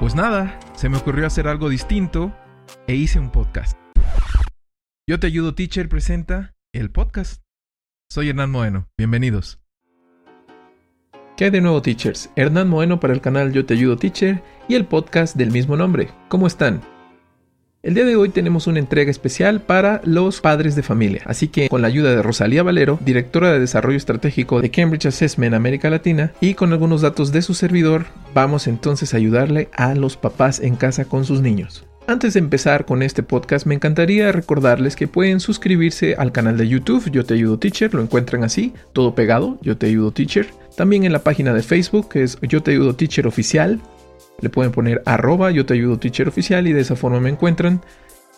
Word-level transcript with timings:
Pues 0.00 0.14
nada, 0.14 0.58
se 0.76 0.88
me 0.88 0.96
ocurrió 0.96 1.26
hacer 1.26 1.46
algo 1.46 1.68
distinto 1.68 2.34
e 2.86 2.94
hice 2.94 3.18
un 3.18 3.30
podcast. 3.30 3.78
Yo 5.06 5.20
te 5.20 5.26
ayudo, 5.26 5.54
teacher 5.54 5.90
presenta 5.90 6.54
el 6.72 6.90
podcast. 6.90 7.42
Soy 8.10 8.30
Hernán 8.30 8.50
Moeno, 8.50 8.88
bienvenidos. 8.96 9.60
¿Qué 11.36 11.44
hay 11.44 11.50
de 11.50 11.60
nuevo, 11.60 11.82
teachers? 11.82 12.30
Hernán 12.34 12.70
Moeno 12.70 12.98
para 12.98 13.12
el 13.12 13.20
canal 13.20 13.52
Yo 13.52 13.66
te 13.66 13.74
ayudo, 13.74 13.98
teacher 13.98 14.42
y 14.68 14.74
el 14.74 14.86
podcast 14.86 15.36
del 15.36 15.50
mismo 15.50 15.76
nombre. 15.76 16.08
¿Cómo 16.30 16.46
están? 16.46 16.80
El 17.82 17.94
día 17.94 18.04
de 18.04 18.14
hoy 18.14 18.28
tenemos 18.28 18.66
una 18.66 18.78
entrega 18.78 19.10
especial 19.10 19.62
para 19.62 20.02
los 20.04 20.42
padres 20.42 20.76
de 20.76 20.82
familia, 20.82 21.22
así 21.24 21.48
que 21.48 21.70
con 21.70 21.80
la 21.80 21.88
ayuda 21.88 22.10
de 22.10 22.22
Rosalía 22.22 22.62
Valero, 22.62 22.98
directora 23.02 23.50
de 23.50 23.58
Desarrollo 23.58 23.96
Estratégico 23.96 24.60
de 24.60 24.70
Cambridge 24.70 25.06
Assessment 25.06 25.54
América 25.54 25.88
Latina, 25.88 26.34
y 26.42 26.52
con 26.52 26.74
algunos 26.74 27.00
datos 27.00 27.32
de 27.32 27.40
su 27.40 27.54
servidor, 27.54 28.04
vamos 28.34 28.66
entonces 28.66 29.14
a 29.14 29.16
ayudarle 29.16 29.70
a 29.72 29.94
los 29.94 30.18
papás 30.18 30.60
en 30.60 30.76
casa 30.76 31.06
con 31.06 31.24
sus 31.24 31.40
niños. 31.40 31.86
Antes 32.06 32.34
de 32.34 32.40
empezar 32.40 32.84
con 32.84 33.02
este 33.02 33.22
podcast, 33.22 33.64
me 33.64 33.76
encantaría 33.76 34.30
recordarles 34.30 34.94
que 34.94 35.08
pueden 35.08 35.40
suscribirse 35.40 36.16
al 36.16 36.32
canal 36.32 36.58
de 36.58 36.68
YouTube 36.68 37.10
Yo 37.10 37.24
Te 37.24 37.32
Ayudo 37.32 37.58
Teacher, 37.58 37.94
lo 37.94 38.02
encuentran 38.02 38.44
así, 38.44 38.74
todo 38.92 39.14
pegado, 39.14 39.58
Yo 39.62 39.78
Te 39.78 39.86
Ayudo 39.86 40.10
Teacher. 40.10 40.48
También 40.76 41.04
en 41.04 41.12
la 41.12 41.24
página 41.24 41.54
de 41.54 41.62
Facebook, 41.62 42.10
que 42.10 42.24
es 42.24 42.36
Yo 42.42 42.62
Te 42.62 42.72
Ayudo 42.72 42.94
Teacher 42.94 43.26
Oficial, 43.26 43.80
le 44.40 44.50
pueden 44.50 44.72
poner 44.72 45.02
arroba 45.06 45.50
yo 45.50 45.66
te 45.66 45.74
ayudo 45.74 45.98
teacher 45.98 46.28
oficial 46.28 46.66
y 46.66 46.72
de 46.72 46.80
esa 46.80 46.96
forma 46.96 47.20
me 47.20 47.30
encuentran. 47.30 47.80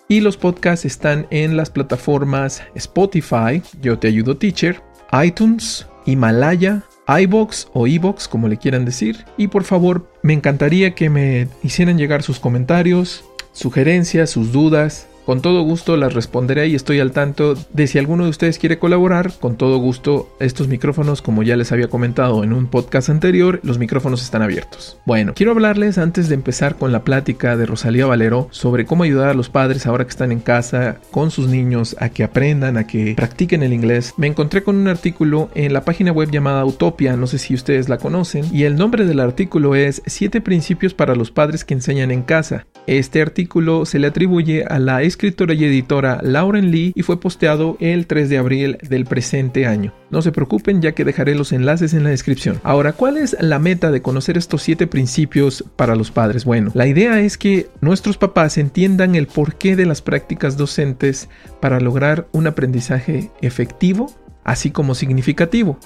Y 0.09 0.21
los 0.21 0.37
podcasts 0.37 0.85
están 0.85 1.27
en 1.31 1.57
las 1.57 1.71
plataformas 1.71 2.63
Spotify, 2.75 3.63
yo 3.81 3.99
te 3.99 4.09
ayudo 4.09 4.37
teacher, 4.37 4.83
iTunes, 5.25 5.87
Himalaya, 6.05 6.83
iBox 7.09 7.69
o 7.73 7.87
iBox 7.87 8.29
como 8.29 8.49
le 8.49 8.57
quieran 8.57 8.85
decir. 8.85 9.25
Y 9.37 9.49
por 9.49 9.65
favor, 9.65 10.11
me 10.23 10.33
encantaría 10.33 10.95
que 10.95 11.11
me 11.11 11.49
hicieran 11.63 11.99
llegar 11.99 12.23
sus 12.23 12.39
comentarios, 12.39 13.25
sugerencias, 13.53 14.31
sus 14.31 14.53
dudas, 14.53 15.07
con 15.25 15.41
todo 15.41 15.63
gusto 15.63 15.97
las 15.97 16.15
responderé 16.15 16.69
y 16.69 16.75
estoy 16.75 17.01
al 17.01 17.13
tanto 17.13 17.55
de 17.73 17.87
si 17.87 17.99
alguno 17.99 18.25
de 18.25 18.31
ustedes 18.31 18.59
quiere 18.59 18.79
colaborar. 18.79 19.33
Con 19.41 19.57
todo 19.57 19.79
gusto, 19.79 20.35
estos 20.41 20.69
micrófonos, 20.69 21.23
como 21.23 21.43
ya 21.43 21.57
les 21.57 21.73
había 21.73 21.89
comentado 21.89 22.45
en 22.45 22.53
un 22.53 22.67
podcast 22.67 23.09
anterior, 23.09 23.61
los 23.63 23.79
micrófonos 23.79 24.23
están 24.23 24.43
abiertos. 24.43 24.99
Bueno, 25.07 25.33
quiero 25.35 25.53
hablarles 25.53 25.99
antes 25.99 26.29
de 26.29 26.35
empezar 26.35 26.77
con 26.77 26.93
la 26.93 27.05
plática 27.05 27.57
de 27.57 27.67
Rosalía 27.67 28.07
Valero 28.07 28.49
sobre 28.51 28.85
cómo 28.85 29.05
ayudar 29.05 29.29
a 29.29 29.35
los 29.35 29.49
padres 29.49 29.87
ahora 29.87 30.05
que 30.05 30.11
están 30.11 30.33
en 30.33 30.41
casa 30.41 30.99
con 31.11 31.31
sus 31.31 31.49
niños 31.49 31.97
a 32.01 32.09
que 32.09 32.25
aprendan, 32.25 32.77
a 32.77 32.87
que 32.87 33.15
practiquen 33.17 33.63
el 33.63 33.73
inglés. 33.73 34.15
Me 34.17 34.27
encontré 34.27 34.63
con 34.63 34.77
un 34.77 34.89
artículo 34.89 35.51
en 35.55 35.73
la 35.73 35.85
página 35.85 36.13
web 36.13 36.31
llamada 36.31 36.65
Utopia, 36.65 37.17
no 37.17 37.27
sé 37.27 37.39
si 37.39 37.55
ustedes 37.55 37.89
la 37.89 37.99
conocen, 37.99 38.45
y 38.53 38.65
el 38.65 38.77
nombre 38.77 39.05
del 39.05 39.21
artículo 39.21 39.75
es 39.75 40.03
7 40.07 40.41
principios 40.41 40.95
para 40.95 41.15
los 41.15 41.31
padres 41.31 41.65
que 41.65 41.75
enseñan 41.75 42.11
en 42.11 42.23
casa. 42.23 42.67
Este 42.87 43.23
artículo 43.23 43.87
se 43.87 43.99
le 43.99 44.09
atribuye 44.09 44.65
a 44.65 44.79
la 44.79 45.03
escritora 45.13 45.55
y 45.55 45.65
editora 45.65 46.21
Lauren 46.23 46.71
Lee 46.71 46.93
y 46.95 47.03
fue 47.03 47.21
posteado 47.21 47.77
el 47.81 48.07
3 48.07 48.29
de 48.29 48.39
abril 48.39 48.79
del 48.89 49.05
presente 49.05 49.67
año. 49.67 49.93
No 50.11 50.23
se 50.23 50.33
preocupen 50.33 50.81
ya 50.81 50.93
que 50.93 51.05
dejaré 51.05 51.35
los 51.35 51.53
enlaces 51.53 51.95
en 51.95 52.03
la 52.03 52.11
descripción. 52.11 52.61
Ahora, 52.63 52.93
¿cuál 52.93 53.19
es 53.19 53.37
la 53.41 53.59
meta 53.59 53.91
de 53.91 54.03
conocer 54.03 54.39
estos 54.39 54.63
7 54.63 54.87
principios 54.87 55.65
para 55.77 55.97
los 55.97 56.11
padres? 56.11 56.45
Bueno, 56.45 56.71
la 56.75 56.87
idea 56.87 57.21
es 57.21 57.37
que 57.37 57.69
nuestros 57.81 58.17
papás 58.17 58.57
entiendan 58.59 59.15
el 59.15 59.27
porqué 59.27 59.77
de 59.77 59.87
las 59.87 60.01
prácticas 60.03 60.57
docentes 60.57 61.29
para 61.61 61.79
lograr 61.79 62.27
un 62.33 62.47
aprendizaje 62.47 63.31
efectivo, 63.43 64.13
así 64.45 64.71
como 64.71 64.95
significativo 64.95 65.79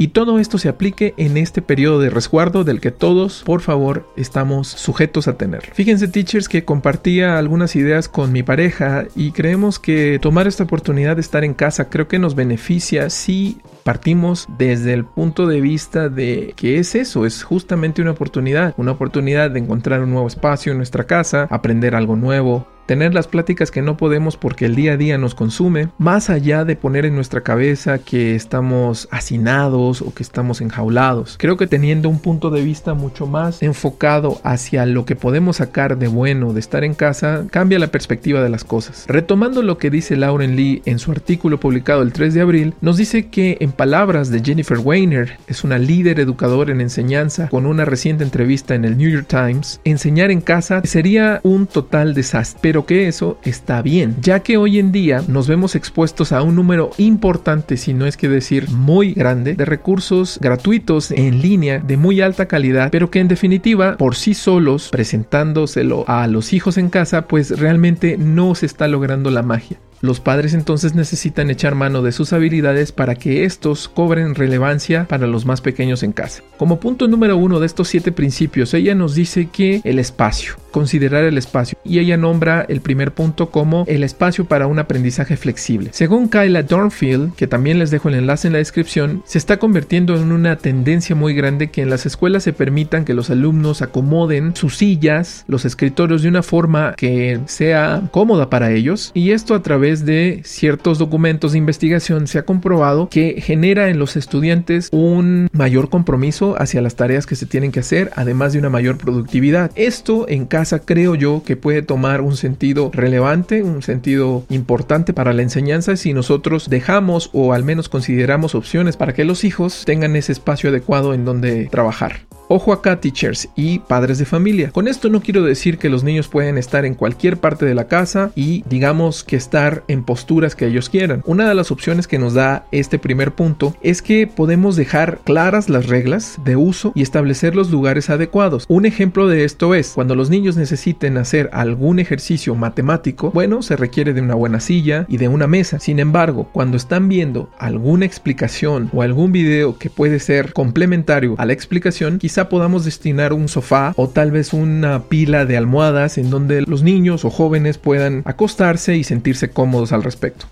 y 0.00 0.08
todo 0.08 0.38
esto 0.38 0.56
se 0.56 0.70
aplique 0.70 1.12
en 1.18 1.36
este 1.36 1.60
periodo 1.60 2.00
de 2.00 2.08
resguardo 2.08 2.64
del 2.64 2.80
que 2.80 2.90
todos, 2.90 3.42
por 3.44 3.60
favor, 3.60 4.08
estamos 4.16 4.66
sujetos 4.66 5.28
a 5.28 5.36
tener. 5.36 5.60
Fíjense, 5.74 6.08
teachers, 6.08 6.48
que 6.48 6.64
compartía 6.64 7.36
algunas 7.36 7.76
ideas 7.76 8.08
con 8.08 8.32
mi 8.32 8.42
pareja 8.42 9.04
y 9.14 9.32
creemos 9.32 9.78
que 9.78 10.18
tomar 10.18 10.46
esta 10.46 10.64
oportunidad 10.64 11.16
de 11.16 11.20
estar 11.20 11.44
en 11.44 11.52
casa 11.52 11.90
creo 11.90 12.08
que 12.08 12.18
nos 12.18 12.34
beneficia 12.34 13.10
si 13.10 13.58
partimos 13.84 14.48
desde 14.56 14.94
el 14.94 15.04
punto 15.04 15.46
de 15.46 15.60
vista 15.60 16.08
de 16.08 16.54
que 16.56 16.78
es 16.78 16.94
eso, 16.94 17.26
es 17.26 17.42
justamente 17.42 18.00
una 18.00 18.12
oportunidad, 18.12 18.72
una 18.78 18.92
oportunidad 18.92 19.50
de 19.50 19.58
encontrar 19.58 20.00
un 20.00 20.12
nuevo 20.12 20.28
espacio 20.28 20.72
en 20.72 20.78
nuestra 20.78 21.04
casa, 21.04 21.46
aprender 21.50 21.94
algo 21.94 22.16
nuevo, 22.16 22.66
tener 22.90 23.14
las 23.14 23.28
pláticas 23.28 23.70
que 23.70 23.82
no 23.82 23.96
podemos 23.96 24.36
porque 24.36 24.64
el 24.64 24.74
día 24.74 24.94
a 24.94 24.96
día 24.96 25.16
nos 25.16 25.36
consume, 25.36 25.90
más 25.96 26.28
allá 26.28 26.64
de 26.64 26.74
poner 26.74 27.06
en 27.06 27.14
nuestra 27.14 27.42
cabeza 27.42 28.00
que 28.00 28.34
estamos 28.34 29.06
hacinados 29.12 30.02
o 30.02 30.12
que 30.12 30.24
estamos 30.24 30.60
enjaulados. 30.60 31.36
Creo 31.38 31.56
que 31.56 31.68
teniendo 31.68 32.08
un 32.08 32.18
punto 32.18 32.50
de 32.50 32.62
vista 32.62 32.94
mucho 32.94 33.28
más 33.28 33.62
enfocado 33.62 34.40
hacia 34.42 34.86
lo 34.86 35.04
que 35.04 35.14
podemos 35.14 35.58
sacar 35.58 35.98
de 35.98 36.08
bueno 36.08 36.52
de 36.52 36.58
estar 36.58 36.82
en 36.82 36.94
casa, 36.94 37.44
cambia 37.52 37.78
la 37.78 37.92
perspectiva 37.92 38.42
de 38.42 38.50
las 38.50 38.64
cosas. 38.64 39.04
Retomando 39.06 39.62
lo 39.62 39.78
que 39.78 39.88
dice 39.88 40.16
Lauren 40.16 40.56
Lee 40.56 40.82
en 40.84 40.98
su 40.98 41.12
artículo 41.12 41.60
publicado 41.60 42.02
el 42.02 42.12
3 42.12 42.34
de 42.34 42.40
abril, 42.40 42.74
nos 42.80 42.96
dice 42.96 43.28
que 43.28 43.56
en 43.60 43.70
palabras 43.70 44.32
de 44.32 44.42
Jennifer 44.42 44.78
Weiner, 44.78 45.38
es 45.46 45.62
una 45.62 45.78
líder 45.78 46.18
educadora 46.18 46.72
en 46.72 46.80
enseñanza 46.80 47.46
con 47.50 47.66
una 47.66 47.84
reciente 47.84 48.24
entrevista 48.24 48.74
en 48.74 48.84
el 48.84 48.98
New 48.98 49.10
York 49.10 49.28
Times, 49.28 49.80
enseñar 49.84 50.32
en 50.32 50.40
casa 50.40 50.82
sería 50.82 51.38
un 51.44 51.68
total 51.68 52.14
desastre, 52.14 52.79
que 52.86 53.08
eso 53.08 53.38
está 53.42 53.82
bien, 53.82 54.16
ya 54.20 54.40
que 54.40 54.56
hoy 54.56 54.78
en 54.78 54.92
día 54.92 55.22
nos 55.28 55.48
vemos 55.48 55.74
expuestos 55.74 56.32
a 56.32 56.42
un 56.42 56.54
número 56.54 56.90
importante, 56.98 57.76
si 57.76 57.94
no 57.94 58.06
es 58.06 58.16
que 58.16 58.28
decir 58.28 58.70
muy 58.70 59.12
grande, 59.12 59.54
de 59.54 59.64
recursos 59.64 60.38
gratuitos 60.40 61.10
en 61.10 61.40
línea 61.40 61.78
de 61.78 61.96
muy 61.96 62.20
alta 62.20 62.46
calidad, 62.46 62.90
pero 62.90 63.10
que 63.10 63.20
en 63.20 63.28
definitiva 63.28 63.96
por 63.96 64.16
sí 64.16 64.34
solos, 64.34 64.88
presentándoselo 64.90 66.04
a 66.06 66.26
los 66.26 66.52
hijos 66.52 66.78
en 66.78 66.90
casa, 66.90 67.26
pues 67.26 67.58
realmente 67.58 68.16
no 68.18 68.54
se 68.54 68.66
está 68.66 68.88
logrando 68.88 69.30
la 69.30 69.42
magia. 69.42 69.78
Los 70.02 70.18
padres 70.18 70.54
entonces 70.54 70.94
necesitan 70.94 71.50
echar 71.50 71.74
mano 71.74 72.00
de 72.00 72.12
sus 72.12 72.32
habilidades 72.32 72.90
para 72.90 73.16
que 73.16 73.44
estos 73.44 73.88
cobren 73.88 74.34
relevancia 74.34 75.04
para 75.04 75.26
los 75.26 75.44
más 75.44 75.60
pequeños 75.60 76.02
en 76.02 76.12
casa. 76.12 76.42
Como 76.56 76.80
punto 76.80 77.06
número 77.06 77.36
uno 77.36 77.60
de 77.60 77.66
estos 77.66 77.88
siete 77.88 78.10
principios, 78.10 78.72
ella 78.72 78.94
nos 78.94 79.14
dice 79.14 79.48
que 79.52 79.82
el 79.84 79.98
espacio, 79.98 80.54
considerar 80.70 81.24
el 81.24 81.36
espacio, 81.36 81.78
y 81.84 81.98
ella 81.98 82.16
nombra 82.16 82.64
el 82.68 82.80
primer 82.80 83.12
punto 83.12 83.50
como 83.50 83.84
el 83.88 84.02
espacio 84.02 84.46
para 84.46 84.66
un 84.66 84.78
aprendizaje 84.78 85.36
flexible. 85.36 85.90
Según 85.92 86.28
Kyla 86.28 86.62
Dornfield, 86.62 87.34
que 87.34 87.46
también 87.46 87.78
les 87.78 87.90
dejo 87.90 88.08
el 88.08 88.14
enlace 88.14 88.46
en 88.46 88.54
la 88.54 88.58
descripción, 88.58 89.22
se 89.26 89.36
está 89.36 89.58
convirtiendo 89.58 90.16
en 90.16 90.32
una 90.32 90.56
tendencia 90.56 91.14
muy 91.14 91.34
grande 91.34 91.70
que 91.70 91.82
en 91.82 91.90
las 91.90 92.06
escuelas 92.06 92.42
se 92.42 92.54
permitan 92.54 93.04
que 93.04 93.14
los 93.14 93.28
alumnos 93.28 93.82
acomoden 93.82 94.56
sus 94.56 94.76
sillas, 94.76 95.44
los 95.46 95.66
escritorios 95.66 96.22
de 96.22 96.28
una 96.28 96.42
forma 96.42 96.94
que 96.96 97.40
sea 97.46 98.02
cómoda 98.12 98.48
para 98.48 98.70
ellos, 98.70 99.10
y 99.12 99.32
esto 99.32 99.54
a 99.54 99.62
través 99.62 99.89
de 99.98 100.42
ciertos 100.44 100.98
documentos 100.98 101.52
de 101.52 101.58
investigación 101.58 102.28
se 102.28 102.38
ha 102.38 102.44
comprobado 102.44 103.08
que 103.08 103.40
genera 103.40 103.88
en 103.88 103.98
los 103.98 104.16
estudiantes 104.16 104.88
un 104.92 105.48
mayor 105.52 105.90
compromiso 105.90 106.54
hacia 106.56 106.80
las 106.80 106.94
tareas 106.94 107.26
que 107.26 107.34
se 107.34 107.46
tienen 107.46 107.72
que 107.72 107.80
hacer, 107.80 108.12
además 108.14 108.52
de 108.52 108.60
una 108.60 108.70
mayor 108.70 108.96
productividad. 108.96 109.72
Esto 109.74 110.28
en 110.28 110.46
casa 110.46 110.78
creo 110.78 111.16
yo 111.16 111.42
que 111.44 111.56
puede 111.56 111.82
tomar 111.82 112.20
un 112.20 112.36
sentido 112.36 112.90
relevante, 112.94 113.64
un 113.64 113.82
sentido 113.82 114.44
importante 114.48 115.12
para 115.12 115.32
la 115.32 115.42
enseñanza 115.42 115.96
si 115.96 116.14
nosotros 116.14 116.70
dejamos 116.70 117.30
o 117.32 117.52
al 117.52 117.64
menos 117.64 117.88
consideramos 117.88 118.54
opciones 118.54 118.96
para 118.96 119.12
que 119.12 119.24
los 119.24 119.42
hijos 119.42 119.82
tengan 119.84 120.14
ese 120.14 120.32
espacio 120.32 120.70
adecuado 120.70 121.14
en 121.14 121.24
donde 121.24 121.66
trabajar. 121.66 122.29
Ojo 122.52 122.72
acá, 122.72 123.00
teachers 123.00 123.48
y 123.54 123.78
padres 123.78 124.18
de 124.18 124.24
familia. 124.24 124.72
Con 124.72 124.88
esto 124.88 125.08
no 125.08 125.20
quiero 125.20 125.44
decir 125.44 125.78
que 125.78 125.88
los 125.88 126.02
niños 126.02 126.26
pueden 126.26 126.58
estar 126.58 126.84
en 126.84 126.96
cualquier 126.96 127.36
parte 127.36 127.64
de 127.64 127.76
la 127.76 127.86
casa 127.86 128.32
y 128.34 128.64
digamos 128.68 129.22
que 129.22 129.36
estar 129.36 129.84
en 129.86 130.02
posturas 130.02 130.56
que 130.56 130.66
ellos 130.66 130.88
quieran. 130.88 131.22
Una 131.26 131.48
de 131.48 131.54
las 131.54 131.70
opciones 131.70 132.08
que 132.08 132.18
nos 132.18 132.34
da 132.34 132.66
este 132.72 132.98
primer 132.98 133.30
punto 133.36 133.76
es 133.82 134.02
que 134.02 134.26
podemos 134.26 134.74
dejar 134.74 135.20
claras 135.22 135.68
las 135.68 135.86
reglas 135.86 136.40
de 136.44 136.56
uso 136.56 136.90
y 136.96 137.02
establecer 137.02 137.54
los 137.54 137.70
lugares 137.70 138.10
adecuados. 138.10 138.64
Un 138.68 138.84
ejemplo 138.84 139.28
de 139.28 139.44
esto 139.44 139.76
es 139.76 139.92
cuando 139.94 140.16
los 140.16 140.28
niños 140.28 140.56
necesiten 140.56 141.18
hacer 141.18 141.50
algún 141.52 142.00
ejercicio 142.00 142.56
matemático, 142.56 143.30
bueno, 143.30 143.62
se 143.62 143.76
requiere 143.76 144.12
de 144.12 144.22
una 144.22 144.34
buena 144.34 144.58
silla 144.58 145.06
y 145.08 145.18
de 145.18 145.28
una 145.28 145.46
mesa. 145.46 145.78
Sin 145.78 146.00
embargo, 146.00 146.48
cuando 146.52 146.76
están 146.76 147.08
viendo 147.08 147.48
alguna 147.60 148.06
explicación 148.06 148.90
o 148.92 149.02
algún 149.02 149.30
video 149.30 149.78
que 149.78 149.88
puede 149.88 150.18
ser 150.18 150.52
complementario 150.52 151.36
a 151.38 151.46
la 151.46 151.52
explicación, 151.52 152.18
quizá 152.18 152.39
podamos 152.48 152.84
destinar 152.84 153.32
un 153.32 153.48
sofá 153.48 153.92
o 153.96 154.08
tal 154.08 154.30
vez 154.30 154.52
una 154.52 155.04
pila 155.04 155.44
de 155.44 155.56
almohadas 155.56 156.18
en 156.18 156.30
donde 156.30 156.62
los 156.62 156.82
niños 156.82 157.24
o 157.24 157.30
jóvenes 157.30 157.78
puedan 157.78 158.22
acostarse 158.24 158.96
y 158.96 159.04
sentirse 159.04 159.50
cómodos 159.50 159.92
al 159.92 160.02
respecto. 160.02 160.46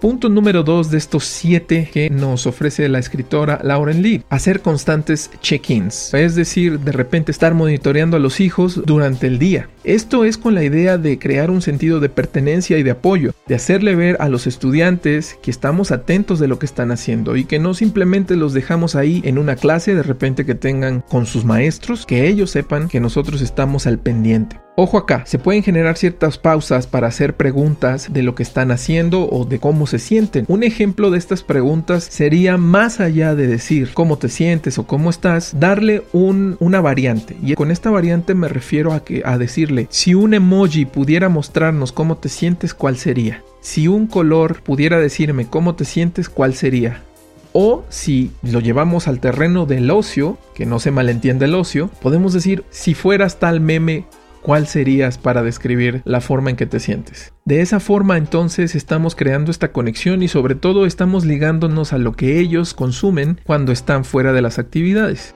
Punto 0.00 0.28
número 0.28 0.62
2 0.62 0.92
de 0.92 0.98
estos 0.98 1.24
7 1.24 1.90
que 1.92 2.08
nos 2.08 2.46
ofrece 2.46 2.88
la 2.88 3.00
escritora 3.00 3.58
Lauren 3.64 4.00
Lee. 4.00 4.22
Hacer 4.30 4.60
constantes 4.60 5.28
check-ins. 5.42 6.14
Es 6.14 6.36
decir, 6.36 6.78
de 6.78 6.92
repente 6.92 7.32
estar 7.32 7.52
monitoreando 7.54 8.16
a 8.16 8.20
los 8.20 8.38
hijos 8.38 8.80
durante 8.86 9.26
el 9.26 9.40
día. 9.40 9.68
Esto 9.88 10.26
es 10.26 10.36
con 10.36 10.54
la 10.54 10.62
idea 10.62 10.98
de 10.98 11.18
crear 11.18 11.50
un 11.50 11.62
sentido 11.62 11.98
de 11.98 12.10
pertenencia 12.10 12.76
y 12.76 12.82
de 12.82 12.90
apoyo, 12.90 13.32
de 13.46 13.54
hacerle 13.54 13.96
ver 13.96 14.18
a 14.20 14.28
los 14.28 14.46
estudiantes 14.46 15.38
que 15.40 15.50
estamos 15.50 15.92
atentos 15.92 16.38
de 16.38 16.46
lo 16.46 16.58
que 16.58 16.66
están 16.66 16.90
haciendo 16.90 17.36
y 17.36 17.46
que 17.46 17.58
no 17.58 17.72
simplemente 17.72 18.36
los 18.36 18.52
dejamos 18.52 18.96
ahí 18.96 19.22
en 19.24 19.38
una 19.38 19.56
clase 19.56 19.94
de 19.94 20.02
repente 20.02 20.44
que 20.44 20.54
tengan 20.54 21.02
con 21.08 21.24
sus 21.24 21.46
maestros, 21.46 22.04
que 22.04 22.28
ellos 22.28 22.50
sepan 22.50 22.88
que 22.88 23.00
nosotros 23.00 23.40
estamos 23.40 23.86
al 23.86 23.98
pendiente. 23.98 24.60
Ojo 24.80 24.96
acá, 24.96 25.24
se 25.26 25.40
pueden 25.40 25.64
generar 25.64 25.96
ciertas 25.96 26.38
pausas 26.38 26.86
para 26.86 27.08
hacer 27.08 27.34
preguntas 27.34 28.12
de 28.12 28.22
lo 28.22 28.36
que 28.36 28.44
están 28.44 28.70
haciendo 28.70 29.28
o 29.28 29.44
de 29.44 29.58
cómo 29.58 29.88
se 29.88 29.98
sienten. 29.98 30.44
Un 30.46 30.62
ejemplo 30.62 31.10
de 31.10 31.18
estas 31.18 31.42
preguntas 31.42 32.04
sería 32.04 32.58
más 32.58 33.00
allá 33.00 33.34
de 33.34 33.48
decir 33.48 33.90
cómo 33.92 34.18
te 34.18 34.28
sientes 34.28 34.78
o 34.78 34.86
cómo 34.86 35.10
estás, 35.10 35.58
darle 35.58 36.04
una 36.12 36.80
variante. 36.80 37.36
Y 37.42 37.56
con 37.56 37.72
esta 37.72 37.90
variante 37.90 38.34
me 38.34 38.46
refiero 38.46 38.92
a, 38.92 39.02
que, 39.02 39.22
a 39.24 39.36
decirle, 39.36 39.77
si 39.90 40.14
un 40.14 40.34
emoji 40.34 40.84
pudiera 40.84 41.28
mostrarnos 41.28 41.92
cómo 41.92 42.16
te 42.16 42.28
sientes, 42.28 42.74
¿cuál 42.74 42.96
sería? 42.96 43.42
Si 43.60 43.88
un 43.88 44.06
color 44.06 44.62
pudiera 44.62 44.98
decirme 44.98 45.46
cómo 45.46 45.74
te 45.74 45.84
sientes, 45.84 46.28
¿cuál 46.28 46.54
sería? 46.54 47.02
O 47.52 47.84
si 47.88 48.30
lo 48.42 48.60
llevamos 48.60 49.08
al 49.08 49.20
terreno 49.20 49.66
del 49.66 49.90
ocio, 49.90 50.38
que 50.54 50.66
no 50.66 50.78
se 50.80 50.90
malentiende 50.90 51.46
el 51.46 51.54
ocio, 51.54 51.90
podemos 52.02 52.32
decir, 52.32 52.64
si 52.70 52.94
fueras 52.94 53.38
tal 53.38 53.60
meme, 53.60 54.04
¿cuál 54.42 54.66
serías 54.66 55.18
para 55.18 55.42
describir 55.42 56.02
la 56.04 56.20
forma 56.20 56.50
en 56.50 56.56
que 56.56 56.66
te 56.66 56.80
sientes? 56.80 57.32
De 57.44 57.60
esa 57.60 57.80
forma 57.80 58.16
entonces 58.16 58.74
estamos 58.74 59.14
creando 59.14 59.50
esta 59.50 59.72
conexión 59.72 60.22
y 60.22 60.28
sobre 60.28 60.54
todo 60.54 60.86
estamos 60.86 61.24
ligándonos 61.24 61.92
a 61.92 61.98
lo 61.98 62.12
que 62.12 62.38
ellos 62.38 62.74
consumen 62.74 63.40
cuando 63.44 63.72
están 63.72 64.04
fuera 64.04 64.32
de 64.32 64.42
las 64.42 64.58
actividades. 64.58 65.34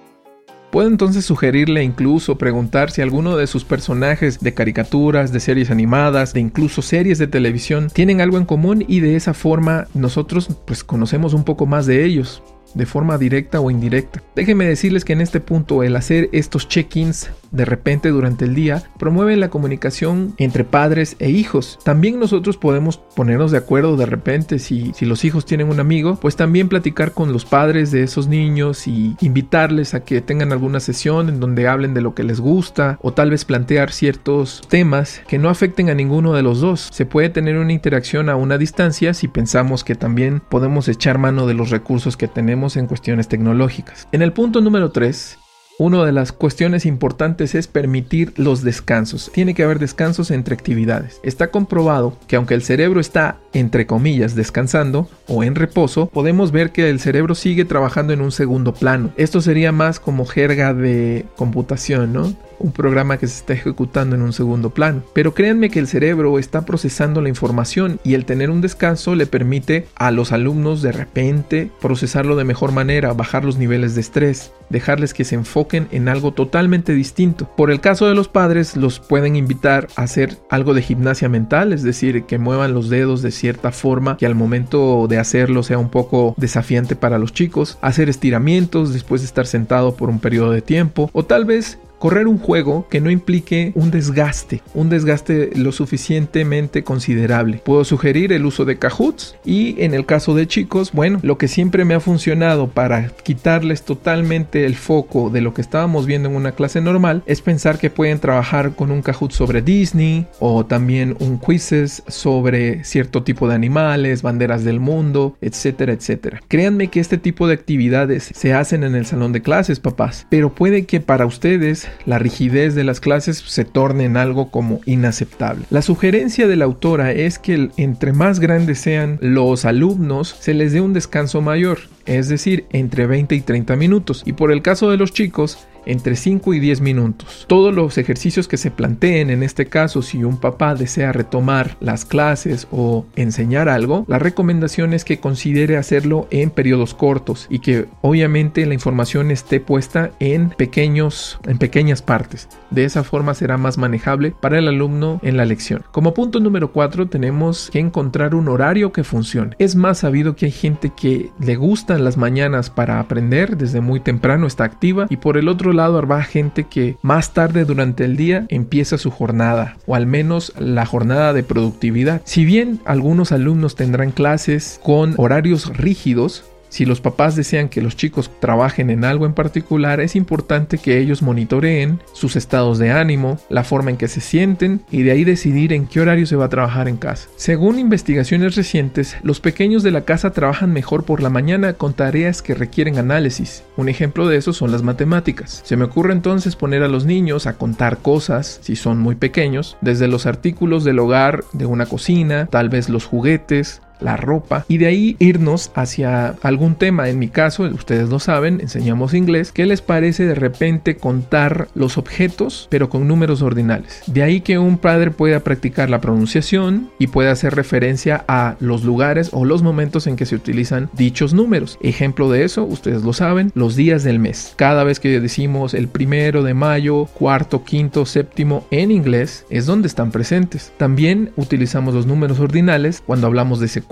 Puedo 0.72 0.88
entonces 0.88 1.26
sugerirle 1.26 1.84
incluso 1.84 2.38
preguntar 2.38 2.90
si 2.90 3.02
alguno 3.02 3.36
de 3.36 3.46
sus 3.46 3.62
personajes 3.62 4.40
de 4.40 4.54
caricaturas, 4.54 5.30
de 5.30 5.38
series 5.38 5.70
animadas, 5.70 6.32
de 6.32 6.40
incluso 6.40 6.80
series 6.80 7.18
de 7.18 7.26
televisión 7.26 7.88
tienen 7.92 8.22
algo 8.22 8.38
en 8.38 8.46
común 8.46 8.82
y 8.88 9.00
de 9.00 9.14
esa 9.14 9.34
forma 9.34 9.86
nosotros 9.92 10.48
pues 10.66 10.82
conocemos 10.82 11.34
un 11.34 11.44
poco 11.44 11.66
más 11.66 11.84
de 11.84 12.06
ellos 12.06 12.42
de 12.72 12.86
forma 12.86 13.18
directa 13.18 13.60
o 13.60 13.70
indirecta. 13.70 14.22
Déjenme 14.34 14.64
decirles 14.64 15.04
que 15.04 15.12
en 15.12 15.20
este 15.20 15.40
punto 15.40 15.82
el 15.82 15.94
hacer 15.94 16.30
estos 16.32 16.66
check-ins 16.66 17.28
de 17.52 17.64
repente 17.64 18.08
durante 18.08 18.46
el 18.46 18.54
día 18.54 18.82
promueve 18.98 19.36
la 19.36 19.50
comunicación 19.50 20.34
entre 20.38 20.64
padres 20.64 21.16
e 21.18 21.30
hijos. 21.30 21.78
También 21.84 22.18
nosotros 22.18 22.56
podemos 22.56 22.96
ponernos 22.96 23.50
de 23.50 23.58
acuerdo 23.58 23.96
de 23.96 24.06
repente 24.06 24.58
si, 24.58 24.92
si 24.94 25.06
los 25.06 25.24
hijos 25.24 25.46
tienen 25.46 25.68
un 25.68 25.78
amigo, 25.78 26.16
pues 26.16 26.34
también 26.36 26.68
platicar 26.68 27.12
con 27.12 27.32
los 27.32 27.44
padres 27.44 27.90
de 27.90 28.02
esos 28.02 28.26
niños 28.26 28.88
y 28.88 29.16
invitarles 29.20 29.94
a 29.94 30.00
que 30.00 30.20
tengan 30.20 30.52
alguna 30.52 30.80
sesión 30.80 31.28
en 31.28 31.40
donde 31.40 31.68
hablen 31.68 31.94
de 31.94 32.00
lo 32.00 32.14
que 32.14 32.24
les 32.24 32.40
gusta 32.40 32.98
o 33.02 33.12
tal 33.12 33.30
vez 33.30 33.44
plantear 33.44 33.92
ciertos 33.92 34.62
temas 34.68 35.22
que 35.28 35.38
no 35.38 35.48
afecten 35.48 35.90
a 35.90 35.94
ninguno 35.94 36.32
de 36.32 36.42
los 36.42 36.60
dos. 36.60 36.88
Se 36.92 37.06
puede 37.06 37.28
tener 37.28 37.56
una 37.56 37.72
interacción 37.72 38.28
a 38.28 38.36
una 38.36 38.58
distancia 38.58 39.14
si 39.14 39.28
pensamos 39.28 39.84
que 39.84 39.94
también 39.94 40.40
podemos 40.48 40.88
echar 40.88 41.18
mano 41.18 41.46
de 41.46 41.54
los 41.54 41.70
recursos 41.70 42.16
que 42.16 42.28
tenemos 42.28 42.76
en 42.76 42.86
cuestiones 42.86 43.28
tecnológicas. 43.28 44.08
En 44.12 44.22
el 44.22 44.32
punto 44.32 44.60
número 44.60 44.90
3, 44.90 45.38
una 45.78 46.04
de 46.04 46.12
las 46.12 46.32
cuestiones 46.32 46.86
importantes 46.86 47.54
es 47.54 47.66
permitir 47.66 48.32
los 48.36 48.62
descansos. 48.62 49.30
Tiene 49.32 49.54
que 49.54 49.64
haber 49.64 49.78
descansos 49.78 50.30
entre 50.30 50.54
actividades. 50.54 51.20
Está 51.22 51.50
comprobado 51.50 52.16
que 52.26 52.36
aunque 52.36 52.54
el 52.54 52.62
cerebro 52.62 53.00
está, 53.00 53.38
entre 53.52 53.86
comillas, 53.86 54.34
descansando 54.34 55.08
o 55.28 55.42
en 55.42 55.54
reposo, 55.54 56.06
podemos 56.06 56.52
ver 56.52 56.72
que 56.72 56.88
el 56.90 57.00
cerebro 57.00 57.34
sigue 57.34 57.64
trabajando 57.64 58.12
en 58.12 58.20
un 58.20 58.32
segundo 58.32 58.74
plano. 58.74 59.10
Esto 59.16 59.40
sería 59.40 59.72
más 59.72 59.98
como 59.98 60.26
jerga 60.26 60.74
de 60.74 61.26
computación, 61.36 62.12
¿no? 62.12 62.32
Un 62.62 62.72
programa 62.72 63.18
que 63.18 63.26
se 63.26 63.38
está 63.38 63.52
ejecutando 63.52 64.16
en 64.16 64.22
un 64.22 64.32
segundo 64.32 64.70
plano. 64.70 65.02
Pero 65.12 65.34
créanme 65.34 65.70
que 65.70 65.78
el 65.78 65.88
cerebro 65.88 66.38
está 66.38 66.64
procesando 66.64 67.20
la 67.20 67.28
información 67.28 68.00
y 68.04 68.14
el 68.14 68.24
tener 68.24 68.50
un 68.50 68.60
descanso 68.60 69.14
le 69.14 69.26
permite 69.26 69.86
a 69.96 70.10
los 70.10 70.32
alumnos 70.32 70.82
de 70.82 70.92
repente 70.92 71.70
procesarlo 71.80 72.36
de 72.36 72.44
mejor 72.44 72.72
manera, 72.72 73.12
bajar 73.12 73.44
los 73.44 73.58
niveles 73.58 73.94
de 73.94 74.00
estrés, 74.00 74.52
dejarles 74.70 75.14
que 75.14 75.24
se 75.24 75.34
enfoquen 75.34 75.88
en 75.90 76.08
algo 76.08 76.32
totalmente 76.32 76.94
distinto. 76.94 77.48
Por 77.56 77.70
el 77.70 77.80
caso 77.80 78.08
de 78.08 78.14
los 78.14 78.28
padres, 78.28 78.76
los 78.76 79.00
pueden 79.00 79.36
invitar 79.36 79.88
a 79.96 80.02
hacer 80.02 80.38
algo 80.50 80.74
de 80.74 80.82
gimnasia 80.82 81.28
mental, 81.28 81.72
es 81.72 81.82
decir, 81.82 82.24
que 82.24 82.38
muevan 82.38 82.74
los 82.74 82.88
dedos 82.88 83.22
de 83.22 83.30
cierta 83.30 83.72
forma 83.72 84.16
que 84.16 84.26
al 84.26 84.34
momento 84.34 85.06
de 85.08 85.18
hacerlo 85.18 85.62
sea 85.62 85.78
un 85.78 85.90
poco 85.90 86.34
desafiante 86.36 86.96
para 86.96 87.18
los 87.18 87.32
chicos, 87.32 87.78
hacer 87.82 88.08
estiramientos 88.08 88.92
después 88.92 89.20
de 89.20 89.26
estar 89.26 89.46
sentado 89.46 89.94
por 89.94 90.08
un 90.08 90.18
periodo 90.18 90.52
de 90.52 90.62
tiempo 90.62 91.10
o 91.12 91.24
tal 91.24 91.44
vez 91.44 91.78
correr 92.02 92.26
un 92.26 92.38
juego 92.38 92.88
que 92.90 93.00
no 93.00 93.12
implique 93.12 93.70
un 93.76 93.92
desgaste, 93.92 94.60
un 94.74 94.88
desgaste 94.88 95.50
lo 95.54 95.70
suficientemente 95.70 96.82
considerable. 96.82 97.62
Puedo 97.64 97.84
sugerir 97.84 98.32
el 98.32 98.44
uso 98.44 98.64
de 98.64 98.76
Kahoots 98.76 99.36
y 99.44 99.80
en 99.80 99.94
el 99.94 100.04
caso 100.04 100.34
de 100.34 100.48
chicos, 100.48 100.90
bueno, 100.90 101.20
lo 101.22 101.38
que 101.38 101.46
siempre 101.46 101.84
me 101.84 101.94
ha 101.94 102.00
funcionado 102.00 102.66
para 102.66 103.10
quitarles 103.22 103.84
totalmente 103.84 104.66
el 104.66 104.74
foco 104.74 105.30
de 105.30 105.42
lo 105.42 105.54
que 105.54 105.60
estábamos 105.60 106.06
viendo 106.06 106.28
en 106.28 106.34
una 106.34 106.50
clase 106.50 106.80
normal 106.80 107.22
es 107.26 107.40
pensar 107.40 107.78
que 107.78 107.88
pueden 107.88 108.18
trabajar 108.18 108.74
con 108.74 108.90
un 108.90 109.02
Kahoot 109.02 109.30
sobre 109.30 109.62
Disney 109.62 110.26
o 110.40 110.66
también 110.66 111.16
un 111.20 111.38
quizzes 111.38 112.02
sobre 112.08 112.82
cierto 112.82 113.22
tipo 113.22 113.46
de 113.46 113.54
animales, 113.54 114.22
banderas 114.22 114.64
del 114.64 114.80
mundo, 114.80 115.36
etcétera, 115.40 115.92
etcétera. 115.92 116.40
Créanme 116.48 116.88
que 116.88 116.98
este 116.98 117.16
tipo 117.16 117.46
de 117.46 117.54
actividades 117.54 118.28
se 118.34 118.54
hacen 118.54 118.82
en 118.82 118.96
el 118.96 119.06
salón 119.06 119.32
de 119.32 119.42
clases, 119.42 119.78
papás, 119.78 120.26
pero 120.30 120.52
puede 120.52 120.84
que 120.84 121.00
para 121.00 121.26
ustedes 121.26 121.91
la 122.06 122.18
rigidez 122.18 122.74
de 122.74 122.84
las 122.84 123.00
clases 123.00 123.38
se 123.38 123.64
torne 123.64 124.04
en 124.04 124.16
algo 124.16 124.50
como 124.50 124.80
inaceptable. 124.86 125.64
La 125.70 125.82
sugerencia 125.82 126.46
de 126.46 126.56
la 126.56 126.64
autora 126.64 127.12
es 127.12 127.38
que 127.38 127.70
entre 127.76 128.12
más 128.12 128.40
grandes 128.40 128.78
sean 128.80 129.18
los 129.20 129.64
alumnos, 129.64 130.36
se 130.40 130.54
les 130.54 130.72
dé 130.72 130.80
un 130.80 130.92
descanso 130.92 131.40
mayor, 131.40 131.78
es 132.06 132.28
decir, 132.28 132.66
entre 132.72 133.06
20 133.06 133.34
y 133.34 133.40
30 133.40 133.76
minutos. 133.76 134.22
Y 134.26 134.32
por 134.32 134.52
el 134.52 134.62
caso 134.62 134.90
de 134.90 134.96
los 134.96 135.12
chicos, 135.12 135.66
entre 135.86 136.16
5 136.16 136.54
y 136.54 136.60
10 136.60 136.80
minutos. 136.80 137.44
Todos 137.48 137.74
los 137.74 137.98
ejercicios 137.98 138.48
que 138.48 138.56
se 138.56 138.70
planteen, 138.70 139.30
en 139.30 139.42
este 139.42 139.66
caso 139.66 140.02
si 140.02 140.24
un 140.24 140.38
papá 140.38 140.74
desea 140.74 141.12
retomar 141.12 141.76
las 141.80 142.04
clases 142.04 142.66
o 142.70 143.06
enseñar 143.16 143.68
algo, 143.68 144.04
la 144.08 144.18
recomendación 144.18 144.94
es 144.94 145.04
que 145.04 145.20
considere 145.20 145.76
hacerlo 145.76 146.26
en 146.30 146.50
periodos 146.50 146.94
cortos 146.94 147.46
y 147.50 147.60
que 147.60 147.86
obviamente 148.00 148.66
la 148.66 148.74
información 148.74 149.30
esté 149.30 149.60
puesta 149.60 150.12
en 150.20 150.50
pequeños 150.50 151.38
en 151.46 151.58
pequeñas 151.58 152.02
partes. 152.02 152.48
De 152.70 152.84
esa 152.84 153.04
forma 153.04 153.34
será 153.34 153.58
más 153.58 153.78
manejable 153.78 154.34
para 154.40 154.58
el 154.58 154.68
alumno 154.68 155.20
en 155.22 155.36
la 155.36 155.44
lección. 155.44 155.84
Como 155.90 156.14
punto 156.14 156.40
número 156.40 156.72
4 156.72 157.08
tenemos 157.08 157.70
que 157.70 157.78
encontrar 157.78 158.34
un 158.34 158.48
horario 158.48 158.92
que 158.92 159.04
funcione. 159.04 159.56
Es 159.58 159.76
más 159.76 159.98
sabido 159.98 160.36
que 160.36 160.46
hay 160.46 160.52
gente 160.52 160.92
que 160.94 161.30
le 161.38 161.56
gustan 161.56 162.04
las 162.04 162.16
mañanas 162.16 162.70
para 162.70 163.00
aprender, 163.00 163.56
desde 163.56 163.80
muy 163.80 164.00
temprano 164.00 164.46
está 164.46 164.64
activa 164.64 165.06
y 165.10 165.16
por 165.16 165.36
el 165.36 165.48
otro 165.48 165.71
lado 165.72 165.98
habrá 165.98 166.22
gente 166.22 166.64
que 166.64 166.96
más 167.02 167.32
tarde 167.34 167.64
durante 167.64 168.04
el 168.04 168.16
día 168.16 168.46
empieza 168.48 168.98
su 168.98 169.10
jornada 169.10 169.76
o 169.86 169.94
al 169.94 170.06
menos 170.06 170.52
la 170.58 170.86
jornada 170.86 171.32
de 171.32 171.42
productividad. 171.42 172.22
Si 172.24 172.44
bien 172.44 172.80
algunos 172.84 173.32
alumnos 173.32 173.74
tendrán 173.76 174.10
clases 174.10 174.80
con 174.82 175.14
horarios 175.16 175.76
rígidos, 175.76 176.44
si 176.72 176.86
los 176.86 177.02
papás 177.02 177.36
desean 177.36 177.68
que 177.68 177.82
los 177.82 177.96
chicos 177.96 178.30
trabajen 178.40 178.88
en 178.88 179.04
algo 179.04 179.26
en 179.26 179.34
particular, 179.34 180.00
es 180.00 180.16
importante 180.16 180.78
que 180.78 180.96
ellos 180.96 181.20
monitoreen 181.20 182.00
sus 182.14 182.34
estados 182.34 182.78
de 182.78 182.90
ánimo, 182.90 183.38
la 183.50 183.62
forma 183.62 183.90
en 183.90 183.98
que 183.98 184.08
se 184.08 184.22
sienten 184.22 184.80
y 184.90 185.02
de 185.02 185.10
ahí 185.10 185.24
decidir 185.24 185.74
en 185.74 185.86
qué 185.86 186.00
horario 186.00 186.24
se 186.24 186.34
va 186.34 186.46
a 186.46 186.48
trabajar 186.48 186.88
en 186.88 186.96
casa. 186.96 187.28
Según 187.36 187.78
investigaciones 187.78 188.56
recientes, 188.56 189.18
los 189.22 189.38
pequeños 189.38 189.82
de 189.82 189.90
la 189.90 190.06
casa 190.06 190.30
trabajan 190.30 190.72
mejor 190.72 191.04
por 191.04 191.22
la 191.22 191.28
mañana 191.28 191.74
con 191.74 191.92
tareas 191.92 192.40
que 192.40 192.54
requieren 192.54 192.96
análisis. 192.96 193.64
Un 193.76 193.90
ejemplo 193.90 194.26
de 194.26 194.38
eso 194.38 194.54
son 194.54 194.72
las 194.72 194.82
matemáticas. 194.82 195.60
Se 195.66 195.76
me 195.76 195.84
ocurre 195.84 196.14
entonces 196.14 196.56
poner 196.56 196.82
a 196.82 196.88
los 196.88 197.04
niños 197.04 197.46
a 197.46 197.58
contar 197.58 197.98
cosas, 197.98 198.60
si 198.62 198.76
son 198.76 198.98
muy 198.98 199.16
pequeños, 199.16 199.76
desde 199.82 200.08
los 200.08 200.24
artículos 200.24 200.84
del 200.84 201.00
hogar 201.00 201.44
de 201.52 201.66
una 201.66 201.84
cocina, 201.84 202.46
tal 202.46 202.70
vez 202.70 202.88
los 202.88 203.04
juguetes, 203.04 203.82
la 204.02 204.16
ropa 204.16 204.64
y 204.68 204.78
de 204.78 204.86
ahí 204.86 205.16
irnos 205.18 205.70
hacia 205.74 206.36
algún 206.42 206.74
tema. 206.74 207.08
En 207.08 207.18
mi 207.18 207.28
caso, 207.28 207.64
ustedes 207.64 208.08
lo 208.08 208.18
saben, 208.18 208.60
enseñamos 208.60 209.14
inglés. 209.14 209.52
¿Qué 209.52 209.66
les 209.66 209.80
parece 209.80 210.26
de 210.26 210.34
repente 210.34 210.96
contar 210.96 211.68
los 211.74 211.98
objetos 211.98 212.68
pero 212.70 212.88
con 212.88 213.08
números 213.08 213.42
ordinales? 213.42 214.02
De 214.06 214.22
ahí 214.22 214.40
que 214.40 214.58
un 214.58 214.78
padre 214.78 215.10
pueda 215.10 215.40
practicar 215.40 215.90
la 215.90 216.00
pronunciación 216.00 216.90
y 216.98 217.08
pueda 217.08 217.32
hacer 217.32 217.54
referencia 217.54 218.24
a 218.28 218.56
los 218.60 218.84
lugares 218.84 219.30
o 219.32 219.44
los 219.44 219.62
momentos 219.62 220.06
en 220.06 220.16
que 220.16 220.26
se 220.26 220.34
utilizan 220.34 220.90
dichos 220.92 221.34
números. 221.34 221.78
Ejemplo 221.80 222.30
de 222.30 222.44
eso, 222.44 222.64
ustedes 222.64 223.02
lo 223.02 223.12
saben, 223.12 223.52
los 223.54 223.76
días 223.76 224.02
del 224.02 224.18
mes. 224.18 224.54
Cada 224.56 224.84
vez 224.84 225.00
que 225.00 225.20
decimos 225.20 225.74
el 225.74 225.88
primero 225.88 226.42
de 226.42 226.54
mayo, 226.54 227.06
cuarto, 227.06 227.64
quinto, 227.64 228.06
séptimo 228.06 228.66
en 228.70 228.90
inglés, 228.90 229.46
es 229.50 229.66
donde 229.66 229.88
están 229.88 230.10
presentes. 230.10 230.72
También 230.76 231.30
utilizamos 231.36 231.94
los 231.94 232.06
números 232.06 232.40
ordinales 232.40 233.02
cuando 233.04 233.26
hablamos 233.26 233.60
de 233.60 233.68
secuencia 233.68 233.91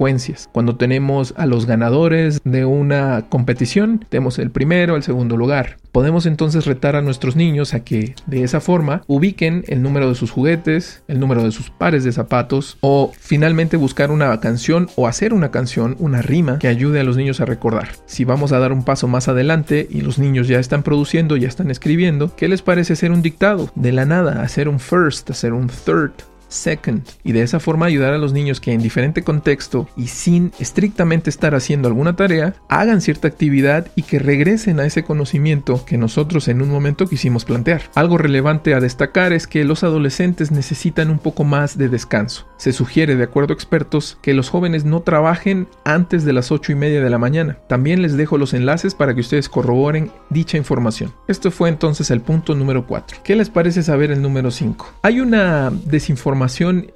Cuando 0.52 0.76
tenemos 0.76 1.35
a 1.37 1.45
los 1.45 1.66
ganadores 1.66 2.40
de 2.45 2.64
una 2.64 3.26
competición, 3.28 4.07
tenemos 4.09 4.38
el 4.38 4.50
primero, 4.50 4.97
el 4.97 5.02
segundo 5.02 5.37
lugar. 5.37 5.76
Podemos 5.92 6.25
entonces 6.25 6.64
retar 6.64 6.97
a 6.97 7.02
nuestros 7.02 7.37
niños 7.37 7.75
a 7.75 7.80
que 7.80 8.14
de 8.26 8.42
esa 8.42 8.61
forma 8.61 9.02
ubiquen 9.09 9.62
el 9.66 9.83
número 9.83 10.09
de 10.09 10.14
sus 10.14 10.30
juguetes, 10.30 11.02
el 11.07 11.21
número 11.21 11.42
de 11.42 11.50
sus 11.50 11.69
pares 11.69 12.02
de 12.02 12.12
zapatos 12.12 12.78
o 12.80 13.12
finalmente 13.19 13.76
buscar 13.76 14.11
una 14.11 14.40
canción 14.40 14.88
o 14.97 15.07
hacer 15.07 15.35
una 15.35 15.50
canción, 15.50 15.97
una 15.99 16.23
rima 16.23 16.59
que 16.59 16.69
ayude 16.69 17.00
a 17.00 17.04
los 17.04 17.19
niños 17.19 17.42
a 17.42 17.45
recordar. 17.45 17.88
Si 18.07 18.25
vamos 18.25 18.52
a 18.52 18.59
dar 18.59 18.73
un 18.73 18.85
paso 18.85 19.07
más 19.07 19.28
adelante 19.28 19.87
y 19.90 20.00
los 20.00 20.19
niños 20.19 20.49
ya 20.49 20.61
están 20.61 20.83
produciendo, 20.83 21.37
ya 21.37 21.49
están 21.49 21.71
escribiendo, 21.71 22.35
¿qué 22.37 22.49
les 22.49 22.62
parece 22.62 22.95
hacer 22.95 23.11
un 23.11 23.21
dictado? 23.21 23.71
De 23.75 23.92
la 23.92 24.07
nada, 24.07 24.40
hacer 24.40 24.66
un 24.66 24.80
first, 24.80 25.28
hacer 25.28 25.52
un 25.52 25.66
third, 25.66 26.12
second 26.50 27.02
y 27.25 27.33
de 27.33 27.42
esa 27.42 27.61
forma 27.61 27.87
ayudar 27.87 28.12
a 28.12 28.19
los 28.19 28.33
niños 28.33 28.61
que 28.61 28.73
en 28.73 28.83
diferente 28.83 29.23
contexto 29.23 29.88
y 29.97 30.09
sin 30.09 30.52
estrictamente 30.59 31.30
estar 31.30 31.54
haciendo 31.54 31.88
alguna 31.88 32.16
tarea 32.16 32.54
hagan 32.69 33.00
cierta 33.00 33.28
actividad 33.28 33.87
y 33.97 34.02
que 34.02 34.19
regresen 34.19 34.80
a 34.80 34.85
ese 34.85 35.04
conocimiento 35.04 35.85
que 35.87 35.97
nosotros 35.97 36.49
en 36.49 36.61
un 36.61 36.69
momento 36.69 37.07
quisimos 37.07 37.45
plantear. 37.45 37.83
Algo 37.95 38.19
relevante 38.19 38.75
a 38.75 38.80
destacar 38.80 39.33
es 39.33 39.47
que 39.47 39.64
los 39.64 39.85
adolescentes 39.85 40.50
necesitan 40.50 41.11
un 41.11 41.19
poco 41.19 41.45
más 41.45 41.78
de 41.78 41.88
descanso. 41.88 42.47
Se 42.57 42.73
sugiere, 42.73 43.16
de 43.16 43.25
acuerdo 43.25 43.52
a 43.52 43.54
expertos, 43.54 44.19
que 44.21 44.35
los 44.35 44.50
jóvenes 44.50 44.85
no 44.85 45.00
trabajen 45.00 45.69
antes 45.85 46.25
de 46.25 46.33
las 46.33 46.52
8 46.52 46.73
y 46.73 46.75
media 46.75 47.02
de 47.02 47.11
la 47.11 47.19
mañana. 47.19 47.59
También 47.69 48.02
les 48.02 48.16
dejo 48.16 48.37
los 48.37 48.52
enlaces 48.52 48.95
para 48.95 49.14
que 49.14 49.21
ustedes 49.21 49.49
corroboren 49.49 50.11
dicha 50.28 50.59
información. 50.59 51.14
Esto 51.28 51.50
fue 51.50 51.69
entonces 51.69 52.11
el 52.11 52.21
punto 52.21 52.54
número 52.54 52.87
4. 52.87 53.19
¿Qué 53.25 53.37
les 53.37 53.49
parece 53.49 53.83
saber 53.83 54.11
el 54.11 54.21
número 54.21 54.50
5? 54.50 54.95
Hay 55.02 55.21
una 55.21 55.71
desinformación 55.71 56.39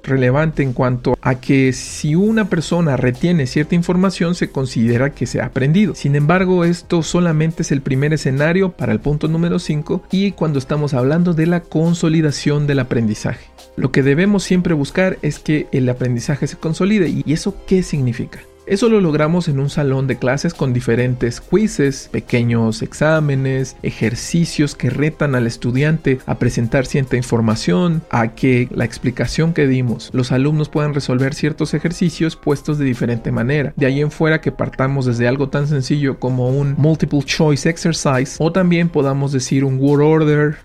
relevante 0.03 0.63
en 0.63 0.73
cuanto 0.73 1.17
a 1.21 1.35
que 1.35 1.73
si 1.73 2.15
una 2.15 2.49
persona 2.49 2.97
retiene 2.97 3.47
cierta 3.47 3.75
información 3.75 4.35
se 4.35 4.49
considera 4.49 5.11
que 5.11 5.25
se 5.25 5.41
ha 5.41 5.45
aprendido. 5.45 5.95
Sin 5.95 6.15
embargo, 6.15 6.63
esto 6.63 7.03
solamente 7.03 7.63
es 7.63 7.71
el 7.71 7.81
primer 7.81 8.13
escenario 8.13 8.71
para 8.71 8.91
el 8.91 8.99
punto 8.99 9.27
número 9.27 9.59
5 9.59 10.03
y 10.11 10.31
cuando 10.31 10.59
estamos 10.59 10.93
hablando 10.93 11.33
de 11.33 11.45
la 11.45 11.61
consolidación 11.61 12.67
del 12.67 12.79
aprendizaje. 12.79 13.45
Lo 13.77 13.91
que 13.91 14.03
debemos 14.03 14.43
siempre 14.43 14.73
buscar 14.73 15.17
es 15.21 15.39
que 15.39 15.67
el 15.71 15.89
aprendizaje 15.89 16.47
se 16.47 16.57
consolide. 16.57 17.09
¿Y 17.09 17.33
eso 17.33 17.57
qué 17.67 17.83
significa? 17.83 18.39
Eso 18.67 18.89
lo 18.89 18.99
logramos 18.99 19.47
en 19.47 19.59
un 19.59 19.69
salón 19.69 20.07
de 20.07 20.17
clases 20.17 20.55
con 20.55 20.73
diferentes 20.73 21.39
quizzes, 21.39 22.09
pequeños 22.11 22.81
exámenes, 22.81 23.75
ejercicios 23.83 24.73
que 24.73 24.89
retan 24.89 25.35
al 25.35 25.45
estudiante 25.45 26.17
a 26.25 26.39
presentar 26.39 26.87
cierta 26.87 27.15
información, 27.15 28.01
a 28.09 28.29
que 28.29 28.67
la 28.71 28.83
explicación 28.83 29.53
que 29.53 29.67
dimos 29.67 30.09
los 30.13 30.31
alumnos 30.31 30.69
puedan 30.69 30.95
resolver 30.95 31.35
ciertos 31.35 31.75
ejercicios 31.75 32.35
puestos 32.35 32.79
de 32.79 32.85
diferente 32.85 33.31
manera. 33.31 33.71
De 33.75 33.85
ahí 33.85 34.01
en 34.01 34.09
fuera 34.09 34.41
que 34.41 34.51
partamos 34.51 35.05
desde 35.05 35.27
algo 35.27 35.49
tan 35.49 35.67
sencillo 35.67 36.19
como 36.19 36.49
un 36.49 36.73
multiple 36.75 37.21
choice 37.23 37.69
exercise 37.69 38.35
o 38.39 38.51
también 38.51 38.89
podamos 38.89 39.31
decir 39.31 39.63
un 39.63 39.77
word 39.79 40.01
order, 40.01 40.57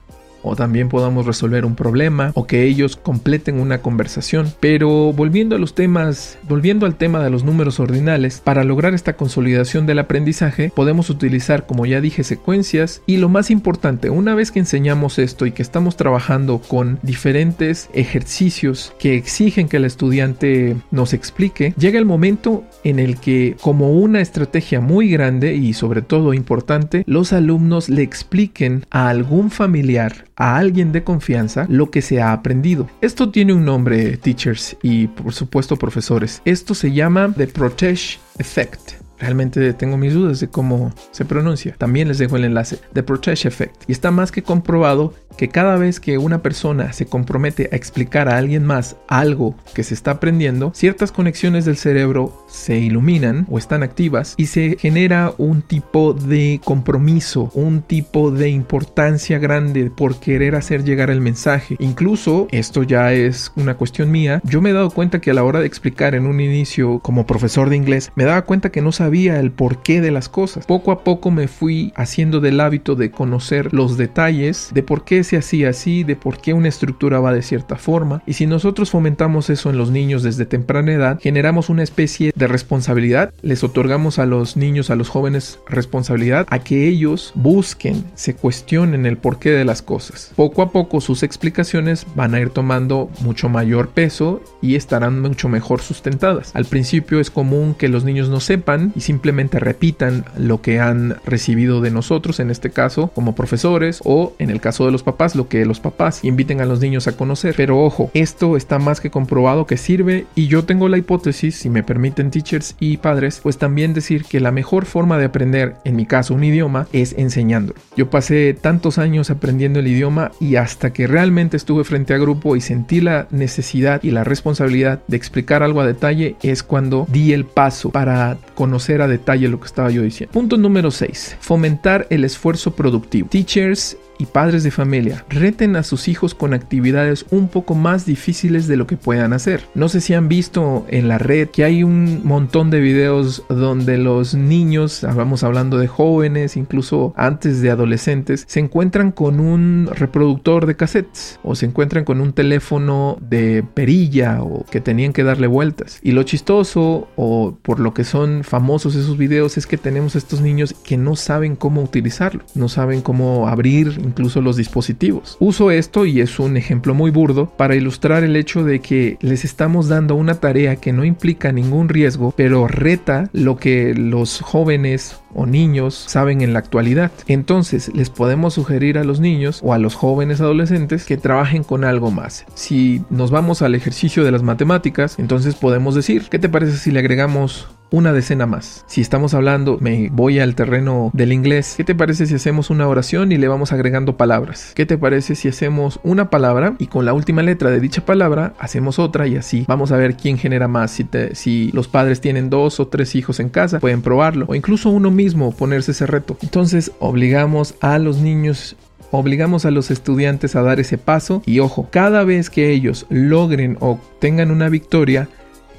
o 0.43 0.57
también 0.57 0.89
podamos 0.89 1.27
resolver 1.27 1.65
un 1.65 1.75
problema 1.75 2.33
o 2.35 2.47
que 2.47 2.65
ellos 2.65 2.97
completen 2.97 3.61
una 3.61 3.83
conversación. 3.83 4.53
Pero 4.61 5.13
volviendo 5.13 5.57
a 5.57 5.59
los 5.59 5.75
temas, 5.75 6.39
volviendo 6.49 6.87
al 6.87 6.97
tema 6.97 7.23
de 7.23 7.31
los 7.31 7.45
números 7.45 7.81
ordinales, 7.81 8.41
para 8.45 8.65
lograr 8.65 8.95
esta 8.95 9.17
consolidación 9.17 9.87
del 9.87 9.99
aprendizaje 9.99 10.73
podemos 10.75 11.11
utilizar, 11.11 11.67
como 11.67 11.87
ya 11.87 12.01
dije, 12.01 12.25
secuencias 12.25 13.03
y 13.07 13.17
lo 13.17 13.29
más 13.29 13.51
importante, 13.51 14.11
una 14.11 14.35
vez 14.35 14.51
que 14.51 14.59
enseñamos 14.59 15.19
esto 15.19 15.47
y 15.47 15.53
que 15.53 15.63
estamos 15.63 15.97
trabajando 15.97 16.61
con 16.61 16.99
diferentes 17.03 17.89
ejercicios 17.95 18.93
que 18.99 19.17
exigen 19.17 19.69
que 19.69 19.77
el 19.79 19.85
estudiante 19.85 20.77
nos 20.91 21.13
explique, 21.13 21.75
llega 21.79 21.99
el 21.99 22.07
momento 22.07 22.65
en 22.85 22.99
el 22.99 23.19
que 23.19 23.57
como 23.61 23.93
una 23.93 24.21
estrategia 24.21 24.81
muy 24.81 25.11
grande 25.11 25.55
y 25.55 25.73
sobre 25.75 26.03
todo 26.03 26.35
importante, 26.35 27.05
los 27.07 27.33
alumnos 27.33 27.89
le 27.89 28.03
expliquen 28.03 28.87
a 28.91 29.09
algún 29.09 29.51
familiar 29.51 30.30
a 30.41 30.57
alguien 30.57 30.91
de 30.91 31.05
confianza 31.05 31.67
lo 31.69 31.91
que 31.91 32.03
se 32.03 32.21
ha 32.21 32.33
aprendido. 32.33 32.89
Esto 33.01 33.31
tiene 33.31 33.53
un 33.53 33.65
nombre, 33.65 34.17
teachers 34.17 34.77
y 34.83 35.07
por 35.07 35.33
supuesto 35.33 35.77
profesores. 35.77 36.41
Esto 36.45 36.75
se 36.75 36.93
llama 36.93 37.33
The 37.37 37.47
Protege 37.47 38.19
Effect. 38.39 39.00
Realmente 39.21 39.73
tengo 39.75 39.97
mis 39.97 40.15
dudas 40.15 40.41
de 40.41 40.49
cómo 40.49 40.93
se 41.11 41.25
pronuncia. 41.25 41.75
También 41.79 42.09
les 42.09 42.19
dejo 42.19 42.37
el 42.37 42.45
enlace. 42.45 42.79
The 42.93 43.03
Protege 43.03 43.49
Effect. 43.49 43.85
Y 43.87 43.93
está 43.93 44.11
más 44.11 44.33
que 44.33 44.43
comprobado 44.43 45.15
que 45.37 45.49
cada 45.49 45.77
vez 45.77 46.01
que 46.01 46.19
una 46.19 46.43
persona 46.43 46.93
se 46.93 47.07
compromete 47.07 47.69
a 47.73 47.77
explicar 47.77 48.29
a 48.29 48.37
alguien 48.37 48.65
más 48.65 48.97
algo 49.09 49.55
que 49.75 49.85
se 49.85 49.95
está 49.95 50.13
aprendiendo, 50.13 50.73
ciertas 50.75 51.13
conexiones 51.13 51.65
del 51.65 51.77
cerebro 51.77 52.45
se 52.49 52.77
iluminan 52.79 53.47
o 53.49 53.57
están 53.57 53.83
activas 53.83 54.35
y 54.37 54.47
se 54.47 54.77
genera 54.79 55.33
un 55.39 55.63
tipo 55.63 56.13
de 56.13 56.61
compromiso, 56.63 57.51
un 57.55 57.83
tipo 57.83 58.31
de 58.31 58.51
importancia 58.51 59.39
grande 59.39 59.91
por 59.91 60.21
querer 60.21 60.57
hacer 60.57 60.85
llegar 60.85 61.11
el 61.11 61.21
mensaje. 61.21 61.77
Incluso, 61.79 62.49
esto 62.51 62.83
ya 62.83 63.13
es 63.13 63.53
una 63.57 63.77
cuestión 63.77 64.11
mía, 64.11 64.43
yo 64.45 64.61
me 64.61 64.71
he 64.71 64.75
dado 64.75 64.91
cuenta 64.91 65.21
que 65.21 65.31
a 65.31 65.35
la 65.35 65.45
hora 65.45 65.61
de 65.61 65.67
explicar 65.67 66.15
en 66.15 66.27
un 66.27 66.41
inicio 66.41 66.99
como 66.99 67.27
profesor 67.27 67.71
de 67.71 67.77
inglés, 67.77 68.13
me 68.15 68.25
daba 68.25 68.43
cuenta 68.43 68.71
que 68.71 68.83
no 68.83 68.93
sabía 68.93 69.10
el 69.15 69.51
porqué 69.51 70.01
de 70.01 70.11
las 70.11 70.29
cosas. 70.29 70.67
Poco 70.67 70.93
a 70.93 71.03
poco 71.05 71.31
me 71.31 71.49
fui 71.49 71.93
haciendo 71.97 72.41
del 72.41 72.61
hábito 72.61 72.95
de 72.95 73.11
conocer 73.11 73.73
los 73.75 73.97
detalles 73.97 74.71
de 74.73 74.83
por 74.83 75.05
qué 75.05 75.21
así 75.37 75.65
así, 75.65 76.05
de 76.05 76.17
por 76.17 76.41
qué 76.41 76.53
una 76.55 76.69
estructura 76.69 77.21
va 77.21 77.33
de 77.33 77.43
cierta 77.43 77.77
forma. 77.77 78.23
Y 78.27 78.35
si 78.35 78.47
nosotros 78.47 78.91
fomentamos 78.91 79.51
eso 79.51 79.71
en 79.71 79.79
los 79.79 79.91
niños 79.91 80.23
desde 80.23 80.47
temprana 80.47 80.93
edad, 80.93 81.19
generamos 81.21 81.69
una 81.69 81.83
especie 81.83 82.33
de 82.35 82.47
responsabilidad, 82.47 83.33
les 83.43 83.65
otorgamos 83.65 84.19
a 84.19 84.27
los 84.27 84.57
niños, 84.57 84.91
a 84.91 84.97
los 84.97 85.09
jóvenes 85.09 85.59
responsabilidad 85.69 86.47
a 86.51 86.61
que 86.61 86.89
ellos 86.89 87.33
busquen, 87.35 88.05
se 88.15 88.35
cuestionen 88.35 89.07
el 89.07 89.19
porqué 89.19 89.51
de 89.51 89.65
las 89.65 89.83
cosas. 89.83 90.33
Poco 90.37 90.63
a 90.63 90.71
poco 90.71 91.01
sus 91.01 91.23
explicaciones 91.23 92.07
van 92.15 92.35
a 92.35 92.41
ir 92.41 92.51
tomando 92.51 93.11
mucho 93.21 93.49
mayor 93.49 93.89
peso 93.89 94.43
y 94.63 94.77
estarán 94.77 95.21
mucho 95.21 95.49
mejor 95.49 95.81
sustentadas. 95.81 96.51
Al 96.55 96.65
principio 96.65 97.21
es 97.21 97.31
común 97.31 97.75
que 97.75 97.89
los 97.89 98.05
niños 98.05 98.29
no 98.29 98.41
sepan 98.41 98.93
simplemente 99.01 99.59
repitan 99.59 100.25
lo 100.37 100.63
que 100.63 100.81
han 100.81 101.17
recibido 101.25 101.81
de 101.81 101.91
nosotros, 101.91 102.41
en 102.41 102.51
este 102.51 102.71
caso 102.71 103.09
como 103.15 103.35
profesores 103.35 104.01
o 104.05 104.35
en 104.39 104.51
el 104.51 104.61
caso 104.61 104.87
de 104.87 104.93
los 104.93 105.03
papás, 105.03 105.35
lo 105.35 105.49
que 105.49 105.65
los 105.65 105.81
papás 105.81 106.25
inviten 106.25 106.61
a 106.61 106.67
los 106.67 106.81
niños 106.81 107.07
a 107.07 107.17
conocer. 107.17 107.55
Pero 107.57 107.83
ojo, 107.83 108.11
esto 108.15 108.57
está 108.57 108.79
más 108.79 109.01
que 109.01 109.11
comprobado 109.11 109.67
que 109.67 109.77
sirve 109.77 110.27
y 110.35 110.49
yo 110.49 110.65
tengo 110.65 110.89
la 110.89 110.99
hipótesis, 110.99 111.57
si 111.57 111.71
me 111.71 111.83
permiten 111.83 112.31
teachers 112.31 112.77
y 112.81 112.99
padres, 112.99 113.41
pues 113.43 113.59
también 113.59 113.95
decir 113.95 114.25
que 114.25 114.41
la 114.41 114.53
mejor 114.53 114.87
forma 114.87 115.19
de 115.19 115.27
aprender, 115.27 115.77
en 115.85 115.97
mi 115.97 116.07
caso 116.07 116.35
un 116.35 116.45
idioma, 116.45 116.87
es 116.93 117.15
enseñándolo. 117.17 117.79
Yo 117.97 118.11
pasé 118.11 118.55
tantos 118.55 118.99
años 118.99 119.31
aprendiendo 119.31 119.81
el 119.81 119.89
idioma 119.89 120.33
y 120.41 120.57
hasta 120.57 120.93
que 120.93 121.07
realmente 121.07 121.57
estuve 121.57 121.85
frente 121.85 122.15
a 122.15 122.19
grupo 122.19 122.57
y 122.57 122.61
sentí 122.61 123.01
la 123.01 123.27
necesidad 123.31 124.03
y 124.03 124.11
la 124.11 124.25
responsabilidad 124.25 125.01
de 125.07 125.17
explicar 125.17 125.63
algo 125.63 125.81
a 125.81 125.87
detalle 125.87 126.37
es 126.43 126.63
cuando 126.63 127.07
di 127.11 127.33
el 127.33 127.45
paso 127.45 127.91
para 127.91 128.39
conocer 128.55 128.90
a 128.99 129.09
detalle 129.09 129.49
lo 129.49 129.61
que 129.61 129.67
estaba 129.67 129.91
yo 129.91 130.03
diciendo. 130.03 130.33
Punto 130.33 130.57
número 130.57 130.91
6. 130.91 131.37
Fomentar 131.41 132.07
el 132.11 132.25
esfuerzo 132.25 132.75
productivo. 132.75 133.29
Teachers 133.29 133.97
y 134.21 134.27
padres 134.27 134.63
de 134.63 134.71
familia 134.71 135.25
reten 135.31 135.77
a 135.77 135.83
sus 135.83 136.07
hijos 136.07 136.35
con 136.35 136.53
actividades 136.53 137.25
un 137.31 137.49
poco 137.49 137.75
más 137.75 138.05
difíciles 138.05 138.69
de 138.69 138.77
lo 138.77 138.87
que 138.87 138.97
puedan 138.97 139.33
hacer. 139.33 139.65
No 139.75 139.89
sé 139.89 140.01
si 140.01 140.15
han 140.15 140.29
visto 140.29 140.85
en 140.89 141.09
la 141.09 141.19
red 141.19 141.49
que 141.49 141.65
hay 141.65 141.83
un 141.83 142.21
montón 142.25 142.71
de 142.71 142.81
videos 142.81 143.45
donde 143.49 143.97
los 143.97 144.35
niños, 144.35 145.07
vamos 145.15 145.43
hablando 145.43 145.79
de 145.79 145.89
jóvenes, 145.89 146.57
incluso 146.57 147.15
antes 147.17 147.63
de 147.63 147.71
adolescentes, 147.71 148.45
se 148.47 148.61
encuentran 148.61 149.11
con 149.11 149.41
un 149.41 149.89
reproductor 149.93 150.67
de 150.67 150.77
cassettes 150.77 151.41
o 151.43 151.55
se 151.55 151.67
encuentran 151.67 152.05
con 152.05 152.21
un 152.21 152.33
teléfono 152.33 153.17
de 153.21 153.65
perilla 153.75 154.43
o 154.43 154.65
que 154.71 154.81
tenían 154.81 155.13
que 155.13 155.25
darle 155.25 155.47
vueltas. 155.47 155.99
Y 156.03 156.13
lo 156.13 156.23
chistoso 156.25 157.09
o 157.17 157.57
por 157.63 157.81
lo 157.81 157.95
que 157.95 158.05
son 158.05 158.45
famosos 158.45 158.95
esos 158.95 159.17
videos 159.17 159.57
es 159.57 159.67
que 159.67 159.79
tenemos 159.79 160.15
estos 160.15 160.41
niños 160.41 160.75
que 160.85 160.97
no 160.97 161.17
saben 161.17 161.57
cómo 161.57 161.83
utilizarlo, 161.83 162.45
no 162.55 162.69
saben 162.69 163.01
cómo 163.01 163.49
abrir 163.49 164.10
incluso 164.11 164.41
los 164.41 164.57
dispositivos. 164.57 165.37
Uso 165.41 165.71
esto 165.71 166.05
y 166.05 166.21
es 166.21 166.39
un 166.39 166.57
ejemplo 166.57 166.95
muy 166.95 167.11
burdo 167.11 167.47
para 167.57 167.77
ilustrar 167.77 168.25
el 168.25 168.37
hecho 168.37 168.65
de 168.65 168.81
que 168.81 169.17
les 169.21 169.45
estamos 169.45 169.89
dando 169.89 170.17
una 170.17 170.35
tarea 170.35 170.77
que 170.77 170.93
no 170.93 171.05
implica 171.05 171.53
ningún 171.53 171.89
riesgo, 171.89 172.35
pero 172.37 172.67
reta 172.67 173.31
lo 173.33 173.57
que 173.57 173.95
los 173.95 174.41
jóvenes 174.41 175.21
o 175.33 175.47
niños 175.47 175.95
saben 175.95 176.41
en 176.41 176.53
la 176.53 176.59
actualidad. 176.59 177.13
Entonces 177.27 177.91
les 177.95 178.11
podemos 178.11 178.55
sugerir 178.55 178.99
a 178.99 179.05
los 179.05 179.21
niños 179.21 179.61
o 179.63 179.73
a 179.73 179.79
los 179.79 179.95
jóvenes 179.95 180.41
adolescentes 180.41 181.05
que 181.05 181.17
trabajen 181.17 181.63
con 181.63 181.85
algo 181.85 182.11
más. 182.11 182.45
Si 182.55 183.03
nos 183.11 183.31
vamos 183.31 183.63
al 183.63 183.75
ejercicio 183.75 184.25
de 184.25 184.33
las 184.33 184.43
matemáticas, 184.43 185.19
entonces 185.19 185.55
podemos 185.55 185.95
decir, 185.95 186.27
¿qué 186.31 186.39
te 186.39 186.49
parece 186.49 186.77
si 186.77 186.91
le 186.91 186.99
agregamos 186.99 187.69
una 187.91 188.13
decena 188.13 188.47
más. 188.47 188.85
Si 188.87 189.01
estamos 189.01 189.35
hablando, 189.35 189.79
me 189.81 190.09
voy 190.11 190.39
al 190.39 190.55
terreno 190.55 191.11
del 191.13 191.33
inglés, 191.33 191.75
¿qué 191.77 191.85
te 191.85 191.95
parece 191.95 192.27
si 192.27 192.35
hacemos 192.35 192.71
una 192.71 192.89
oración 192.89 193.33
y 193.33 193.37
le 193.37 193.49
vamos 193.49 193.73
agregando 193.73 194.17
palabras? 194.17 194.73
¿Qué 194.75 194.87
te 194.87 194.99
parece 194.99 195.35
si 195.35 195.49
hacemos 195.49 196.01
una 196.03 196.31
palabra 196.31 196.75
y 196.79 196.87
con 196.87 197.05
la 197.05 197.13
última 197.13 197.43
letra 197.43 197.71
de 197.71 197.81
dicha 197.81 198.05
palabra 198.05 198.55
hacemos 198.59 198.99
otra 198.99 199.27
y 199.27 199.37
así 199.37 199.65
vamos 199.67 199.93
a 199.93 199.97
ver 199.97 200.17
quién 200.17 200.39
genera 200.39 200.69
más? 200.69 200.91
Si, 200.93 201.07
si 201.33 201.71
los 201.73 201.89
padres 201.89 202.21
tienen 202.21 202.51
dos 202.51 202.81
o 202.81 202.89
tres 202.89 203.15
hijos 203.15 203.41
en 203.41 203.49
casa, 203.49 203.81
pueden 203.81 204.03
probarlo 204.03 204.47
o 204.49 204.55
incluso 204.55 204.91
uno 204.91 205.11
mismo 205.11 205.53
ponerse 205.53 205.93
ese 205.93 206.07
reto. 206.07 206.37
Entonces 206.43 206.93
obligamos 206.99 207.75
a 207.81 207.99
los 207.99 208.19
niños 208.19 208.77
obligamos 209.11 209.65
a 209.65 209.71
los 209.71 209.91
estudiantes 209.91 210.57
a 210.57 210.63
dar 210.63 210.81
ese 210.81 210.99
paso 210.99 211.43
y 211.47 211.59
ojo, 211.61 211.89
cada 211.91 212.25
vez 212.25 212.51
que 212.51 212.71
ellos 212.71 213.07
logren 213.09 213.77
o 213.81 213.99
tengan 214.21 214.51
una 214.51 214.69
victoria, 214.69 215.29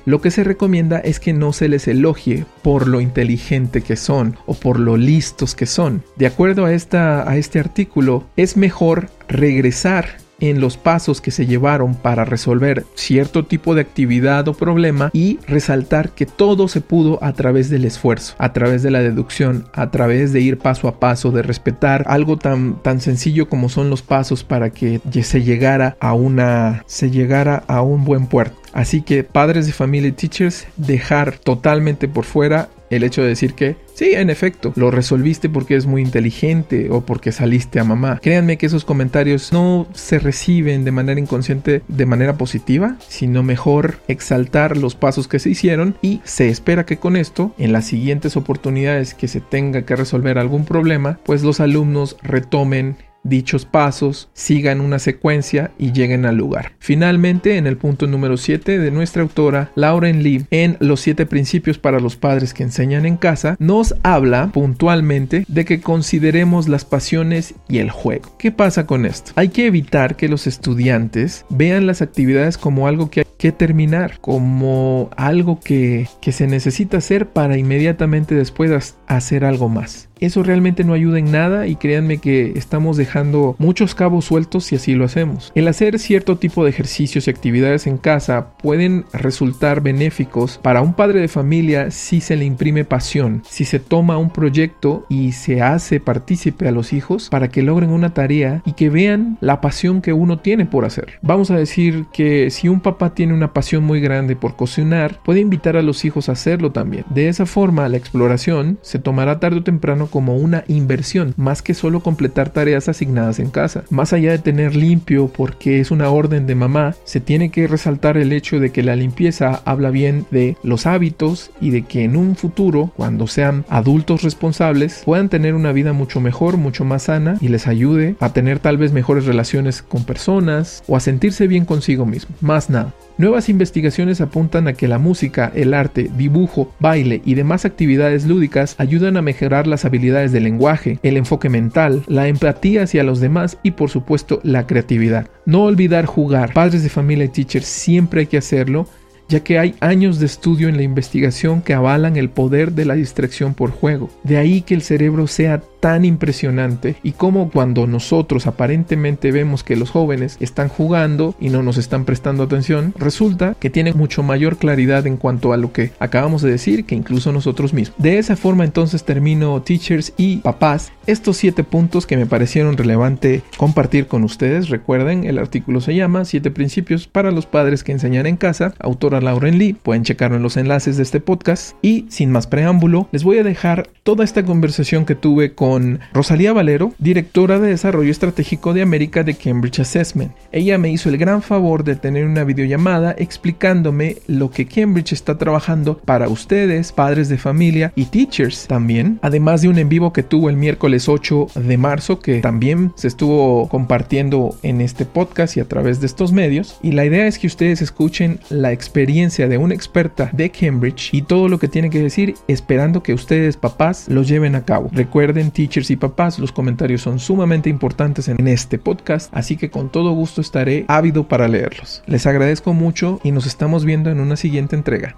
lo 0.05 0.21
que 0.21 0.31
se 0.31 0.43
recomienda 0.43 0.99
es 0.99 1.19
que 1.19 1.33
no 1.33 1.53
se 1.53 1.67
les 1.67 1.87
elogie 1.87 2.45
por 2.61 2.87
lo 2.87 3.01
inteligente 3.01 3.81
que 3.81 3.95
son 3.95 4.37
o 4.45 4.53
por 4.53 4.79
lo 4.79 4.97
listos 4.97 5.55
que 5.55 5.65
son. 5.65 6.03
De 6.15 6.27
acuerdo 6.27 6.65
a, 6.65 6.73
esta, 6.73 7.29
a 7.29 7.37
este 7.37 7.59
artículo, 7.59 8.25
es 8.35 8.57
mejor 8.57 9.09
regresar 9.27 10.21
en 10.41 10.59
los 10.59 10.75
pasos 10.75 11.21
que 11.21 11.31
se 11.31 11.45
llevaron 11.45 11.95
para 11.95 12.25
resolver 12.25 12.85
cierto 12.95 13.45
tipo 13.45 13.75
de 13.75 13.81
actividad 13.81 14.47
o 14.47 14.53
problema 14.53 15.11
y 15.13 15.39
resaltar 15.47 16.09
que 16.09 16.25
todo 16.25 16.67
se 16.67 16.81
pudo 16.81 17.23
a 17.23 17.33
través 17.33 17.69
del 17.69 17.85
esfuerzo, 17.85 18.35
a 18.39 18.51
través 18.51 18.83
de 18.83 18.91
la 18.91 18.99
deducción, 18.99 19.65
a 19.73 19.91
través 19.91 20.33
de 20.33 20.41
ir 20.41 20.57
paso 20.57 20.87
a 20.87 20.99
paso, 20.99 21.31
de 21.31 21.43
respetar 21.43 22.03
algo 22.07 22.37
tan, 22.37 22.81
tan 22.81 22.99
sencillo 22.99 23.47
como 23.47 23.69
son 23.69 23.89
los 23.89 24.01
pasos 24.01 24.43
para 24.43 24.71
que 24.71 24.99
se 25.21 25.43
llegara 25.43 25.95
a 25.99 26.13
una 26.13 26.83
se 26.87 27.11
llegara 27.11 27.63
a 27.67 27.81
un 27.81 28.03
buen 28.03 28.25
puerto. 28.25 28.60
Así 28.73 29.01
que 29.01 29.23
padres 29.23 29.65
de 29.67 29.73
familia 29.73 30.09
y 30.09 30.13
teachers, 30.13 30.67
dejar 30.77 31.37
totalmente 31.37 32.07
por 32.07 32.25
fuera 32.25 32.69
el 32.91 33.03
hecho 33.03 33.21
de 33.21 33.29
decir 33.29 33.53
que 33.53 33.77
sí, 33.95 34.13
en 34.13 34.29
efecto, 34.29 34.73
lo 34.75 34.91
resolviste 34.91 35.49
porque 35.49 35.75
es 35.75 35.85
muy 35.85 36.01
inteligente 36.01 36.89
o 36.91 37.01
porque 37.01 37.31
saliste 37.31 37.79
a 37.79 37.83
mamá. 37.83 38.19
Créanme 38.21 38.57
que 38.57 38.65
esos 38.65 38.85
comentarios 38.85 39.53
no 39.53 39.87
se 39.93 40.19
reciben 40.19 40.83
de 40.83 40.91
manera 40.91 41.19
inconsciente 41.19 41.81
de 41.87 42.05
manera 42.05 42.37
positiva, 42.37 42.97
sino 43.07 43.43
mejor 43.43 43.99
exaltar 44.07 44.77
los 44.77 44.95
pasos 44.95 45.27
que 45.27 45.39
se 45.39 45.49
hicieron 45.49 45.95
y 46.01 46.19
se 46.25 46.49
espera 46.49 46.85
que 46.85 46.97
con 46.97 47.15
esto, 47.15 47.55
en 47.57 47.71
las 47.71 47.85
siguientes 47.85 48.35
oportunidades 48.35 49.13
que 49.13 49.29
se 49.29 49.39
tenga 49.39 49.83
que 49.83 49.95
resolver 49.95 50.37
algún 50.37 50.65
problema, 50.65 51.19
pues 51.23 51.43
los 51.43 51.61
alumnos 51.61 52.17
retomen 52.21 52.97
dichos 53.23 53.65
pasos 53.65 54.29
sigan 54.33 54.81
una 54.81 54.99
secuencia 54.99 55.71
y 55.77 55.91
lleguen 55.91 56.25
al 56.25 56.37
lugar. 56.37 56.73
Finalmente, 56.79 57.57
en 57.57 57.67
el 57.67 57.77
punto 57.77 58.07
número 58.07 58.37
7 58.37 58.79
de 58.79 58.91
nuestra 58.91 59.21
autora 59.21 59.71
Lauren 59.75 60.23
Lee, 60.23 60.45
en 60.51 60.77
Los 60.79 61.01
7 61.01 61.25
principios 61.25 61.77
para 61.77 61.99
los 61.99 62.15
padres 62.15 62.53
que 62.53 62.63
enseñan 62.63 63.05
en 63.05 63.17
casa, 63.17 63.55
nos 63.59 63.95
habla 64.03 64.51
puntualmente 64.53 65.45
de 65.47 65.65
que 65.65 65.81
consideremos 65.81 66.67
las 66.67 66.85
pasiones 66.85 67.55
y 67.67 67.79
el 67.79 67.89
juego. 67.89 68.35
¿Qué 68.37 68.51
pasa 68.51 68.85
con 68.85 69.05
esto? 69.05 69.31
Hay 69.35 69.49
que 69.49 69.65
evitar 69.65 70.15
que 70.15 70.29
los 70.29 70.47
estudiantes 70.47 71.45
vean 71.49 71.87
las 71.87 72.01
actividades 72.01 72.57
como 72.57 72.87
algo 72.87 73.09
que 73.09 73.21
hay 73.21 73.25
que 73.37 73.51
terminar, 73.51 74.19
como 74.21 75.09
algo 75.15 75.59
que, 75.59 76.07
que 76.21 76.31
se 76.31 76.47
necesita 76.47 76.97
hacer 76.97 77.29
para 77.29 77.57
inmediatamente 77.57 78.35
después 78.35 78.95
hacer 79.07 79.45
algo 79.45 79.69
más. 79.69 80.10
Eso 80.21 80.43
realmente 80.43 80.83
no 80.83 80.93
ayuda 80.93 81.17
en 81.17 81.31
nada 81.31 81.65
y 81.65 81.75
créanme 81.75 82.19
que 82.19 82.53
estamos 82.55 82.95
dejando 82.95 83.55
muchos 83.57 83.95
cabos 83.95 84.25
sueltos 84.25 84.65
si 84.65 84.75
así 84.75 84.93
lo 84.93 85.03
hacemos. 85.03 85.51
El 85.55 85.67
hacer 85.67 85.97
cierto 85.97 86.37
tipo 86.37 86.63
de 86.63 86.69
ejercicios 86.69 87.25
y 87.25 87.31
actividades 87.31 87.87
en 87.87 87.97
casa 87.97 88.49
pueden 88.61 89.05
resultar 89.13 89.81
benéficos 89.81 90.59
para 90.61 90.83
un 90.83 90.93
padre 90.93 91.21
de 91.21 91.27
familia 91.27 91.89
si 91.89 92.21
se 92.21 92.35
le 92.35 92.45
imprime 92.45 92.85
pasión, 92.85 93.41
si 93.49 93.65
se 93.65 93.79
toma 93.79 94.19
un 94.19 94.29
proyecto 94.29 95.07
y 95.09 95.31
se 95.31 95.63
hace 95.63 95.99
partícipe 95.99 96.67
a 96.67 96.71
los 96.71 96.93
hijos 96.93 97.29
para 97.29 97.49
que 97.49 97.63
logren 97.63 97.89
una 97.89 98.13
tarea 98.13 98.61
y 98.63 98.73
que 98.73 98.91
vean 98.91 99.39
la 99.41 99.59
pasión 99.59 100.03
que 100.03 100.13
uno 100.13 100.37
tiene 100.37 100.67
por 100.67 100.85
hacer. 100.85 101.13
Vamos 101.23 101.49
a 101.49 101.57
decir 101.57 102.05
que 102.13 102.51
si 102.51 102.69
un 102.69 102.81
papá 102.81 103.15
tiene 103.15 103.33
una 103.33 103.53
pasión 103.53 103.83
muy 103.83 103.99
grande 104.01 104.35
por 104.35 104.55
cocinar, 104.55 105.19
puede 105.23 105.39
invitar 105.39 105.77
a 105.77 105.81
los 105.81 106.05
hijos 106.05 106.29
a 106.29 106.33
hacerlo 106.33 106.71
también. 106.71 107.05
De 107.09 107.27
esa 107.27 107.47
forma, 107.47 107.89
la 107.89 107.97
exploración 107.97 108.77
se 108.83 108.99
tomará 108.99 109.39
tarde 109.39 109.57
o 109.57 109.63
temprano 109.63 110.10
como 110.11 110.37
una 110.37 110.63
inversión, 110.67 111.33
más 111.37 111.63
que 111.63 111.73
solo 111.73 112.01
completar 112.01 112.51
tareas 112.51 112.87
asignadas 112.87 113.39
en 113.39 113.49
casa. 113.49 113.83
Más 113.89 114.13
allá 114.13 114.31
de 114.31 114.37
tener 114.37 114.75
limpio 114.75 115.27
porque 115.27 115.79
es 115.79 115.89
una 115.89 116.09
orden 116.09 116.45
de 116.45 116.53
mamá, 116.53 116.93
se 117.03 117.19
tiene 117.19 117.49
que 117.49 117.65
resaltar 117.65 118.17
el 118.17 118.31
hecho 118.33 118.59
de 118.59 118.69
que 118.69 118.83
la 118.83 118.95
limpieza 118.95 119.63
habla 119.65 119.89
bien 119.89 120.25
de 120.29 120.55
los 120.61 120.85
hábitos 120.85 121.49
y 121.59 121.71
de 121.71 121.83
que 121.83 122.03
en 122.03 122.15
un 122.15 122.35
futuro, 122.35 122.91
cuando 122.95 123.25
sean 123.25 123.65
adultos 123.69 124.21
responsables, 124.21 125.01
puedan 125.05 125.29
tener 125.29 125.55
una 125.55 125.71
vida 125.71 125.93
mucho 125.93 126.21
mejor, 126.21 126.57
mucho 126.57 126.85
más 126.85 127.03
sana 127.03 127.37
y 127.41 127.47
les 127.47 127.67
ayude 127.67 128.15
a 128.19 128.33
tener 128.33 128.59
tal 128.59 128.77
vez 128.77 128.91
mejores 128.91 129.25
relaciones 129.25 129.81
con 129.81 130.03
personas 130.03 130.83
o 130.87 130.95
a 130.95 130.99
sentirse 130.99 131.47
bien 131.47 131.65
consigo 131.65 132.05
mismo. 132.05 132.35
Más 132.41 132.69
nada. 132.69 132.93
Nuevas 133.17 133.49
investigaciones 133.49 134.19
apuntan 134.19 134.67
a 134.67 134.73
que 134.73 134.87
la 134.87 134.97
música, 134.97 135.51
el 135.53 135.75
arte, 135.75 136.09
dibujo, 136.17 136.73
baile 136.79 137.21
y 137.23 137.35
demás 137.35 137.65
actividades 137.65 138.25
lúdicas 138.25 138.75
ayudan 138.79 139.15
a 139.15 139.21
mejorar 139.21 139.67
las 139.67 139.85
habilidades 139.85 140.00
del 140.01 140.43
lenguaje, 140.43 140.99
el 141.03 141.15
enfoque 141.15 141.49
mental, 141.49 142.03
la 142.07 142.27
empatía 142.27 142.83
hacia 142.83 143.03
los 143.03 143.19
demás 143.19 143.57
y 143.63 143.71
por 143.71 143.89
supuesto 143.89 144.39
la 144.43 144.65
creatividad. 144.65 145.27
No 145.45 145.63
olvidar 145.63 146.05
jugar. 146.05 146.53
Padres 146.53 146.83
de 146.83 146.89
familia 146.89 147.25
y 147.25 147.29
teachers 147.29 147.65
siempre 147.65 148.21
hay 148.21 148.27
que 148.27 148.37
hacerlo 148.37 148.87
ya 149.31 149.39
que 149.39 149.57
hay 149.57 149.75
años 149.79 150.19
de 150.19 150.25
estudio 150.25 150.67
en 150.67 150.75
la 150.75 150.83
investigación 150.83 151.61
que 151.61 151.73
avalan 151.73 152.17
el 152.17 152.29
poder 152.29 152.73
de 152.73 152.83
la 152.83 152.95
distracción 152.95 153.53
por 153.53 153.71
juego. 153.71 154.09
De 154.23 154.37
ahí 154.37 154.61
que 154.61 154.73
el 154.73 154.81
cerebro 154.81 155.25
sea 155.25 155.63
tan 155.79 156.05
impresionante 156.05 156.95
y 157.01 157.13
como 157.13 157.49
cuando 157.49 157.87
nosotros 157.87 158.45
aparentemente 158.45 159.31
vemos 159.31 159.63
que 159.63 159.75
los 159.75 159.89
jóvenes 159.89 160.37
están 160.39 160.67
jugando 160.67 161.33
y 161.39 161.49
no 161.49 161.63
nos 161.63 161.77
están 161.77 162.05
prestando 162.05 162.43
atención, 162.43 162.93
resulta 162.97 163.55
que 163.59 163.69
tienen 163.69 163.97
mucho 163.97 164.21
mayor 164.21 164.57
claridad 164.57 165.07
en 165.07 165.17
cuanto 165.17 165.53
a 165.53 165.57
lo 165.57 165.71
que 165.71 165.91
acabamos 165.97 166.41
de 166.41 166.51
decir 166.51 166.85
que 166.85 166.93
incluso 166.93 167.31
nosotros 167.31 167.73
mismos. 167.73 167.97
De 167.97 168.19
esa 168.19 168.35
forma 168.35 168.65
entonces 168.65 169.05
termino 169.05 169.61
teachers 169.61 170.13
y 170.17 170.37
papás 170.37 170.91
estos 171.07 171.37
siete 171.37 171.63
puntos 171.63 172.05
que 172.05 172.17
me 172.17 172.25
parecieron 172.25 172.77
relevante 172.77 173.41
compartir 173.57 174.07
con 174.07 174.23
ustedes. 174.23 174.69
Recuerden, 174.69 175.23
el 175.23 175.39
artículo 175.39 175.81
se 175.81 175.95
llama 175.95 176.25
Siete 176.25 176.51
principios 176.51 177.07
para 177.07 177.31
los 177.31 177.45
padres 177.45 177.83
que 177.83 177.91
enseñan 177.91 178.27
en 178.27 178.37
casa, 178.37 178.73
autora 178.79 179.20
Lauren 179.21 179.57
Lee, 179.57 179.73
pueden 179.73 180.03
checarlo 180.03 180.37
en 180.37 180.43
los 180.43 180.57
enlaces 180.57 180.97
de 180.97 181.03
este 181.03 181.19
podcast 181.19 181.75
y 181.81 182.05
sin 182.09 182.31
más 182.31 182.47
preámbulo 182.47 183.07
les 183.11 183.23
voy 183.23 183.37
a 183.37 183.43
dejar 183.43 183.89
toda 184.03 184.23
esta 184.23 184.43
conversación 184.43 185.05
que 185.05 185.15
tuve 185.15 185.53
con 185.53 185.99
Rosalía 186.13 186.53
Valero, 186.53 186.93
directora 186.97 187.59
de 187.59 187.69
Desarrollo 187.69 188.09
Estratégico 188.09 188.73
de 188.73 188.81
América 188.81 189.23
de 189.23 189.35
Cambridge 189.35 189.79
Assessment. 189.79 190.31
Ella 190.51 190.77
me 190.77 190.89
hizo 190.89 191.09
el 191.09 191.17
gran 191.17 191.41
favor 191.41 191.83
de 191.83 191.95
tener 191.95 192.25
una 192.25 192.43
videollamada 192.43 193.13
explicándome 193.17 194.17
lo 194.27 194.49
que 194.49 194.65
Cambridge 194.65 195.13
está 195.13 195.37
trabajando 195.37 195.97
para 195.99 196.27
ustedes, 196.27 196.91
padres 196.91 197.29
de 197.29 197.37
familia 197.37 197.93
y 197.95 198.05
teachers 198.05 198.65
también, 198.67 199.19
además 199.21 199.61
de 199.61 199.67
un 199.67 199.77
en 199.77 199.89
vivo 199.89 200.13
que 200.13 200.23
tuvo 200.23 200.49
el 200.49 200.57
miércoles 200.57 201.07
8 201.07 201.47
de 201.55 201.77
marzo 201.77 202.19
que 202.19 202.39
también 202.39 202.91
se 202.95 203.07
estuvo 203.07 203.69
compartiendo 203.69 204.55
en 204.63 204.81
este 204.81 205.05
podcast 205.05 205.57
y 205.57 205.59
a 205.59 205.67
través 205.67 205.99
de 205.99 206.07
estos 206.07 206.31
medios. 206.31 206.79
Y 206.81 206.93
la 206.93 207.05
idea 207.05 207.27
es 207.27 207.37
que 207.37 207.47
ustedes 207.47 207.81
escuchen 207.81 208.39
la 208.49 208.71
experiencia 208.71 209.10
de 209.11 209.57
una 209.57 209.73
experta 209.73 210.29
de 210.31 210.49
Cambridge 210.49 211.13
y 211.13 211.21
todo 211.21 211.49
lo 211.49 211.59
que 211.59 211.67
tiene 211.67 211.89
que 211.89 212.01
decir 212.01 212.35
esperando 212.47 213.03
que 213.03 213.13
ustedes 213.13 213.57
papás 213.57 214.07
lo 214.07 214.23
lleven 214.23 214.55
a 214.55 214.63
cabo. 214.63 214.89
Recuerden 214.93 215.51
teachers 215.51 215.91
y 215.91 215.97
papás, 215.97 216.39
los 216.39 216.51
comentarios 216.51 217.01
son 217.01 217.19
sumamente 217.19 217.69
importantes 217.69 218.29
en 218.29 218.47
este 218.47 218.77
podcast, 218.77 219.29
así 219.35 219.57
que 219.57 219.69
con 219.69 219.89
todo 219.89 220.11
gusto 220.11 220.39
estaré 220.39 220.85
ávido 220.87 221.27
para 221.27 221.49
leerlos. 221.49 222.03
Les 222.07 222.25
agradezco 222.25 222.73
mucho 222.73 223.19
y 223.23 223.31
nos 223.31 223.45
estamos 223.45 223.83
viendo 223.83 224.09
en 224.09 224.21
una 224.21 224.37
siguiente 224.37 224.75
entrega. 224.77 225.17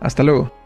Hasta 0.00 0.22
luego. 0.22 0.65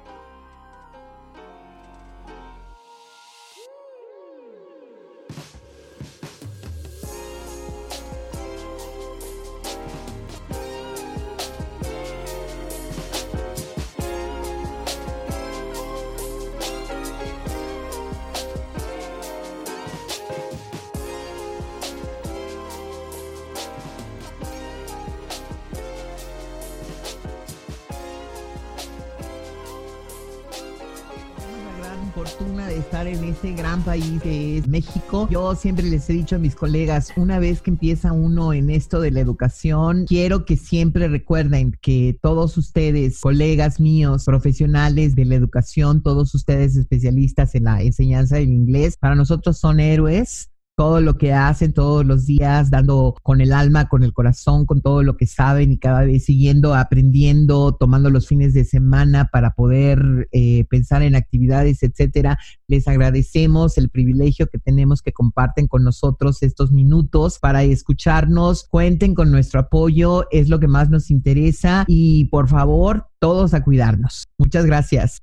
Fortuna 32.21 32.67
de 32.67 32.77
estar 32.77 33.07
en 33.07 33.25
ese 33.25 33.53
gran 33.53 33.83
país 33.83 34.21
que 34.23 34.59
es 34.59 34.69
México. 34.69 35.27
Yo 35.31 35.55
siempre 35.55 35.87
les 35.87 36.11
he 36.11 36.13
dicho 36.13 36.37
a 36.37 36.39
mis 36.39 36.55
colegas, 36.55 37.11
una 37.17 37.39
vez 37.39 37.63
que 37.63 37.71
empieza 37.71 38.13
uno 38.13 38.53
en 38.53 38.69
esto 38.69 39.01
de 39.01 39.11
la 39.11 39.21
educación, 39.21 40.05
quiero 40.07 40.45
que 40.45 40.59
siempre 40.59 41.09
recuerden 41.09 41.79
que 41.81 42.19
todos 42.21 42.59
ustedes, 42.59 43.21
colegas 43.21 43.81
míos, 43.81 44.27
profesionales 44.27 45.15
de 45.15 45.25
la 45.25 45.35
educación, 45.35 46.03
todos 46.03 46.35
ustedes 46.35 46.77
especialistas 46.77 47.55
en 47.55 47.65
la 47.65 47.81
enseñanza 47.81 48.37
del 48.37 48.51
inglés, 48.51 48.99
para 48.99 49.15
nosotros 49.15 49.57
son 49.57 49.81
héroes 49.81 50.50
todo 50.81 51.03
lo 51.03 51.19
que 51.19 51.35
hacen 51.35 51.75
todos 51.75 52.07
los 52.07 52.25
días, 52.25 52.71
dando 52.71 53.15
con 53.23 53.43
el 53.43 53.53
alma, 53.53 53.87
con 53.91 54.03
el 54.03 54.15
corazón, 54.15 54.65
con 54.65 54.81
todo 54.81 55.03
lo 55.03 55.19
que 55.19 55.27
saben 55.27 55.73
y 55.73 55.77
cada 55.77 56.05
vez 56.05 56.25
siguiendo, 56.25 56.75
aprendiendo, 56.75 57.77
tomando 57.79 58.09
los 58.09 58.27
fines 58.27 58.55
de 58.55 58.65
semana 58.65 59.29
para 59.31 59.51
poder 59.51 60.27
eh, 60.33 60.65
pensar 60.71 61.03
en 61.03 61.17
actividades, 61.17 61.83
etcétera. 61.83 62.39
Les 62.67 62.89
agradecemos 62.89 63.77
el 63.77 63.91
privilegio 63.91 64.47
que 64.47 64.57
tenemos 64.57 65.03
que 65.03 65.13
comparten 65.13 65.69
con 65.69 65.85
nosotros 65.85 66.43
estos 66.43 66.73
minutos 66.73 67.39
para 67.39 67.63
escucharnos. 67.63 68.67
Cuenten 68.67 69.15
con 69.15 69.31
nuestro 69.31 69.61
apoyo, 69.61 70.29
es 70.31 70.49
lo 70.49 70.61
que 70.61 70.69
más 70.69 70.89
nos 70.89 71.11
interesa 71.11 71.85
y 71.89 72.25
por 72.31 72.49
favor, 72.49 73.09
todos 73.19 73.53
a 73.53 73.63
cuidarnos. 73.63 74.29
Muchas 74.39 74.65
gracias. 74.65 75.21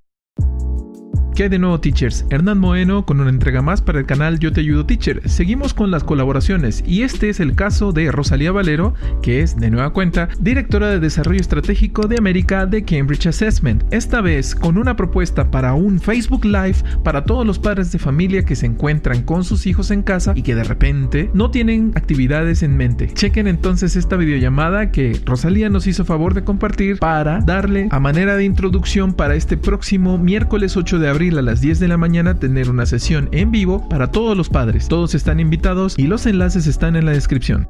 ¿Qué 1.37 1.49
de 1.49 1.59
nuevo, 1.59 1.79
teachers? 1.79 2.25
Hernán 2.31 2.57
Moeno 2.57 3.05
con 3.05 3.19
una 3.19 3.29
entrega 3.29 3.61
más 3.61 3.83
para 3.83 3.99
el 3.99 4.07
canal 4.07 4.39
Yo 4.39 4.51
Te 4.51 4.61
Ayudo 4.61 4.87
Teacher. 4.87 5.21
Seguimos 5.29 5.75
con 5.75 5.91
las 5.91 6.03
colaboraciones 6.03 6.83
y 6.87 7.03
este 7.03 7.29
es 7.29 7.39
el 7.39 7.53
caso 7.53 7.91
de 7.91 8.11
Rosalía 8.11 8.51
Valero, 8.51 8.95
que 9.21 9.43
es, 9.43 9.55
de 9.55 9.69
nueva 9.69 9.93
cuenta, 9.93 10.29
directora 10.39 10.89
de 10.89 10.99
Desarrollo 10.99 11.39
Estratégico 11.39 12.07
de 12.07 12.17
América 12.17 12.65
de 12.65 12.83
Cambridge 12.83 13.27
Assessment. 13.27 13.83
Esta 13.93 14.21
vez 14.21 14.55
con 14.55 14.79
una 14.79 14.95
propuesta 14.95 15.51
para 15.51 15.75
un 15.75 15.99
Facebook 15.99 16.43
Live 16.43 16.77
para 17.03 17.23
todos 17.23 17.45
los 17.45 17.59
padres 17.59 17.91
de 17.91 17.99
familia 17.99 18.43
que 18.43 18.55
se 18.55 18.65
encuentran 18.65 19.21
con 19.21 19.43
sus 19.43 19.67
hijos 19.67 19.91
en 19.91 20.01
casa 20.01 20.33
y 20.35 20.41
que 20.41 20.55
de 20.55 20.63
repente 20.63 21.29
no 21.35 21.51
tienen 21.51 21.91
actividades 21.93 22.63
en 22.63 22.75
mente. 22.75 23.13
Chequen 23.13 23.45
entonces 23.45 23.95
esta 23.95 24.15
videollamada 24.15 24.89
que 24.89 25.21
Rosalía 25.23 25.69
nos 25.69 25.85
hizo 25.85 26.03
favor 26.03 26.33
de 26.33 26.43
compartir 26.43 26.97
para 26.97 27.41
darle 27.41 27.89
a 27.91 27.99
manera 27.99 28.35
de 28.37 28.43
introducción 28.43 29.13
para 29.13 29.35
este 29.35 29.55
próximo 29.55 30.17
miércoles 30.17 30.75
8 30.75 30.97
de 30.97 31.09
abril 31.09 31.26
a 31.35 31.41
las 31.41 31.59
10 31.59 31.79
de 31.79 31.87
la 31.87 31.97
mañana 31.97 32.39
tener 32.39 32.69
una 32.69 32.85
sesión 32.85 33.27
en 33.31 33.51
vivo 33.51 33.87
para 33.89 34.11
todos 34.11 34.37
los 34.37 34.49
padres. 34.49 34.87
Todos 34.87 35.13
están 35.13 35.39
invitados 35.39 35.95
y 35.97 36.07
los 36.07 36.25
enlaces 36.25 36.67
están 36.67 36.95
en 36.95 37.05
la 37.05 37.11
descripción. 37.11 37.67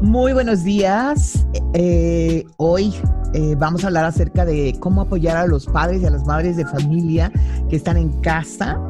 Muy 0.00 0.32
buenos 0.32 0.64
días. 0.64 1.46
Eh, 1.74 2.44
hoy 2.56 2.94
eh, 3.34 3.54
vamos 3.58 3.84
a 3.84 3.88
hablar 3.88 4.06
acerca 4.06 4.44
de 4.44 4.74
cómo 4.80 5.02
apoyar 5.02 5.36
a 5.36 5.46
los 5.46 5.66
padres 5.66 6.02
y 6.02 6.06
a 6.06 6.10
las 6.10 6.24
madres 6.24 6.56
de 6.56 6.66
familia 6.66 7.30
que 7.68 7.76
están 7.76 7.98
en 7.98 8.08
casa, 8.20 8.80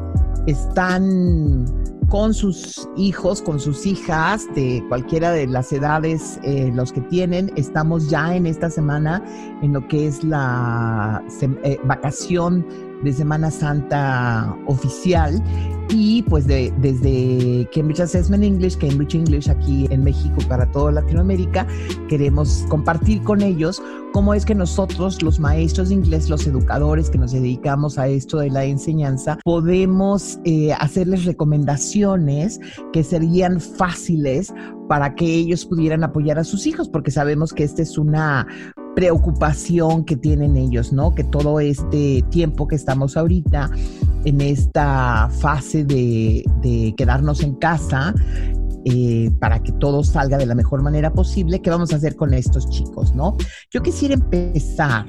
están 0.47 1.65
con 2.09 2.33
sus 2.33 2.87
hijos, 2.95 3.41
con 3.41 3.59
sus 3.59 3.85
hijas 3.85 4.47
de 4.55 4.83
cualquiera 4.87 5.31
de 5.31 5.47
las 5.47 5.71
edades, 5.73 6.39
eh, 6.43 6.71
los 6.73 6.93
que 6.93 7.01
tienen. 7.01 7.51
Estamos 7.57 8.09
ya 8.09 8.35
en 8.35 8.45
esta 8.45 8.69
semana 8.69 9.23
en 9.61 9.73
lo 9.73 9.87
que 9.87 10.07
es 10.07 10.23
la 10.23 11.23
vacación 11.83 12.65
de 13.03 13.13
Semana 13.13 13.51
Santa 13.51 14.55
oficial 14.67 15.41
y 15.89 16.23
pues 16.23 16.47
de, 16.47 16.73
desde 16.79 17.69
Cambridge 17.73 17.99
Assessment 17.99 18.43
English, 18.43 18.77
Cambridge 18.77 19.15
English 19.15 19.49
aquí 19.49 19.87
en 19.91 20.03
México 20.03 20.37
para 20.47 20.69
toda 20.71 20.91
Latinoamérica, 20.93 21.67
queremos 22.07 22.65
compartir 22.69 23.21
con 23.23 23.41
ellos 23.41 23.81
cómo 24.11 24.33
es 24.33 24.45
que 24.45 24.55
nosotros, 24.55 25.21
los 25.21 25.39
maestros 25.39 25.89
de 25.89 25.95
inglés, 25.95 26.29
los 26.29 26.47
educadores 26.47 27.09
que 27.09 27.17
nos 27.17 27.31
dedicamos 27.31 27.97
a 27.97 28.07
esto 28.07 28.39
de 28.39 28.49
la 28.49 28.65
enseñanza, 28.65 29.37
podemos 29.43 30.39
eh, 30.45 30.73
hacerles 30.73 31.25
recomendaciones 31.25 32.59
que 32.91 33.03
serían 33.03 33.59
fáciles 33.59 34.53
para 34.87 35.15
que 35.15 35.25
ellos 35.25 35.65
pudieran 35.65 36.03
apoyar 36.03 36.39
a 36.39 36.43
sus 36.43 36.65
hijos, 36.67 36.89
porque 36.89 37.11
sabemos 37.11 37.53
que 37.53 37.63
esta 37.63 37.81
es 37.81 37.97
una 37.97 38.47
preocupación 38.95 40.05
que 40.05 40.15
tienen 40.15 40.57
ellos, 40.57 40.93
¿no? 40.93 41.15
Que 41.15 41.23
todo 41.23 41.59
este 41.59 42.23
tiempo 42.29 42.67
que 42.67 42.75
estamos 42.75 43.17
ahorita 43.17 43.71
en 44.25 44.41
esta 44.41 45.29
fase 45.29 45.83
de, 45.83 46.93
quedarnos 46.97 47.41
en 47.41 47.55
casa, 47.55 48.13
eh, 48.85 49.31
para 49.39 49.63
que 49.63 49.71
todo 49.73 50.03
salga 50.03 50.37
de 50.37 50.45
la 50.45 50.55
mejor 50.55 50.81
manera 50.81 51.13
posible, 51.13 51.61
¿qué 51.61 51.69
vamos 51.69 51.93
a 51.93 51.95
hacer 51.95 52.15
con 52.15 52.33
estos 52.33 52.69
chicos, 52.69 53.15
no? 53.15 53.37
Yo 53.71 53.81
quisiera 53.81 54.13
empezar 54.13 55.05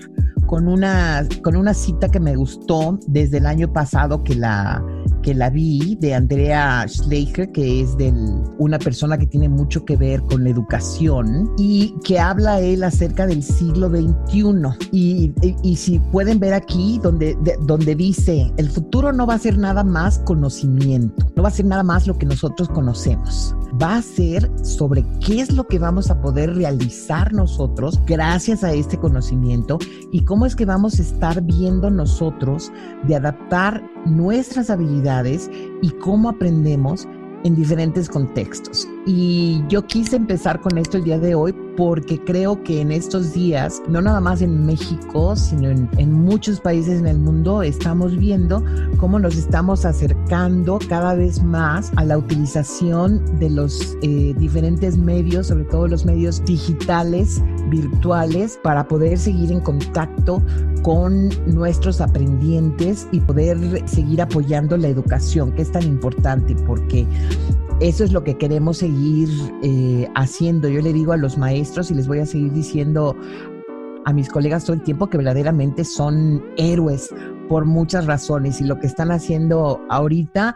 con 0.47 0.69
una, 0.69 1.27
con 1.43 1.57
una 1.57 1.75
cita 1.75 2.09
que 2.09 2.21
me 2.21 2.37
gustó 2.37 2.99
desde 3.07 3.39
el 3.39 3.47
año 3.47 3.73
pasado 3.73 4.23
que 4.23 4.35
la, 4.35 4.85
que 5.25 5.35
la 5.35 5.49
vi 5.49 5.97
de 6.01 6.15
Andrea 6.15 6.85
Schleicher, 6.87 7.51
que 7.51 7.81
es 7.81 7.97
de 7.97 8.13
una 8.59 8.79
persona 8.79 9.17
que 9.17 9.27
tiene 9.27 9.49
mucho 9.49 9.85
que 9.85 9.97
ver 9.97 10.21
con 10.23 10.45
la 10.45 10.51
educación 10.51 11.51
y 11.57 11.95
que 12.05 12.21
habla 12.21 12.61
él 12.61 12.85
acerca 12.85 13.27
del 13.27 13.43
siglo 13.43 13.89
XXI. 13.89 14.53
Y, 14.93 15.33
y, 15.63 15.77
si 15.77 15.99
pueden 15.99 16.39
ver 16.39 16.53
aquí 16.53 17.01
donde, 17.03 17.37
donde 17.63 17.95
dice, 17.95 18.53
el 18.59 18.69
futuro 18.69 19.13
no 19.13 19.27
va 19.27 19.35
a 19.35 19.39
ser 19.39 19.57
nada 19.57 19.83
más 19.83 20.19
conocimiento, 20.21 21.27
no 21.35 21.43
va 21.43 21.49
a 21.49 21.53
ser 21.53 21.65
nada 21.65 21.83
más 21.83 22.07
lo 22.07 22.19
que 22.19 22.27
nosotros 22.27 22.69
conocemos 22.69 23.57
va 23.81 23.97
a 23.97 24.03
ser 24.03 24.51
sobre 24.63 25.05
qué 25.21 25.41
es 25.41 25.53
lo 25.53 25.67
que 25.67 25.79
vamos 25.79 26.11
a 26.11 26.21
poder 26.21 26.55
realizar 26.55 27.33
nosotros 27.33 28.01
gracias 28.07 28.63
a 28.63 28.73
este 28.73 28.99
conocimiento 28.99 29.79
y 30.13 30.25
cómo 30.25 30.47
es 30.47 30.55
que 30.55 30.65
vamos 30.65 30.99
a 30.99 31.03
estar 31.03 31.43
viendo 31.43 31.91
nosotros 31.91 32.71
de 33.09 33.17
adaptar 33.17 33.83
nuestras 34.07 34.71
habilidades 34.71 35.14
y 35.83 35.91
cómo 35.91 36.29
aprendemos 36.29 37.07
en 37.45 37.55
diferentes 37.55 38.09
contextos. 38.09 38.89
Y 39.07 39.63
yo 39.69 39.87
quise 39.87 40.17
empezar 40.17 40.61
con 40.63 40.79
esto 40.79 40.97
el 40.97 41.05
día 41.05 41.19
de 41.19 41.35
hoy 41.35 41.55
porque 41.77 42.19
creo 42.19 42.63
que 42.63 42.81
en 42.81 42.91
estos 42.91 43.35
días, 43.35 43.83
no 43.87 44.01
nada 44.01 44.21
más 44.21 44.41
en 44.41 44.65
México, 44.65 45.37
sino 45.37 45.69
en, 45.69 46.13
muchos 46.13 46.61
países 46.61 47.01
en 47.01 47.07
el 47.07 47.19
mundo, 47.19 47.63
estamos 47.63 48.17
viendo 48.17 48.65
cómo 48.97 49.19
nos 49.19 49.37
estamos 49.37 49.85
acercando 49.85 50.79
cada 50.89 51.15
vez 51.15 51.43
más 51.43 51.93
a 51.97 52.05
la 52.05 52.17
utilización 52.17 53.23
de 53.39 53.51
los 53.51 53.95
eh, 54.01 54.35
diferentes 54.39 54.97
medios, 54.97 55.49
sobre 55.49 55.65
todo 55.65 55.87
los 55.87 56.07
medios 56.07 56.43
digitales, 56.47 57.43
virtuales, 57.69 58.59
para 58.63 58.89
poder 58.89 59.19
seguir 59.19 59.53
en 59.53 59.61
contacto 59.61 60.43
con 60.83 61.29
nuestros 61.47 62.01
aprendientes 62.01 63.07
y 63.13 63.21
poder 63.21 63.87
seguir 63.87 64.23
apoyando 64.23 64.77
la 64.79 64.89
educación, 64.89 65.53
que 65.53 65.63
es 65.63 65.73
tan 65.73 65.83
importante, 65.83 66.55
porque 66.67 67.07
eso 67.81 68.05
es 68.05 68.13
lo 68.13 68.23
que 68.23 68.39
queremos 68.39 68.79
seguir 68.79 69.29
eh, 69.63 70.09
haciendo. 70.15 70.69
Yo 70.69 70.81
le 70.81 70.93
digo 70.93 71.13
a 71.13 71.17
los 71.17 71.37
maestros 71.37 71.91
y 71.91 71.95
les 71.95 72.07
voy 72.07 72.21
a 72.21 72.27
seguir 72.27 72.53
diciendo 72.53 73.17
a 74.05 74.13
mis 74.13 74.29
colegas 74.29 74.65
todo 74.65 74.75
el 74.75 74.83
tiempo 74.83 75.09
que 75.09 75.17
verdaderamente 75.17 75.85
son 75.85 76.45
héroes 76.57 77.11
por 77.49 77.65
muchas 77.65 78.07
razones 78.07 78.61
y 78.61 78.65
lo 78.65 78.79
que 78.79 78.87
están 78.87 79.11
haciendo 79.11 79.81
ahorita 79.89 80.55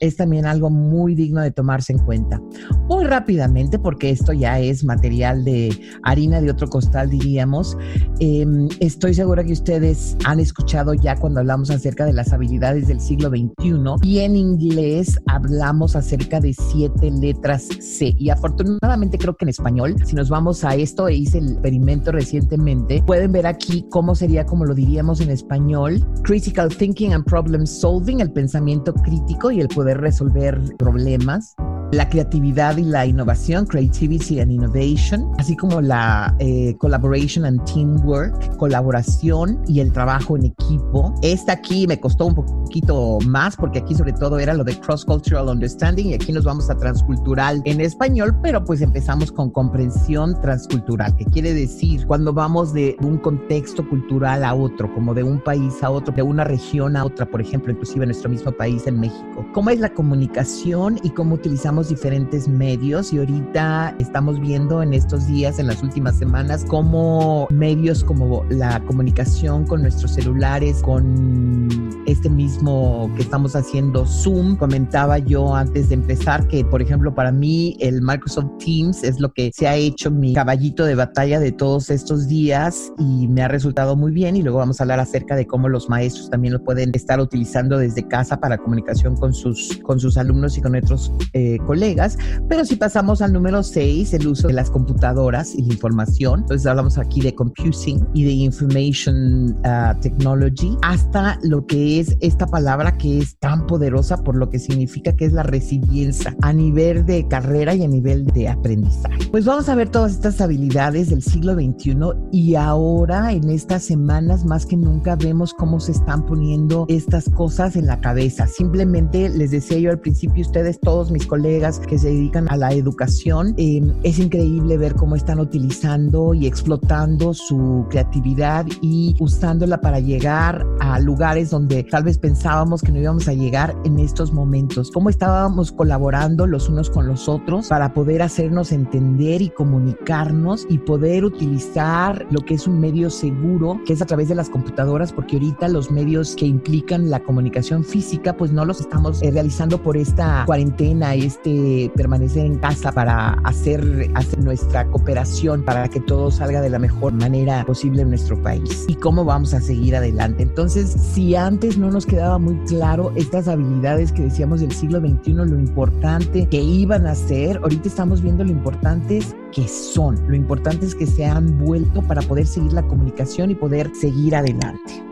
es 0.00 0.16
también 0.16 0.46
algo 0.46 0.70
muy 0.70 1.14
digno 1.14 1.40
de 1.40 1.50
tomarse 1.50 1.92
en 1.92 1.98
cuenta. 1.98 2.40
Muy 2.88 3.04
rápidamente, 3.04 3.78
porque 3.78 4.10
esto 4.10 4.32
ya 4.32 4.58
es 4.60 4.84
material 4.84 5.44
de 5.44 5.78
harina 6.02 6.40
de 6.40 6.50
otro 6.50 6.68
costal, 6.68 7.10
diríamos, 7.10 7.76
em, 8.20 8.68
estoy 8.80 9.14
segura 9.14 9.44
que 9.44 9.52
ustedes 9.52 10.16
han 10.24 10.40
escuchado 10.40 10.94
ya 10.94 11.16
cuando 11.16 11.40
hablamos 11.40 11.70
acerca 11.70 12.04
de 12.04 12.12
las 12.12 12.32
habilidades 12.32 12.88
del 12.88 13.00
siglo 13.00 13.28
XXI 13.28 13.96
y 14.02 14.18
en 14.20 14.36
inglés 14.36 15.18
hablamos 15.26 15.96
acerca 15.96 16.40
de 16.40 16.52
siete 16.52 17.10
letras 17.10 17.68
C. 17.80 18.14
Y 18.18 18.30
afortunadamente 18.30 19.18
creo 19.18 19.36
que 19.36 19.44
en 19.44 19.50
español, 19.50 19.96
si 20.04 20.14
nos 20.14 20.28
vamos 20.28 20.64
a 20.64 20.74
esto, 20.74 21.08
e 21.08 21.14
hice 21.14 21.38
el 21.38 21.52
experimento 21.52 22.12
recientemente, 22.12 23.02
pueden 23.06 23.32
ver 23.32 23.46
aquí 23.46 23.86
cómo 23.90 24.14
sería, 24.14 24.44
como 24.44 24.64
lo 24.64 24.74
diríamos 24.74 25.20
en 25.20 25.30
español, 25.30 26.04
critical 26.22 26.68
thinking 26.68 27.12
and 27.12 27.24
problem 27.24 27.66
solving, 27.66 28.20
el 28.20 28.32
pensamiento 28.32 28.92
crítico 28.94 29.50
y 29.50 29.60
el 29.60 29.68
poder 29.68 29.85
resolver 29.94 30.76
problemas 30.76 31.54
la 31.92 32.08
creatividad 32.08 32.76
y 32.76 32.82
la 32.82 33.06
innovación, 33.06 33.66
creativity 33.66 34.40
and 34.40 34.50
innovation, 34.50 35.30
así 35.38 35.56
como 35.56 35.80
la 35.80 36.34
eh, 36.38 36.74
collaboration 36.78 37.44
and 37.44 37.64
teamwork, 37.64 38.56
colaboración 38.56 39.60
y 39.66 39.80
el 39.80 39.92
trabajo 39.92 40.36
en 40.36 40.46
equipo. 40.46 41.14
Esta 41.22 41.52
aquí 41.52 41.86
me 41.86 41.98
costó 42.00 42.26
un 42.26 42.34
poquito 42.34 43.18
más 43.26 43.56
porque 43.56 43.78
aquí 43.78 43.94
sobre 43.94 44.12
todo 44.12 44.38
era 44.38 44.54
lo 44.54 44.64
de 44.64 44.78
cross-cultural 44.78 45.48
understanding 45.48 46.06
y 46.06 46.14
aquí 46.14 46.32
nos 46.32 46.44
vamos 46.44 46.68
a 46.70 46.76
transcultural 46.76 47.62
en 47.64 47.80
español, 47.80 48.36
pero 48.42 48.64
pues 48.64 48.80
empezamos 48.80 49.30
con 49.30 49.50
comprensión 49.50 50.38
transcultural, 50.40 51.14
que 51.16 51.24
quiere 51.26 51.54
decir 51.54 52.06
cuando 52.06 52.32
vamos 52.32 52.72
de 52.72 52.96
un 53.00 53.18
contexto 53.18 53.88
cultural 53.88 54.44
a 54.44 54.54
otro, 54.54 54.92
como 54.94 55.14
de 55.14 55.22
un 55.22 55.40
país 55.40 55.82
a 55.82 55.90
otro, 55.90 56.14
de 56.14 56.22
una 56.22 56.44
región 56.44 56.96
a 56.96 57.04
otra, 57.04 57.26
por 57.26 57.40
ejemplo, 57.40 57.72
inclusive 57.72 58.04
en 58.04 58.08
nuestro 58.08 58.30
mismo 58.30 58.52
país, 58.52 58.86
en 58.86 59.00
México. 59.00 59.46
¿Cómo 59.52 59.70
es 59.70 59.80
la 59.80 59.92
comunicación 59.92 60.98
y 61.02 61.10
cómo 61.10 61.34
utilizamos 61.34 61.75
utilizamos 61.76 61.88
diferentes 61.88 62.48
medios 62.48 63.12
y 63.12 63.18
ahorita 63.18 63.94
estamos 63.98 64.40
viendo 64.40 64.82
en 64.82 64.94
estos 64.94 65.26
días, 65.26 65.58
en 65.58 65.66
las 65.66 65.82
últimas 65.82 66.16
semanas, 66.16 66.64
cómo 66.66 67.46
medios 67.50 68.02
como 68.02 68.44
la 68.48 68.80
comunicación 68.86 69.66
con 69.66 69.82
nuestros 69.82 70.12
celulares, 70.12 70.80
con 70.82 71.68
este 72.06 72.30
mismo 72.30 73.10
que 73.16 73.22
estamos 73.22 73.54
haciendo 73.56 74.06
Zoom, 74.06 74.56
comentaba 74.56 75.18
yo 75.18 75.54
antes 75.54 75.88
de 75.88 75.96
empezar 75.96 76.46
que, 76.48 76.64
por 76.64 76.80
ejemplo, 76.80 77.14
para 77.14 77.32
mí 77.32 77.76
el 77.80 78.00
Microsoft 78.00 78.58
Teams 78.64 79.02
es 79.02 79.20
lo 79.20 79.32
que 79.32 79.50
se 79.52 79.66
ha 79.66 79.76
hecho 79.76 80.10
mi 80.10 80.32
caballito 80.32 80.84
de 80.84 80.94
batalla 80.94 81.40
de 81.40 81.52
todos 81.52 81.90
estos 81.90 82.28
días 82.28 82.92
y 82.98 83.28
me 83.28 83.42
ha 83.42 83.48
resultado 83.48 83.96
muy 83.96 84.12
bien 84.12 84.36
y 84.36 84.42
luego 84.42 84.58
vamos 84.58 84.80
a 84.80 84.84
hablar 84.84 85.00
acerca 85.00 85.36
de 85.36 85.46
cómo 85.46 85.68
los 85.68 85.88
maestros 85.88 86.30
también 86.30 86.54
lo 86.54 86.62
pueden 86.62 86.90
estar 86.94 87.20
utilizando 87.20 87.76
desde 87.78 88.06
casa 88.06 88.38
para 88.38 88.56
comunicación 88.56 89.16
con 89.16 89.34
sus, 89.34 89.78
con 89.82 90.00
sus 90.00 90.16
alumnos 90.16 90.56
y 90.56 90.62
con 90.62 90.76
otros 90.76 91.12
eh, 91.32 91.58
colegas. 91.66 92.16
Pero 92.48 92.64
si 92.64 92.76
pasamos 92.76 93.20
al 93.20 93.32
número 93.32 93.62
6, 93.62 94.14
el 94.14 94.28
uso 94.28 94.48
de 94.48 94.54
las 94.54 94.70
computadoras 94.70 95.54
y 95.54 95.62
la 95.62 95.74
información, 95.74 96.40
entonces 96.40 96.66
hablamos 96.66 96.98
aquí 96.98 97.20
de 97.20 97.34
computing 97.34 98.06
y 98.14 98.24
de 98.24 98.32
information 98.32 99.56
uh, 99.64 99.98
technology, 100.00 100.76
hasta 100.82 101.38
lo 101.42 101.66
que 101.66 102.00
es 102.00 102.16
esta 102.20 102.46
palabra 102.46 102.96
que 102.96 103.18
es 103.18 103.38
tan 103.38 103.66
poderosa 103.66 104.22
por 104.22 104.36
lo 104.36 104.48
que 104.50 104.58
significa 104.58 105.14
que 105.14 105.26
es 105.26 105.32
la 105.32 105.42
resiliencia 105.42 106.34
a 106.42 106.52
nivel 106.52 107.04
de 107.04 107.26
carrera 107.28 107.74
y 107.74 107.82
a 107.82 107.88
nivel 107.88 108.24
de 108.26 108.48
aprendizaje. 108.48 109.28
Pues 109.30 109.44
vamos 109.44 109.68
a 109.68 109.74
ver 109.74 109.88
todas 109.90 110.12
estas 110.12 110.40
habilidades 110.40 111.10
del 111.10 111.22
siglo 111.22 111.54
XXI 111.54 111.96
y 112.32 112.54
ahora 112.54 113.32
en 113.32 113.50
estas 113.50 113.84
semanas 113.84 114.44
más 114.44 114.66
que 114.66 114.76
nunca 114.76 115.16
vemos 115.16 115.52
cómo 115.52 115.80
se 115.80 115.92
están 115.92 116.24
poniendo 116.24 116.86
estas 116.88 117.28
cosas 117.30 117.76
en 117.76 117.86
la 117.86 118.00
cabeza. 118.00 118.46
Simplemente 118.46 119.28
les 119.28 119.50
decía 119.50 119.78
yo 119.78 119.90
al 119.90 119.98
principio, 119.98 120.42
ustedes, 120.42 120.78
todos 120.80 121.10
mis 121.10 121.26
colegas 121.26 121.55
que 121.86 121.98
se 121.98 122.08
dedican 122.08 122.50
a 122.50 122.56
la 122.56 122.72
educación, 122.72 123.54
eh, 123.56 123.80
es 124.02 124.18
increíble 124.18 124.76
ver 124.76 124.94
cómo 124.94 125.16
están 125.16 125.40
utilizando 125.40 126.34
y 126.34 126.46
explotando 126.46 127.32
su 127.32 127.86
creatividad 127.88 128.66
y 128.82 129.16
usándola 129.20 129.80
para 129.80 129.98
llegar 130.00 130.66
a 130.80 130.98
lugares 131.00 131.50
donde 131.50 131.82
tal 131.84 132.04
vez 132.04 132.18
pensábamos 132.18 132.82
que 132.82 132.92
no 132.92 133.00
íbamos 133.00 133.26
a 133.28 133.32
llegar 133.32 133.74
en 133.84 133.98
estos 133.98 134.32
momentos. 134.32 134.90
Cómo 134.90 135.08
estábamos 135.08 135.72
colaborando 135.72 136.46
los 136.46 136.68
unos 136.68 136.90
con 136.90 137.06
los 137.06 137.28
otros 137.28 137.68
para 137.68 137.94
poder 137.94 138.20
hacernos 138.20 138.72
entender 138.72 139.40
y 139.40 139.48
comunicarnos 139.48 140.66
y 140.68 140.78
poder 140.78 141.24
utilizar 141.24 142.26
lo 142.30 142.40
que 142.40 142.54
es 142.54 142.66
un 142.66 142.80
medio 142.80 143.08
seguro, 143.08 143.80
que 143.86 143.94
es 143.94 144.02
a 144.02 144.06
través 144.06 144.28
de 144.28 144.34
las 144.34 144.50
computadoras, 144.50 145.12
porque 145.12 145.36
ahorita 145.36 145.68
los 145.68 145.90
medios 145.90 146.36
que 146.36 146.46
implican 146.46 147.08
la 147.08 147.20
comunicación 147.20 147.82
física, 147.82 148.36
pues 148.36 148.52
no 148.52 148.64
los 148.64 148.80
estamos 148.80 149.22
eh, 149.22 149.30
realizando 149.30 149.82
por 149.82 149.96
esta 149.96 150.44
cuarentena, 150.44 151.14
este 151.14 151.45
permanecer 151.94 152.44
en 152.44 152.58
casa 152.58 152.92
para 152.92 153.34
hacer, 153.44 154.10
hacer 154.14 154.42
nuestra 154.42 154.86
cooperación 154.88 155.62
para 155.62 155.88
que 155.88 156.00
todo 156.00 156.30
salga 156.30 156.60
de 156.60 156.70
la 156.70 156.78
mejor 156.78 157.12
manera 157.12 157.64
posible 157.64 158.02
en 158.02 158.10
nuestro 158.10 158.40
país 158.42 158.84
y 158.88 158.94
cómo 158.94 159.24
vamos 159.24 159.54
a 159.54 159.60
seguir 159.60 159.96
adelante. 159.96 160.42
Entonces, 160.42 160.90
si 160.90 161.34
antes 161.34 161.78
no 161.78 161.90
nos 161.90 162.06
quedaba 162.06 162.38
muy 162.38 162.56
claro 162.66 163.12
estas 163.16 163.48
habilidades 163.48 164.12
que 164.12 164.22
decíamos 164.22 164.60
del 164.60 164.72
siglo 164.72 165.00
XXI, 165.00 165.32
lo 165.32 165.58
importante 165.58 166.46
que 166.48 166.60
iban 166.60 167.06
a 167.06 167.14
ser, 167.14 167.58
ahorita 167.58 167.88
estamos 167.88 168.22
viendo 168.22 168.44
lo 168.44 168.50
importante 168.50 169.20
que 169.52 169.68
son. 169.68 170.18
Lo 170.28 170.34
importante 170.34 170.86
es 170.86 170.94
que 170.94 171.06
se 171.06 171.24
han 171.24 171.58
vuelto 171.58 172.02
para 172.02 172.22
poder 172.22 172.46
seguir 172.46 172.72
la 172.72 172.82
comunicación 172.82 173.50
y 173.50 173.54
poder 173.54 173.90
seguir 173.94 174.36
adelante. 174.36 175.02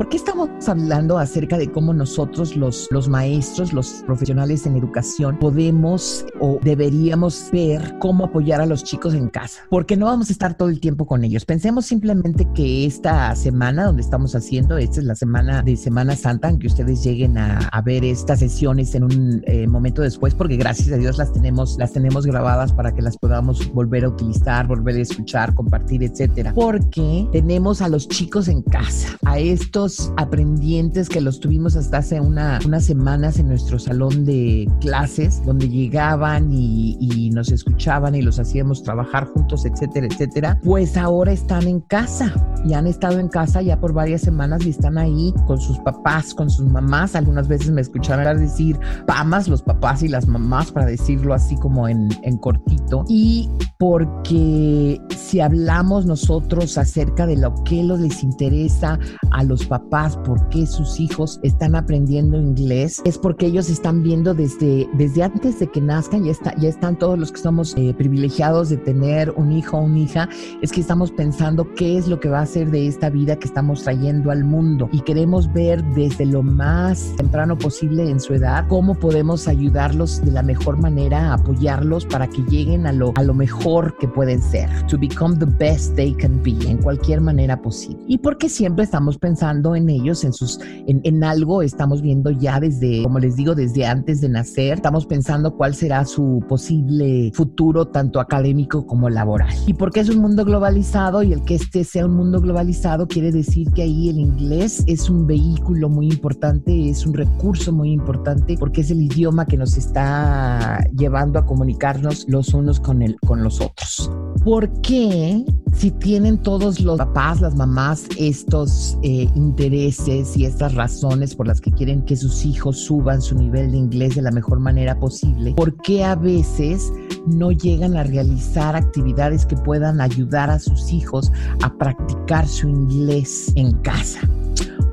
¿Por 0.00 0.08
qué 0.08 0.16
estamos 0.16 0.48
hablando 0.66 1.18
acerca 1.18 1.58
de 1.58 1.70
cómo 1.70 1.92
nosotros, 1.92 2.56
los, 2.56 2.88
los 2.90 3.10
maestros, 3.10 3.74
los 3.74 4.02
profesionales 4.06 4.64
en 4.64 4.78
educación, 4.78 5.38
podemos 5.38 6.24
o 6.40 6.58
deberíamos 6.62 7.50
ver 7.52 7.98
cómo 7.98 8.24
apoyar 8.24 8.62
a 8.62 8.66
los 8.66 8.82
chicos 8.82 9.12
en 9.12 9.28
casa? 9.28 9.60
Porque 9.68 9.98
no 9.98 10.06
vamos 10.06 10.30
a 10.30 10.32
estar 10.32 10.56
todo 10.56 10.70
el 10.70 10.80
tiempo 10.80 11.04
con 11.04 11.22
ellos. 11.22 11.44
Pensemos 11.44 11.84
simplemente 11.84 12.48
que 12.54 12.86
esta 12.86 13.36
semana 13.36 13.84
donde 13.84 14.00
estamos 14.00 14.34
haciendo, 14.34 14.78
esta 14.78 15.00
es 15.00 15.04
la 15.04 15.14
semana 15.14 15.60
de 15.60 15.76
Semana 15.76 16.16
Santa, 16.16 16.48
aunque 16.48 16.68
ustedes 16.68 17.04
lleguen 17.04 17.36
a, 17.36 17.58
a 17.58 17.82
ver 17.82 18.02
estas 18.02 18.38
sesiones 18.38 18.94
en 18.94 19.04
un 19.04 19.42
eh, 19.46 19.66
momento 19.66 20.00
después, 20.00 20.34
porque 20.34 20.56
gracias 20.56 20.90
a 20.92 20.96
Dios 20.96 21.18
las 21.18 21.30
tenemos, 21.34 21.76
las 21.78 21.92
tenemos 21.92 22.24
grabadas 22.24 22.72
para 22.72 22.94
que 22.94 23.02
las 23.02 23.18
podamos 23.18 23.70
volver 23.74 24.06
a 24.06 24.08
utilizar, 24.08 24.66
volver 24.66 24.96
a 24.96 25.00
escuchar, 25.00 25.54
compartir, 25.54 26.02
etcétera. 26.02 26.54
Porque 26.54 27.28
tenemos 27.32 27.82
a 27.82 27.88
los 27.90 28.08
chicos 28.08 28.48
en 28.48 28.62
casa, 28.62 29.18
a 29.26 29.38
estos 29.38 29.89
aprendientes 30.16 31.08
que 31.08 31.20
los 31.20 31.40
tuvimos 31.40 31.76
hasta 31.76 31.98
hace 31.98 32.20
unas 32.20 32.84
semanas 32.84 33.38
en 33.38 33.48
nuestro 33.48 33.78
salón 33.78 34.24
de 34.24 34.68
clases, 34.80 35.44
donde 35.44 35.68
llegaban 35.68 36.52
y, 36.52 36.96
y 37.00 37.30
nos 37.30 37.50
escuchaban 37.50 38.14
y 38.14 38.22
los 38.22 38.38
hacíamos 38.38 38.82
trabajar 38.82 39.26
juntos, 39.26 39.64
etcétera, 39.64 40.06
etcétera, 40.06 40.60
pues 40.62 40.96
ahora 40.96 41.32
están 41.32 41.66
en 41.66 41.80
casa 41.80 42.32
y 42.64 42.74
han 42.74 42.86
estado 42.86 43.18
en 43.18 43.28
casa 43.28 43.62
ya 43.62 43.80
por 43.80 43.92
varias 43.92 44.20
semanas 44.20 44.64
y 44.64 44.70
están 44.70 44.98
ahí 44.98 45.34
con 45.46 45.60
sus 45.60 45.78
papás, 45.78 46.34
con 46.34 46.50
sus 46.50 46.66
mamás. 46.66 47.14
Algunas 47.16 47.48
veces 47.48 47.70
me 47.70 47.80
escucharon 47.80 48.20
decir 48.38 48.78
pamas, 49.06 49.48
los 49.48 49.62
papás 49.62 50.02
y 50.02 50.08
las 50.08 50.26
mamás, 50.26 50.70
para 50.72 50.86
decirlo 50.86 51.34
así 51.34 51.56
como 51.56 51.88
en, 51.88 52.08
en 52.22 52.36
cortito. 52.38 52.79
Y 53.08 53.48
porque 53.78 55.00
si 55.16 55.40
hablamos 55.40 56.04
nosotros 56.06 56.76
acerca 56.76 57.26
de 57.26 57.36
lo 57.36 57.54
que 57.64 57.82
les 57.82 58.22
interesa 58.22 58.98
a 59.30 59.44
los 59.44 59.64
papás, 59.66 60.16
por 60.18 60.48
qué 60.48 60.66
sus 60.66 61.00
hijos 61.00 61.40
están 61.42 61.74
aprendiendo 61.74 62.36
inglés, 62.36 63.00
es 63.04 63.16
porque 63.16 63.46
ellos 63.46 63.70
están 63.70 64.02
viendo 64.02 64.34
desde, 64.34 64.88
desde 64.94 65.22
antes 65.22 65.58
de 65.60 65.66
que 65.68 65.80
nazcan, 65.80 66.24
ya, 66.24 66.32
está, 66.32 66.54
ya 66.56 66.68
están 66.68 66.98
todos 66.98 67.18
los 67.18 67.32
que 67.32 67.40
somos 67.40 67.74
eh, 67.76 67.94
privilegiados 67.96 68.68
de 68.68 68.76
tener 68.76 69.30
un 69.30 69.52
hijo 69.52 69.78
o 69.78 69.82
una 69.82 69.98
hija, 70.00 70.28
es 70.62 70.72
que 70.72 70.80
estamos 70.80 71.10
pensando 71.10 71.66
qué 71.74 71.96
es 71.96 72.06
lo 72.06 72.20
que 72.20 72.28
va 72.28 72.40
a 72.40 72.46
ser 72.46 72.70
de 72.70 72.86
esta 72.86 73.08
vida 73.08 73.36
que 73.36 73.46
estamos 73.46 73.82
trayendo 73.82 74.30
al 74.30 74.44
mundo. 74.44 74.88
Y 74.92 75.00
queremos 75.00 75.52
ver 75.52 75.82
desde 75.94 76.26
lo 76.26 76.42
más 76.42 77.14
temprano 77.16 77.56
posible 77.56 78.10
en 78.10 78.20
su 78.20 78.34
edad 78.34 78.66
cómo 78.68 78.94
podemos 78.94 79.48
ayudarlos 79.48 80.22
de 80.24 80.32
la 80.32 80.42
mejor 80.42 80.78
manera, 80.78 81.32
apoyarlos 81.32 82.04
para 82.04 82.26
que 82.28 82.42
lleguen 82.42 82.79
a 82.86 82.92
lo, 82.92 83.12
a 83.16 83.22
lo 83.22 83.34
mejor 83.34 83.96
que 83.98 84.08
pueden 84.08 84.40
ser, 84.40 84.68
to 84.86 84.98
become 84.98 85.36
the 85.36 85.46
best 85.46 85.94
they 85.96 86.12
can 86.14 86.42
be 86.42 86.56
en 86.68 86.78
cualquier 86.78 87.20
manera 87.20 87.60
posible. 87.60 88.02
Y 88.06 88.18
porque 88.18 88.48
siempre 88.48 88.84
estamos 88.84 89.18
pensando 89.18 89.74
en 89.74 89.88
ellos, 89.88 90.24
en 90.24 90.32
sus, 90.32 90.60
en, 90.86 91.00
en 91.04 91.24
algo, 91.24 91.62
estamos 91.62 92.02
viendo 92.02 92.30
ya 92.30 92.60
desde, 92.60 93.02
como 93.02 93.18
les 93.18 93.36
digo, 93.36 93.54
desde 93.54 93.86
antes 93.86 94.20
de 94.20 94.28
nacer, 94.28 94.74
estamos 94.74 95.06
pensando 95.06 95.56
cuál 95.56 95.74
será 95.74 96.04
su 96.04 96.44
posible 96.48 97.30
futuro, 97.34 97.86
tanto 97.86 98.20
académico 98.20 98.86
como 98.86 99.08
laboral. 99.08 99.54
Y 99.66 99.74
porque 99.74 100.00
es 100.00 100.08
un 100.08 100.18
mundo 100.18 100.44
globalizado 100.44 101.22
y 101.22 101.32
el 101.32 101.42
que 101.44 101.56
este 101.56 101.84
sea 101.84 102.06
un 102.06 102.14
mundo 102.14 102.40
globalizado 102.40 103.08
quiere 103.08 103.32
decir 103.32 103.70
que 103.72 103.82
ahí 103.82 104.08
el 104.08 104.18
inglés 104.18 104.84
es 104.86 105.10
un 105.10 105.26
vehículo 105.26 105.88
muy 105.88 106.06
importante, 106.06 106.90
es 106.90 107.06
un 107.06 107.14
recurso 107.14 107.72
muy 107.72 107.92
importante 107.92 108.56
porque 108.58 108.82
es 108.82 108.90
el 108.90 109.02
idioma 109.02 109.46
que 109.46 109.56
nos 109.56 109.76
está 109.76 110.84
llevando 110.96 111.38
a 111.38 111.46
comunicarnos 111.46 112.26
los 112.28 112.54
unos 112.54 112.69
con, 112.78 113.02
el, 113.02 113.18
con 113.20 113.42
los 113.42 113.60
otros. 113.60 114.10
¿Por 114.44 114.70
qué 114.82 115.44
si 115.72 115.90
tienen 115.90 116.38
todos 116.38 116.80
los 116.80 116.98
papás, 116.98 117.40
las 117.40 117.54
mamás, 117.54 118.04
estos 118.18 118.98
eh, 119.02 119.28
intereses 119.34 120.36
y 120.36 120.44
estas 120.44 120.74
razones 120.74 121.34
por 121.34 121.46
las 121.46 121.60
que 121.60 121.72
quieren 121.72 122.04
que 122.04 122.16
sus 122.16 122.44
hijos 122.44 122.78
suban 122.78 123.22
su 123.22 123.34
nivel 123.36 123.70
de 123.70 123.78
inglés 123.78 124.14
de 124.14 124.22
la 124.22 124.30
mejor 124.30 124.60
manera 124.60 124.98
posible, 124.98 125.54
¿por 125.56 125.74
qué 125.78 126.04
a 126.04 126.16
veces 126.16 126.92
no 127.26 127.50
llegan 127.52 127.96
a 127.96 128.02
realizar 128.02 128.76
actividades 128.76 129.46
que 129.46 129.56
puedan 129.56 130.00
ayudar 130.00 130.50
a 130.50 130.58
sus 130.58 130.92
hijos 130.92 131.32
a 131.62 131.72
practicar 131.72 132.46
su 132.46 132.68
inglés 132.68 133.52
en 133.54 133.72
casa? 133.78 134.20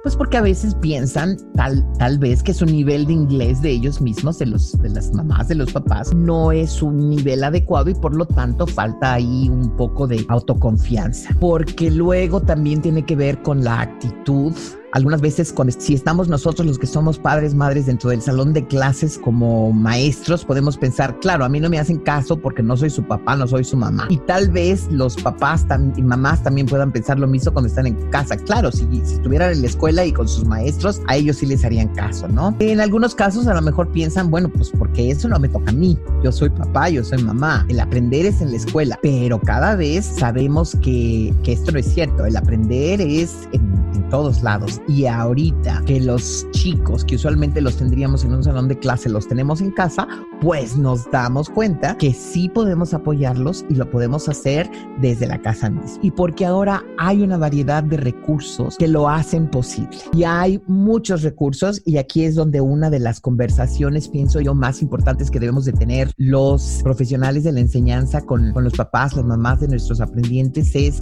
Pues 0.04 0.16
porque 0.16 0.38
a 0.38 0.42
veces 0.42 0.76
piensan 0.76 1.38
tal, 1.56 1.86
tal 1.98 2.20
vez 2.20 2.44
que 2.44 2.54
su 2.54 2.66
nivel 2.66 3.06
de 3.06 3.14
inglés 3.14 3.62
de 3.62 3.72
ellos 3.72 4.02
mismos, 4.02 4.40
de, 4.40 4.48
los, 4.48 4.78
de 4.82 4.90
las 4.90 5.14
mamás, 5.14 5.48
de 5.48 5.56
los 5.56 5.72
papás, 5.72 6.14
no 6.14 6.52
es 6.52 6.82
un 6.82 7.10
nivel 7.10 7.44
adecuado 7.44 7.90
y 7.90 7.96
por 7.96 8.16
lo 8.16 8.26
tanto 8.26 8.68
falta 8.68 9.14
ahí 9.14 9.50
un 9.50 9.76
poco 9.76 10.08
de 10.08 10.26
autoconfianza. 10.30 11.30
Porque 11.40 11.92
luego 11.92 12.42
también 12.42 12.82
tiene 12.82 13.04
que 13.04 13.16
ver 13.16 13.42
con 13.42 13.64
la 13.64 13.82
actitud 13.82 14.54
algunas 14.98 15.22
veces 15.22 15.54
con, 15.54 15.72
si 15.72 15.94
estamos 15.94 16.28
nosotros 16.28 16.66
los 16.66 16.80
que 16.80 16.88
somos 16.88 17.20
padres, 17.20 17.54
madres 17.54 17.86
dentro 17.86 18.10
del 18.10 18.20
salón 18.20 18.52
de 18.52 18.66
clases 18.66 19.20
como 19.20 19.72
maestros, 19.72 20.44
podemos 20.44 20.76
pensar, 20.76 21.20
claro, 21.20 21.46
a 21.46 21.50
mí 21.50 21.60
no 21.60 21.70
me 21.70 21.78
hacen 21.78 21.98
caso 22.00 22.36
porque 22.40 22.64
no 22.64 22.76
soy 22.76 22.90
su 22.90 23.04
papá, 23.04 23.36
no 23.36 23.48
soy 23.48 23.64
su 23.64 23.78
mamá. 23.78 24.08
Y 24.10 24.18
tal 24.18 24.50
vez 24.50 24.88
los 24.92 25.16
papás 25.16 25.68
y 25.96 26.02
mamás 26.02 26.42
también 26.42 26.66
puedan 26.66 26.92
pensar 26.92 27.20
lo 27.20 27.28
mismo 27.28 27.54
cuando 27.54 27.68
están 27.68 27.86
en 27.86 27.94
casa. 28.10 28.38
Claro, 28.38 28.72
si, 28.72 28.88
si 29.04 29.14
estuvieran 29.14 29.52
en 29.52 29.62
la 29.62 29.68
escuela 29.68 30.04
y 30.04 30.12
con 30.12 30.28
sus 30.28 30.46
maestros, 30.46 31.00
a 31.08 31.16
ellos 31.16 31.38
sí 31.38 31.46
les 31.46 31.64
harían 31.64 31.90
caso, 31.90 32.28
¿no? 32.28 32.56
En 32.60 32.82
algunos 32.82 33.14
casos 33.14 33.46
a 33.46 33.54
lo 33.54 33.62
mejor 33.62 33.92
piensan, 33.92 34.32
bueno, 34.32 34.50
pues 34.50 34.72
porque 34.72 35.12
eso 35.12 35.28
no 35.28 35.38
me 35.38 35.48
toca 35.48 35.70
a 35.70 35.74
mí. 35.76 35.96
Yo 36.24 36.32
soy 36.32 36.50
papá, 36.50 36.90
yo 36.90 37.04
soy 37.04 37.22
mamá. 37.22 37.68
El 37.70 37.80
aprender 37.80 38.26
es 38.26 38.42
en 38.42 38.50
la 38.50 38.58
escuela, 38.58 38.98
pero 39.04 39.40
cada 39.40 39.76
vez 39.76 40.06
sabemos 40.18 40.76
que, 40.82 41.36
que 41.44 41.54
esto 41.54 41.72
no 41.72 41.78
es 41.78 41.86
cierto. 41.86 42.26
El 42.26 42.36
aprender 42.36 43.00
es 43.00 43.36
en 43.52 43.78
en 43.98 44.10
todos 44.10 44.42
lados. 44.44 44.82
Y 44.88 45.06
ahorita 45.06 45.84
que 45.86 46.00
los 46.00 46.48
chicos, 46.52 47.04
que 47.04 47.16
usualmente 47.16 47.62
los 47.62 47.76
tendríamos 47.78 48.24
en 48.24 48.34
un 48.34 48.44
salón 48.44 48.68
de 48.68 48.80
clase, 48.80 49.10
los 49.10 49.28
tenemos 49.28 49.60
en 49.62 49.72
casa, 49.72 50.08
pues 50.42 50.78
nos 50.78 51.10
damos 51.12 51.50
cuenta 51.50 51.98
que 51.98 52.14
sí 52.14 52.48
podemos 52.48 52.94
apoyarlos 52.94 53.66
y 53.70 53.76
lo 53.76 53.90
podemos 53.90 54.30
hacer 54.30 54.70
desde 55.02 55.28
la 55.28 55.42
casa 55.42 55.70
misma. 55.70 56.00
Y 56.02 56.12
porque 56.12 56.46
ahora 56.46 56.84
hay 56.98 57.22
una 57.22 57.38
variedad 57.38 57.84
de 57.84 57.98
recursos 57.98 58.78
que 58.78 58.88
lo 58.88 59.10
hacen 59.10 59.50
posible. 59.50 59.98
Y 60.14 60.24
hay 60.24 60.62
muchos 60.68 61.22
recursos 61.24 61.82
y 61.86 61.98
aquí 61.98 62.24
es 62.24 62.36
donde 62.36 62.62
una 62.62 62.90
de 62.90 63.00
las 63.00 63.20
conversaciones, 63.20 64.08
pienso 64.08 64.40
yo, 64.40 64.54
más 64.54 64.82
importantes 64.82 65.30
que 65.30 65.40
debemos 65.40 65.66
de 65.66 65.74
tener 65.74 66.12
los 66.18 66.80
profesionales 66.84 67.44
de 67.44 67.52
la 67.52 67.60
enseñanza 67.60 68.22
con, 68.22 68.54
con 68.54 68.64
los 68.64 68.74
papás, 68.74 69.16
las 69.16 69.26
mamás 69.26 69.60
de 69.60 69.68
nuestros 69.68 70.00
aprendientes 70.00 70.76
es 70.76 71.02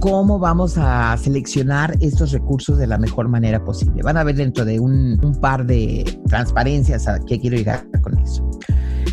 cómo 0.00 0.38
vamos 0.38 0.76
a 0.78 1.16
seleccionar 1.16 1.96
estos 2.00 2.32
recursos 2.32 2.78
de 2.78 2.86
la 2.86 2.98
mejor 2.98 3.28
manera 3.28 3.62
posible. 3.64 4.02
Van 4.02 4.16
a 4.16 4.24
ver 4.24 4.36
dentro 4.36 4.64
de 4.64 4.80
un, 4.80 5.22
un 5.22 5.40
par 5.40 5.66
de 5.66 6.20
transparencias 6.26 7.06
a 7.06 7.20
qué 7.20 7.38
quiero 7.38 7.56
llegar 7.56 7.86
con 8.02 8.18
eso 8.18 8.50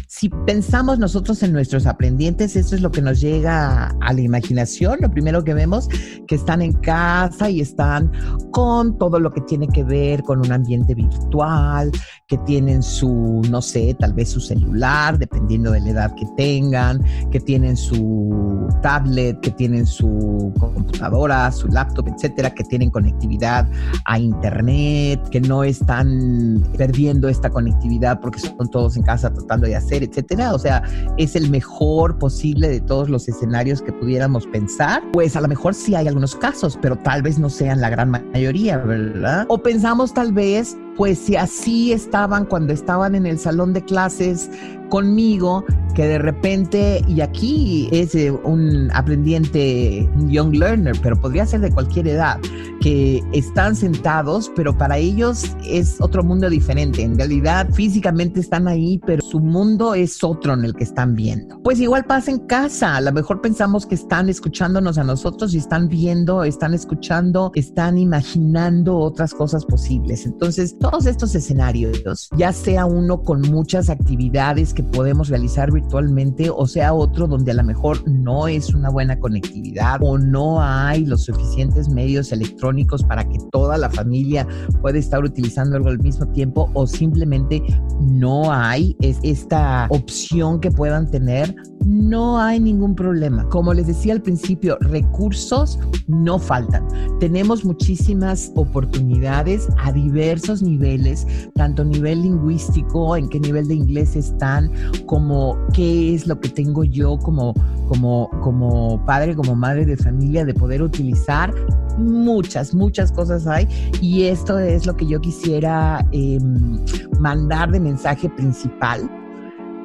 si 0.08 0.30
pensamos 0.30 1.00
nosotros 1.00 1.44
en 1.44 1.54
nuestros 1.54 1.86
aprendientes, 1.86 2.56
eso 2.56 2.76
es 2.76 2.82
lo 2.82 2.92
que 2.92 3.02
nos 3.02 3.20
llega 3.20 3.96
a 4.02 4.14
la 4.14 4.22
imaginación. 4.22 5.00
Lo 5.02 5.12
primero 5.12 5.44
que 5.44 5.54
vemos 5.54 5.88
que 6.28 6.36
están 6.36 6.62
en 6.62 6.74
casa 6.74 7.50
y 7.50 7.62
están 7.62 8.12
con 8.52 8.98
todo 8.98 9.20
lo 9.20 9.32
que 9.32 9.42
tiene 9.42 9.68
que 9.68 9.84
ver 9.84 10.24
con 10.24 10.40
un 10.40 10.52
ambiente 10.52 10.94
virtual, 10.94 11.92
que 12.28 12.38
tienen 12.40 12.84
su, 12.84 13.42
no 13.50 13.62
sé, 13.62 13.96
tal 14.00 14.14
vez 14.14 14.30
su 14.30 14.40
celular, 14.40 15.18
dependiendo 15.18 15.72
de 15.72 15.80
la 15.82 15.90
edad 15.90 16.16
que 16.16 16.26
tengan, 16.36 17.04
que 17.32 17.40
tienen 17.40 17.78
su 17.78 18.68
tablet, 18.82 19.40
que 19.40 19.52
tienen 19.52 19.86
su 19.86 20.52
computadora, 20.60 21.52
su 21.52 21.68
laptop, 21.68 22.08
etcétera, 22.10 22.50
que 22.54 22.64
tienen 22.66 22.90
conectividad 22.90 23.68
a 24.06 24.20
internet, 24.20 25.22
que 25.30 25.42
no 25.42 25.64
están 25.64 26.64
perdiendo 26.78 27.30
esta 27.30 27.50
conectividad 27.50 28.20
porque 28.20 28.40
son 28.40 28.70
todos 28.70 28.98
en 28.98 29.04
casa 29.04 29.32
tratando 29.32 29.68
de 29.68 29.76
hacer 29.78 30.04
etcétera. 30.04 30.54
O 30.54 30.60
sea, 30.60 30.84
es 31.18 31.36
el 31.36 31.50
mejor 31.50 32.18
posible 32.18 32.68
de 32.68 32.80
todos 32.80 33.10
los 33.10 33.28
escenarios 33.28 33.82
que 33.82 33.92
pudiéramos 33.94 34.46
pensar. 34.48 35.04
Pues 35.14 35.36
a 35.36 35.42
lo 35.42 35.48
mejor 35.48 35.74
sí 35.74 35.96
hay 35.96 36.08
algunos 36.08 36.36
casos, 36.36 36.78
pero 36.82 36.96
tal 36.98 37.22
vez 37.22 37.40
no 37.40 37.50
sean 37.50 37.82
la 37.82 37.90
gran 37.90 38.12
mayoría, 38.12 38.78
¿verdad? 38.78 39.46
O 39.50 39.58
pensamos 39.58 40.14
tal 40.14 40.34
vez 40.34 40.78
pues 40.98 41.20
si 41.20 41.36
así 41.36 41.94
estaban 41.94 42.46
cuando 42.46 42.74
estaban 42.74 43.16
en 43.16 43.26
el 43.26 43.38
salón 43.40 43.72
de 43.74 43.86
clases 43.86 44.50
conmigo, 44.90 45.64
que 45.96 46.06
de 46.06 46.20
repente, 46.20 47.04
y 47.08 47.22
aquí 47.22 47.90
es 47.92 48.14
eh, 48.16 48.32
un 48.32 48.90
aprendiente, 48.94 50.10
un 50.16 50.30
young 50.30 50.54
learner, 50.54 50.96
pero 51.02 51.20
podría 51.20 51.46
ser 51.46 51.62
de 51.62 51.72
cualquier 51.72 52.08
edad, 52.08 52.40
que 52.82 53.24
están 53.34 53.76
sentados, 53.76 54.52
pero 54.56 54.78
para 54.78 54.98
ellos 54.98 55.56
es 55.66 56.00
otro 56.00 56.24
mundo 56.24 56.50
diferente. 56.50 57.02
En 57.02 57.18
realidad, 57.18 57.68
físicamente 57.74 58.40
están 58.40 58.68
ahí, 58.68 59.02
pero 59.06 59.24
su 59.24 59.40
mundo 59.40 59.96
es 59.96 60.24
otro 60.24 60.54
en 60.54 60.66
el 60.66 60.76
que 60.76 60.84
están 60.84 61.16
viendo. 61.16 61.60
Pues 61.64 61.80
igual 61.80 62.06
pasa 62.06 62.32
en 62.32 62.40
casa. 62.40 62.96
A 62.96 63.02
lo 63.02 63.12
mejor 63.12 63.42
pensamos 63.42 63.86
que 63.86 63.96
están 63.96 64.30
escuchándonos 64.30 64.98
a 65.00 65.04
nosotros 65.04 65.54
y 65.56 65.58
están 65.58 65.90
viendo, 65.90 66.44
están 66.44 66.76
escuchando, 66.76 67.52
están 67.56 67.98
imaginando 67.98 68.98
otras 68.98 69.34
cosas 69.34 69.66
posibles. 69.66 70.26
Entonces, 70.26 70.78
todos 70.90 71.06
estos 71.06 71.36
escenarios, 71.36 72.30
ya 72.38 72.52
sea 72.52 72.86
uno 72.86 73.22
con 73.22 73.42
muchas 73.42 73.90
actividades 73.90 74.74
que 74.74 74.84
podemos 74.84 75.30
realizar 75.30 75.72
virtualmente 75.72 76.50
o 76.50 76.66
sea 76.68 76.94
otro 76.94 77.28
donde 77.28 77.52
a 77.52 77.56
lo 77.56 77.64
mejor 77.64 78.08
no 78.08 78.48
es 78.48 78.74
una 78.74 78.90
buena 78.90 79.20
conectividad 79.20 80.00
o 80.02 80.18
no 80.18 80.62
hay 80.62 81.06
los 81.06 81.24
suficientes 81.26 81.90
medios 81.90 82.32
electrónicos 82.32 83.04
para 83.04 83.28
que 83.28 83.38
toda 83.52 83.78
la 83.78 83.90
familia 83.90 84.48
pueda 84.82 84.98
estar 84.98 85.24
utilizando 85.24 85.76
algo 85.76 85.90
al 85.90 86.00
mismo 86.00 86.28
tiempo 86.32 86.70
o 86.74 86.88
simplemente 86.88 87.62
no 88.00 88.52
hay 88.52 88.96
esta 89.02 89.88
opción 89.90 90.60
que 90.60 90.72
puedan 90.72 91.10
tener, 91.10 91.56
no 91.88 92.38
hay 92.38 92.60
ningún 92.60 92.96
problema. 92.96 93.48
Como 93.48 93.74
les 93.74 93.88
decía 93.88 94.12
al 94.12 94.22
principio, 94.22 94.78
recursos 94.82 95.80
no 96.08 96.38
faltan. 96.38 96.86
Tenemos 97.22 97.64
muchísimas 97.64 98.52
oportunidades 98.56 99.70
a 99.78 99.94
diversos 99.94 100.62
niveles 100.62 101.26
tanto 101.56 101.86
nivel 101.86 102.24
lingüístico, 102.24 103.16
en 103.16 103.30
qué 103.30 103.40
nivel 103.40 103.70
de 103.70 103.76
inglés 103.76 104.18
están, 104.18 104.70
como 105.06 105.58
qué 105.74 106.14
es 106.14 106.28
lo 106.28 106.40
que 106.40 106.50
tengo 106.50 106.84
yo 106.84 107.18
como, 107.18 107.54
como, 107.88 108.30
como 108.42 109.04
padre, 109.06 109.34
como 109.34 109.56
madre 109.56 109.86
de 109.86 109.96
familia 109.96 110.44
de 110.44 110.54
poder 110.54 110.82
utilizar. 110.82 111.54
Muchas, 111.98 112.74
muchas 112.76 113.12
cosas 113.12 113.48
hay 113.48 113.68
y 114.02 114.24
esto 114.24 114.60
es 114.60 114.86
lo 114.86 114.96
que 114.96 115.08
yo 115.08 115.20
quisiera 115.22 116.06
em, 116.12 116.80
mandar 117.20 117.72
de 117.72 117.80
mensaje 117.80 118.30
principal 118.30 119.10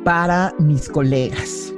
para 0.05 0.53
mis 0.59 0.89
colegas. 0.89 1.72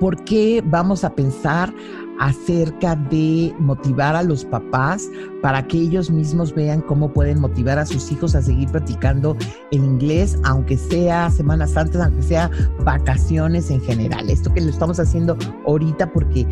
¿Por 0.00 0.22
qué 0.24 0.62
vamos 0.66 1.04
a 1.04 1.14
pensar 1.14 1.72
acerca 2.18 2.94
de 2.96 3.54
motivar 3.58 4.14
a 4.14 4.22
los 4.22 4.44
papás 4.44 5.08
para 5.42 5.66
que 5.66 5.78
ellos 5.78 6.10
mismos 6.10 6.54
vean 6.54 6.80
cómo 6.80 7.12
pueden 7.12 7.40
motivar 7.40 7.78
a 7.78 7.86
sus 7.86 8.10
hijos 8.12 8.34
a 8.34 8.42
seguir 8.42 8.68
practicando 8.68 9.36
el 9.72 9.84
inglés, 9.84 10.38
aunque 10.44 10.76
sea 10.76 11.30
Semanas 11.30 11.76
antes, 11.76 12.00
aunque 12.00 12.22
sea 12.22 12.50
vacaciones 12.84 13.70
en 13.70 13.80
general. 13.80 14.30
Esto 14.30 14.52
que 14.52 14.60
lo 14.60 14.70
estamos 14.70 15.00
haciendo 15.00 15.36
ahorita 15.66 16.12
porque 16.12 16.46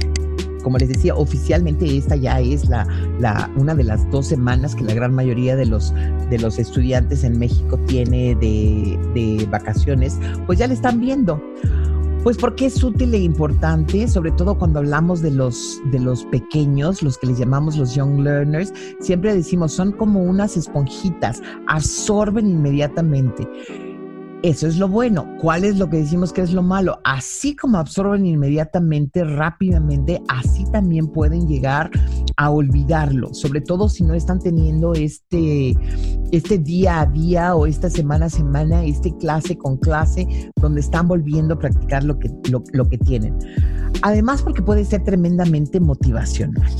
como 0.63 0.79
les 0.79 0.89
decía, 0.89 1.15
oficialmente 1.17 1.97
esta 1.97 2.17
ya 2.17 2.41
es 2.41 2.69
la, 2.69 2.87
la, 3.19 3.51
una 3.57 3.75
de 3.75 3.85
las 3.85 4.09
dos 4.11 4.27
semanas 4.27 4.75
que 4.77 4.85
la 4.85 4.95
gran 4.95 5.13
mayoría 5.13 5.57
de 5.57 5.67
los, 5.67 5.93
de 6.31 6.39
los 6.39 6.59
estudiantes 6.59 7.25
en 7.25 7.39
México 7.39 7.79
tiene 7.87 8.37
de, 8.37 8.99
de 9.15 9.47
vacaciones, 9.51 10.19
pues 10.47 10.61
ya 10.61 10.69
le 10.69 10.75
están 10.75 11.01
viendo. 11.01 11.43
Pues 12.23 12.37
porque 12.37 12.67
es 12.67 12.85
útil 12.85 13.13
e 13.15 13.19
importante, 13.19 14.07
sobre 14.07 14.31
todo 14.31 14.57
cuando 14.57 14.79
hablamos 14.79 15.23
de 15.23 15.33
los, 15.33 15.83
de 15.91 15.99
los 15.99 16.25
pequeños, 16.27 17.03
los 17.03 17.19
que 17.19 17.27
les 17.27 17.39
llamamos 17.39 17.77
los 17.77 17.97
young 17.97 18.21
learners, 18.21 18.73
siempre 19.01 19.35
decimos, 19.35 19.73
son 19.73 19.91
como 19.91 20.23
unas 20.23 20.57
esponjitas, 20.57 21.43
absorben 21.67 22.49
inmediatamente. 22.49 23.49
Eso 24.45 24.69
es 24.69 24.77
lo 24.77 24.87
bueno. 24.89 25.27
¿Cuál 25.41 25.65
es 25.65 25.79
lo 25.79 25.91
que 25.91 25.97
decimos 25.99 26.33
que 26.33 26.43
es 26.43 26.53
lo 26.53 26.63
malo? 26.63 27.01
Así 27.03 27.57
como 27.57 27.79
absorben 27.79 28.25
inmediatamente, 28.25 29.25
rápidamente, 29.25 30.23
así 30.29 30.65
también 30.71 31.09
pueden 31.09 31.49
llegar 31.49 31.91
a 32.37 32.51
olvidarlo, 32.51 33.33
sobre 33.35 33.61
todo 33.61 33.89
si 33.89 34.05
no 34.05 34.15
están 34.15 34.39
teniendo 34.39 34.95
este, 34.95 35.77
este 36.31 36.59
día 36.59 37.01
a 37.01 37.07
día 37.07 37.55
o 37.55 37.67
esta 37.67 37.91
semana 37.91 38.27
a 38.27 38.31
semana, 38.31 38.85
este 38.85 39.17
clase 39.19 39.57
con 39.57 39.77
clase, 39.77 40.27
donde 40.61 40.81
están 40.81 41.09
volviendo 41.09 41.55
a 41.55 41.59
practicar 41.59 42.05
lo 42.05 42.19
que, 42.19 42.31
lo 42.51 42.89
que 42.89 42.99
tienen. 42.99 43.39
Además, 44.03 44.43
porque 44.43 44.63
puede 44.63 44.85
ser 44.85 45.05
tremendamente 45.05 45.79
motivacional 45.81 46.71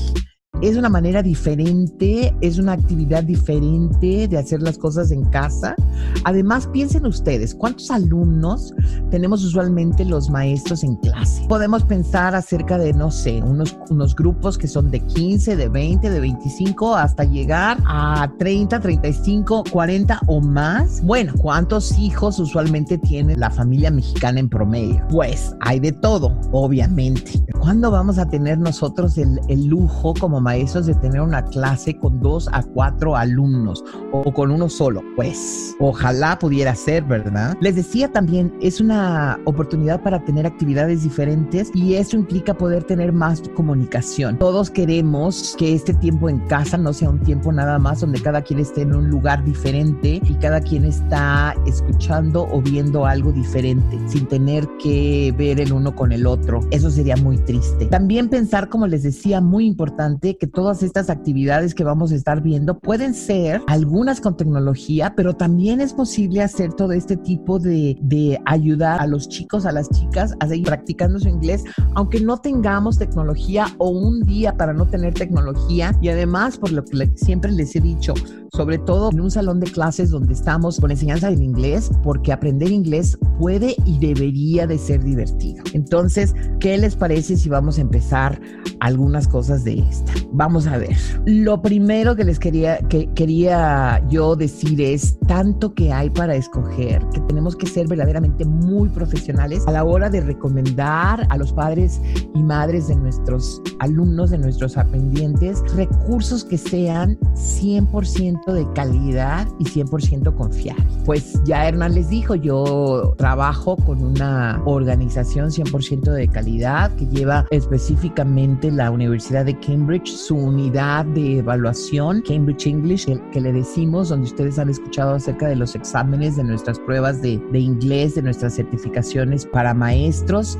es 0.63 0.77
una 0.77 0.87
manera 0.87 1.21
diferente, 1.21 2.33
es 2.39 2.57
una 2.57 2.71
actividad 2.71 3.23
diferente 3.23 4.29
de 4.29 4.37
hacer 4.37 4.61
las 4.61 4.77
cosas 4.77 5.11
en 5.11 5.25
casa. 5.25 5.75
Además, 6.23 6.67
piensen 6.67 7.05
ustedes, 7.05 7.53
¿cuántos 7.53 7.91
alumnos 7.91 8.73
tenemos 9.11 9.43
usualmente 9.43 10.05
los 10.05 10.29
maestros 10.29 10.85
en 10.85 10.95
clase? 10.95 11.45
Podemos 11.49 11.83
pensar 11.83 12.33
acerca 12.33 12.77
de, 12.77 12.93
no 12.93 13.11
sé, 13.11 13.41
unos, 13.43 13.75
unos 13.89 14.15
grupos 14.15 14.57
que 14.57 14.69
son 14.69 14.89
de 14.89 15.01
15, 15.01 15.57
de 15.57 15.67
20, 15.67 16.09
de 16.09 16.19
25, 16.21 16.95
hasta 16.95 17.25
llegar 17.25 17.77
a 17.85 18.31
30, 18.39 18.79
35, 18.79 19.65
40 19.69 20.21
o 20.27 20.39
más. 20.39 21.03
Bueno, 21.03 21.33
¿cuántos 21.39 21.99
hijos 21.99 22.39
usualmente 22.39 22.97
tiene 22.97 23.35
la 23.35 23.49
familia 23.49 23.91
mexicana 23.91 24.39
en 24.39 24.47
promedio? 24.47 25.05
Pues 25.09 25.53
hay 25.59 25.81
de 25.81 25.91
todo, 25.91 26.39
obviamente. 26.53 27.43
¿Cuándo 27.59 27.91
vamos 27.91 28.17
a 28.17 28.29
tener 28.29 28.57
nosotros 28.57 29.17
el, 29.17 29.41
el 29.49 29.65
lujo 29.65 30.13
como 30.17 30.39
maestros? 30.39 30.52
Maestros 30.53 30.85
de 30.85 30.93
tener 30.93 31.19
una 31.19 31.43
clase 31.45 31.97
con 31.97 32.19
dos 32.19 32.47
a 32.51 32.61
cuatro 32.61 33.15
alumnos 33.15 33.83
o 34.11 34.31
con 34.31 34.51
uno 34.51 34.69
solo. 34.69 35.01
Pues 35.15 35.75
ojalá 35.79 36.37
pudiera 36.37 36.75
ser, 36.75 37.03
¿verdad? 37.05 37.57
Les 37.59 37.75
decía 37.75 38.11
también, 38.11 38.53
es 38.61 38.79
una 38.79 39.39
oportunidad 39.45 40.03
para 40.03 40.23
tener 40.23 40.45
actividades 40.45 41.01
diferentes 41.01 41.71
y 41.73 41.95
eso 41.95 42.17
implica 42.17 42.53
poder 42.53 42.83
tener 42.83 43.11
más 43.11 43.41
comunicación. 43.55 44.37
Todos 44.37 44.69
queremos 44.69 45.55
que 45.57 45.73
este 45.73 45.95
tiempo 45.95 46.29
en 46.29 46.37
casa 46.41 46.77
no 46.77 46.93
sea 46.93 47.09
un 47.09 47.19
tiempo 47.19 47.51
nada 47.51 47.79
más 47.79 48.01
donde 48.01 48.21
cada 48.21 48.43
quien 48.43 48.59
esté 48.59 48.83
en 48.83 48.93
un 48.93 49.09
lugar 49.09 49.43
diferente 49.43 50.21
y 50.23 50.33
cada 50.35 50.61
quien 50.61 50.85
está 50.85 51.55
escuchando 51.65 52.47
o 52.51 52.61
viendo 52.61 53.07
algo 53.07 53.31
diferente 53.31 53.99
sin 54.07 54.27
tener 54.27 54.67
que 54.77 55.33
ver 55.35 55.59
el 55.59 55.73
uno 55.73 55.95
con 55.95 56.11
el 56.11 56.27
otro. 56.27 56.59
Eso 56.69 56.91
sería 56.91 57.15
muy 57.15 57.39
triste. 57.39 57.87
También 57.87 58.29
pensar, 58.29 58.69
como 58.69 58.85
les 58.85 59.01
decía, 59.01 59.41
muy 59.41 59.65
importante, 59.65 60.37
que 60.43 60.47
todas 60.47 60.83
estas 60.83 61.09
actividades 61.09 61.73
que 61.73 61.85
vamos 61.85 62.11
a 62.11 62.15
estar 62.15 62.41
viendo 62.41 62.77
pueden 62.77 63.13
ser 63.13 63.61
algunas 63.67 64.19
con 64.19 64.35
tecnología, 64.35 65.13
pero 65.15 65.37
también 65.37 65.79
es 65.79 65.93
posible 65.93 66.41
hacer 66.41 66.73
todo 66.73 66.91
este 66.91 67.15
tipo 67.15 67.59
de, 67.59 67.97
de 68.01 68.37
ayudar 68.45 68.99
a 68.99 69.07
los 69.07 69.29
chicos, 69.29 69.65
a 69.65 69.71
las 69.71 69.89
chicas 69.91 70.35
a 70.41 70.47
seguir 70.49 70.65
practicando 70.65 71.17
su 71.17 71.29
inglés, 71.29 71.63
aunque 71.95 72.19
no 72.19 72.39
tengamos 72.39 72.97
tecnología 72.97 73.67
o 73.77 73.87
un 73.87 74.19
día 74.23 74.57
para 74.57 74.73
no 74.73 74.85
tener 74.85 75.13
tecnología. 75.13 75.97
Y 76.01 76.09
además, 76.09 76.57
por 76.57 76.73
lo 76.73 76.83
que 76.83 77.09
siempre 77.15 77.49
les 77.49 77.73
he 77.77 77.79
dicho, 77.79 78.13
sobre 78.51 78.77
todo 78.77 79.11
en 79.11 79.21
un 79.21 79.31
salón 79.31 79.59
de 79.61 79.71
clases 79.71 80.09
donde 80.09 80.33
estamos 80.33 80.79
con 80.79 80.91
enseñanza 80.91 81.29
del 81.29 81.41
inglés, 81.41 81.89
porque 82.03 82.33
aprender 82.33 82.69
inglés 82.69 83.17
puede 83.39 83.75
y 83.85 83.97
debería 83.97 84.67
de 84.67 84.77
ser 84.77 85.03
divertido. 85.03 85.63
Entonces, 85.73 86.35
¿qué 86.59 86.77
les 86.77 86.95
parece 86.95 87.37
si 87.37 87.49
vamos 87.49 87.77
a 87.77 87.81
empezar 87.81 88.39
algunas 88.79 89.27
cosas 89.27 89.63
de 89.63 89.79
esta? 89.79 90.11
Vamos 90.35 90.65
a 90.65 90.77
ver. 90.77 90.95
Lo 91.25 91.61
primero 91.61 92.15
que 92.15 92.23
les 92.23 92.39
quería, 92.39 92.79
que 92.89 93.07
quería 93.13 94.03
yo 94.09 94.35
decir 94.35 94.81
es 94.81 95.17
tanto 95.27 95.73
que 95.75 95.93
hay 95.93 96.09
para 96.09 96.35
escoger, 96.35 97.05
que 97.13 97.19
tenemos 97.21 97.55
que 97.55 97.67
ser 97.67 97.87
verdaderamente 97.87 98.43
muy 98.43 98.89
profesionales 98.89 99.63
a 99.67 99.71
la 99.71 99.83
hora 99.83 100.09
de 100.09 100.21
recomendar 100.21 101.27
a 101.29 101.37
los 101.37 101.53
padres 101.53 102.01
y 102.33 102.41
madres 102.41 102.87
de 102.87 102.95
nuestros 102.95 103.61
alumnos, 103.79 104.31
de 104.31 104.39
nuestros 104.39 104.75
aprendientes, 104.75 105.61
recursos 105.75 106.43
que 106.43 106.57
sean 106.57 107.17
100% 107.35 108.51
de 108.51 108.67
calidad 108.73 109.47
y 109.59 109.65
100% 109.65 110.35
confiable. 110.35 110.83
Pues 111.05 111.39
ya 111.43 111.67
Hernán 111.67 111.93
les 111.93 112.09
dijo, 112.09 112.33
yo 112.33 113.13
trabajo 113.17 113.75
con 113.77 114.03
una 114.03 114.61
organización 114.65 115.51
100% 115.51 116.11
de 116.11 116.27
calidad 116.27 116.91
que 116.95 117.05
lleva 117.05 117.45
específicamente 117.51 118.71
la 118.71 118.89
Universidad 118.89 119.45
de 119.45 119.59
Cambridge, 119.59 120.22
su 120.27 120.35
unidad 120.37 121.05
de 121.05 121.39
evaluación, 121.39 122.21
Cambridge 122.21 122.67
English, 122.67 123.07
que 123.31 123.41
le 123.41 123.51
decimos, 123.51 124.09
donde 124.09 124.25
ustedes 124.25 124.57
han 124.57 124.69
escuchado 124.69 125.15
acerca 125.15 125.47
de 125.47 125.55
los 125.55 125.75
exámenes, 125.75 126.37
de 126.37 126.43
nuestras 126.43 126.79
pruebas 126.79 127.21
de, 127.21 127.41
de 127.51 127.59
inglés, 127.59 128.15
de 128.15 128.21
nuestras 128.21 128.55
certificaciones 128.55 129.45
para 129.45 129.73
maestros 129.73 130.57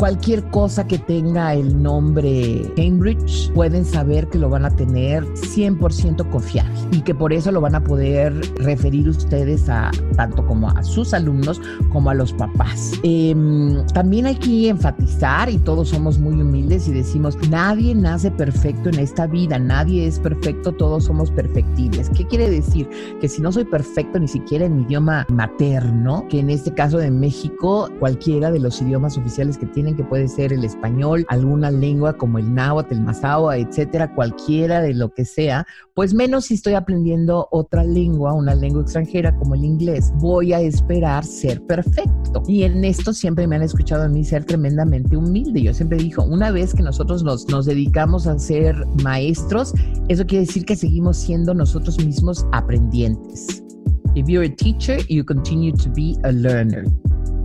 cualquier 0.00 0.42
cosa 0.44 0.86
que 0.86 0.96
tenga 0.98 1.52
el 1.52 1.82
nombre 1.82 2.62
Cambridge, 2.74 3.52
pueden 3.52 3.84
saber 3.84 4.28
que 4.28 4.38
lo 4.38 4.48
van 4.48 4.64
a 4.64 4.70
tener 4.70 5.22
100% 5.34 6.30
confiable 6.30 6.72
y 6.90 7.02
que 7.02 7.14
por 7.14 7.34
eso 7.34 7.52
lo 7.52 7.60
van 7.60 7.74
a 7.74 7.84
poder 7.84 8.32
referir 8.56 9.10
ustedes 9.10 9.68
a 9.68 9.90
tanto 10.16 10.46
como 10.46 10.70
a 10.70 10.82
sus 10.84 11.12
alumnos 11.12 11.60
como 11.92 12.08
a 12.08 12.14
los 12.14 12.32
papás. 12.32 12.92
Em, 13.02 13.86
también 13.88 14.24
hay 14.24 14.36
que 14.36 14.70
enfatizar, 14.70 15.50
y 15.50 15.58
todos 15.58 15.90
somos 15.90 16.18
muy 16.18 16.40
humildes 16.40 16.88
y 16.88 16.92
decimos, 16.92 17.36
nadie 17.50 17.94
nace 17.94 18.30
perfecto 18.30 18.88
en 18.88 19.00
esta 19.00 19.26
vida, 19.26 19.58
nadie 19.58 20.06
es 20.06 20.18
perfecto, 20.18 20.72
todos 20.72 21.04
somos 21.04 21.30
perfectibles. 21.30 22.08
¿Qué 22.16 22.26
quiere 22.26 22.48
decir? 22.48 22.88
Que 23.20 23.28
si 23.28 23.42
no 23.42 23.52
soy 23.52 23.64
perfecto 23.64 24.18
ni 24.18 24.28
siquiera 24.28 24.64
en 24.64 24.76
mi 24.76 24.82
idioma 24.84 25.26
materno, 25.28 26.26
que 26.30 26.40
en 26.40 26.48
este 26.48 26.72
caso 26.72 26.96
de 26.96 27.10
México, 27.10 27.90
cualquiera 27.98 28.50
de 28.50 28.60
los 28.60 28.80
idiomas 28.80 29.18
oficiales 29.18 29.58
que 29.58 29.66
tiene 29.66 29.89
que 29.96 30.04
puede 30.04 30.28
ser 30.28 30.52
el 30.52 30.64
español, 30.64 31.24
alguna 31.28 31.70
lengua 31.70 32.16
como 32.16 32.38
el 32.38 32.54
náhuatl, 32.54 32.94
el 32.94 33.00
mazahua, 33.02 33.58
etcétera, 33.58 34.14
cualquiera 34.14 34.80
de 34.80 34.94
lo 34.94 35.12
que 35.12 35.24
sea, 35.24 35.66
pues 35.94 36.14
menos 36.14 36.46
si 36.46 36.54
estoy 36.54 36.74
aprendiendo 36.74 37.48
otra 37.50 37.84
lengua, 37.84 38.32
una 38.32 38.54
lengua 38.54 38.82
extranjera 38.82 39.36
como 39.36 39.54
el 39.54 39.64
inglés, 39.64 40.12
voy 40.16 40.52
a 40.52 40.60
esperar 40.60 41.24
ser 41.24 41.60
perfecto. 41.66 42.42
Y 42.46 42.62
en 42.62 42.84
esto 42.84 43.12
siempre 43.12 43.46
me 43.46 43.56
han 43.56 43.62
escuchado 43.62 44.04
a 44.04 44.08
mí 44.08 44.24
ser 44.24 44.44
tremendamente 44.44 45.16
humilde. 45.16 45.62
Yo 45.62 45.74
siempre 45.74 45.98
digo, 45.98 46.24
una 46.24 46.50
vez 46.50 46.74
que 46.74 46.82
nosotros 46.82 47.22
nos, 47.22 47.48
nos 47.48 47.66
dedicamos 47.66 48.26
a 48.26 48.38
ser 48.38 48.76
maestros, 49.02 49.74
eso 50.08 50.26
quiere 50.26 50.46
decir 50.46 50.64
que 50.64 50.76
seguimos 50.76 51.16
siendo 51.16 51.54
nosotros 51.54 51.98
mismos 52.04 52.46
aprendientes. 52.52 53.62
If 54.14 54.26
you're 54.26 54.44
a 54.44 54.56
teacher, 54.56 54.98
you 55.08 55.24
continue 55.24 55.72
to 55.72 55.88
be 55.90 56.16
a 56.24 56.32
learner 56.32 56.84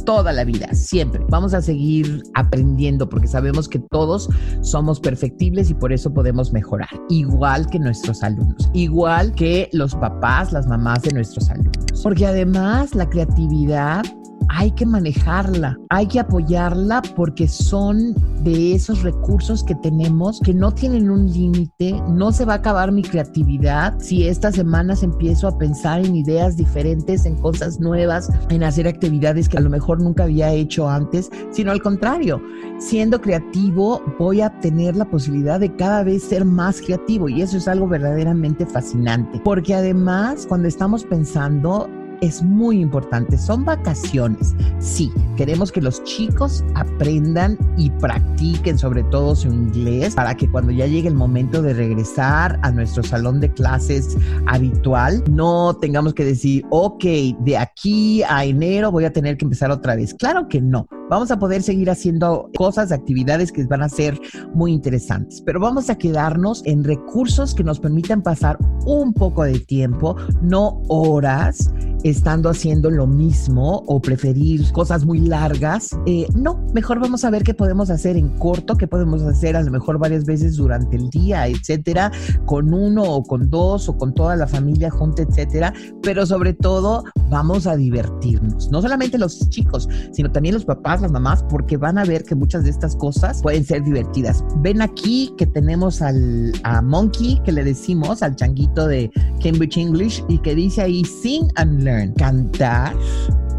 toda 0.05 0.31
la 0.31 0.43
vida, 0.43 0.73
siempre. 0.73 1.21
Vamos 1.29 1.53
a 1.53 1.61
seguir 1.61 2.23
aprendiendo 2.33 3.09
porque 3.09 3.27
sabemos 3.27 3.67
que 3.67 3.79
todos 3.79 4.29
somos 4.61 4.99
perfectibles 4.99 5.69
y 5.69 5.73
por 5.73 5.91
eso 5.91 6.13
podemos 6.13 6.53
mejorar, 6.53 6.89
igual 7.09 7.67
que 7.67 7.79
nuestros 7.79 8.23
alumnos, 8.23 8.69
igual 8.73 9.33
que 9.33 9.69
los 9.73 9.95
papás, 9.95 10.51
las 10.53 10.67
mamás 10.67 11.01
de 11.03 11.11
nuestros 11.11 11.49
alumnos. 11.49 12.01
Porque 12.03 12.25
además 12.25 12.93
la 12.95 13.09
creatividad 13.09 14.03
hay 14.49 14.71
que 14.71 14.85
manejarla, 14.85 15.77
hay 15.89 16.07
que 16.07 16.19
apoyarla 16.19 17.01
porque 17.15 17.47
son 17.47 18.13
de 18.43 18.73
esos 18.73 19.03
recursos 19.03 19.63
que 19.63 19.75
tenemos 19.75 20.39
que 20.41 20.53
no 20.53 20.73
tienen 20.73 21.09
un 21.09 21.31
límite, 21.31 22.01
no 22.09 22.31
se 22.31 22.45
va 22.45 22.53
a 22.53 22.57
acabar 22.57 22.91
mi 22.91 23.01
creatividad 23.01 23.97
si 23.99 24.27
estas 24.27 24.55
semanas 24.55 25.03
empiezo 25.03 25.47
a 25.47 25.57
pensar 25.57 26.05
en 26.05 26.15
ideas 26.15 26.57
diferentes, 26.57 27.25
en 27.25 27.35
cosas 27.35 27.79
nuevas, 27.79 28.29
en 28.49 28.63
hacer 28.63 28.87
actividades 28.87 29.49
que 29.49 29.57
a 29.57 29.61
lo 29.61 29.69
mejor 29.69 30.01
nunca 30.01 30.23
había 30.23 30.51
hecho 30.51 30.89
antes, 30.89 31.29
sino 31.51 31.71
al 31.71 31.81
contrario, 31.81 32.41
siendo 32.79 33.21
creativo 33.21 34.01
voy 34.19 34.41
a 34.41 34.59
tener 34.59 34.95
la 34.95 35.05
posibilidad 35.05 35.59
de 35.59 35.75
cada 35.75 36.03
vez 36.03 36.23
ser 36.23 36.45
más 36.45 36.81
creativo 36.81 37.29
y 37.29 37.41
eso 37.41 37.57
es 37.57 37.67
algo 37.67 37.87
verdaderamente 37.87 38.65
fascinante, 38.65 39.41
porque 39.43 39.73
además 39.73 40.45
cuando 40.47 40.67
estamos 40.67 41.03
pensando 41.03 41.89
es 42.21 42.43
muy 42.43 42.81
importante. 42.81 43.37
Son 43.37 43.65
vacaciones. 43.65 44.55
Sí, 44.79 45.11
queremos 45.35 45.71
que 45.71 45.81
los 45.81 46.03
chicos 46.03 46.63
aprendan 46.75 47.57
y 47.77 47.89
practiquen 47.89 48.77
sobre 48.77 49.03
todo 49.03 49.35
su 49.35 49.47
inglés 49.47 50.15
para 50.15 50.35
que 50.35 50.49
cuando 50.49 50.71
ya 50.71 50.87
llegue 50.87 51.07
el 51.07 51.15
momento 51.15 51.61
de 51.61 51.73
regresar 51.73 52.59
a 52.61 52.71
nuestro 52.71 53.03
salón 53.03 53.39
de 53.39 53.51
clases 53.51 54.17
habitual, 54.47 55.23
no 55.29 55.75
tengamos 55.75 56.13
que 56.13 56.25
decir, 56.25 56.65
ok, 56.69 57.03
de 57.39 57.57
aquí 57.57 58.23
a 58.23 58.45
enero 58.45 58.91
voy 58.91 59.05
a 59.05 59.13
tener 59.13 59.37
que 59.37 59.45
empezar 59.45 59.71
otra 59.71 59.95
vez. 59.95 60.13
Claro 60.13 60.47
que 60.47 60.61
no. 60.61 60.87
Vamos 61.07 61.29
a 61.29 61.37
poder 61.37 61.61
seguir 61.61 61.91
haciendo 61.91 62.49
cosas, 62.57 62.91
actividades 62.91 63.51
que 63.51 63.63
van 63.65 63.83
a 63.83 63.89
ser 63.89 64.19
muy 64.55 64.73
interesantes, 64.73 65.41
pero 65.45 65.59
vamos 65.59 65.91
a 65.91 65.97
quedarnos 65.97 66.63
en 66.65 66.83
recursos 66.83 67.53
que 67.53 67.63
nos 67.63 67.79
permitan 67.79 68.23
pasar 68.23 68.57
un 68.85 69.13
poco 69.13 69.43
de 69.43 69.59
tiempo, 69.59 70.15
no 70.41 70.81
horas, 70.87 71.71
estando 72.15 72.49
haciendo 72.49 72.89
lo 72.89 73.07
mismo 73.07 73.83
o 73.87 74.01
preferir 74.01 74.71
cosas 74.71 75.05
muy 75.05 75.19
largas. 75.19 75.89
Eh, 76.05 76.27
no, 76.35 76.65
mejor 76.73 76.99
vamos 76.99 77.25
a 77.25 77.29
ver 77.29 77.43
qué 77.43 77.53
podemos 77.53 77.89
hacer 77.89 78.15
en 78.15 78.29
corto, 78.39 78.77
qué 78.77 78.87
podemos 78.87 79.21
hacer 79.23 79.55
a 79.55 79.61
lo 79.61 79.71
mejor 79.71 79.99
varias 79.99 80.25
veces 80.25 80.55
durante 80.55 80.95
el 80.95 81.09
día, 81.09 81.47
etcétera, 81.47 82.11
con 82.45 82.73
uno 82.73 83.03
o 83.03 83.23
con 83.23 83.49
dos 83.49 83.89
o 83.89 83.97
con 83.97 84.13
toda 84.13 84.35
la 84.35 84.47
familia 84.47 84.89
junta, 84.89 85.23
etcétera. 85.23 85.73
Pero 86.01 86.25
sobre 86.25 86.53
todo, 86.53 87.03
vamos 87.29 87.67
a 87.67 87.75
divertirnos. 87.75 88.71
No 88.71 88.81
solamente 88.81 89.17
los 89.17 89.49
chicos, 89.49 89.89
sino 90.11 90.31
también 90.31 90.55
los 90.55 90.65
papás 90.65 91.01
las 91.01 91.11
mamás 91.11 91.43
porque 91.49 91.77
van 91.77 91.97
a 91.97 92.05
ver 92.05 92.23
que 92.23 92.35
muchas 92.35 92.63
de 92.63 92.69
estas 92.69 92.95
cosas 92.95 93.41
pueden 93.41 93.65
ser 93.65 93.83
divertidas. 93.83 94.43
Ven 94.61 94.81
aquí 94.81 95.33
que 95.37 95.45
tenemos 95.45 96.01
al 96.01 96.53
a 96.63 96.81
Monkey 96.81 97.41
que 97.43 97.51
le 97.51 97.63
decimos 97.63 98.23
al 98.23 98.35
changuito 98.35 98.87
de 98.87 99.11
Cambridge 99.41 99.77
English 99.77 100.23
y 100.29 100.37
que 100.39 100.55
dice 100.55 100.81
ahí 100.81 101.03
sing 101.03 101.47
and 101.55 101.83
learn, 101.83 101.94
cantar 102.17 102.95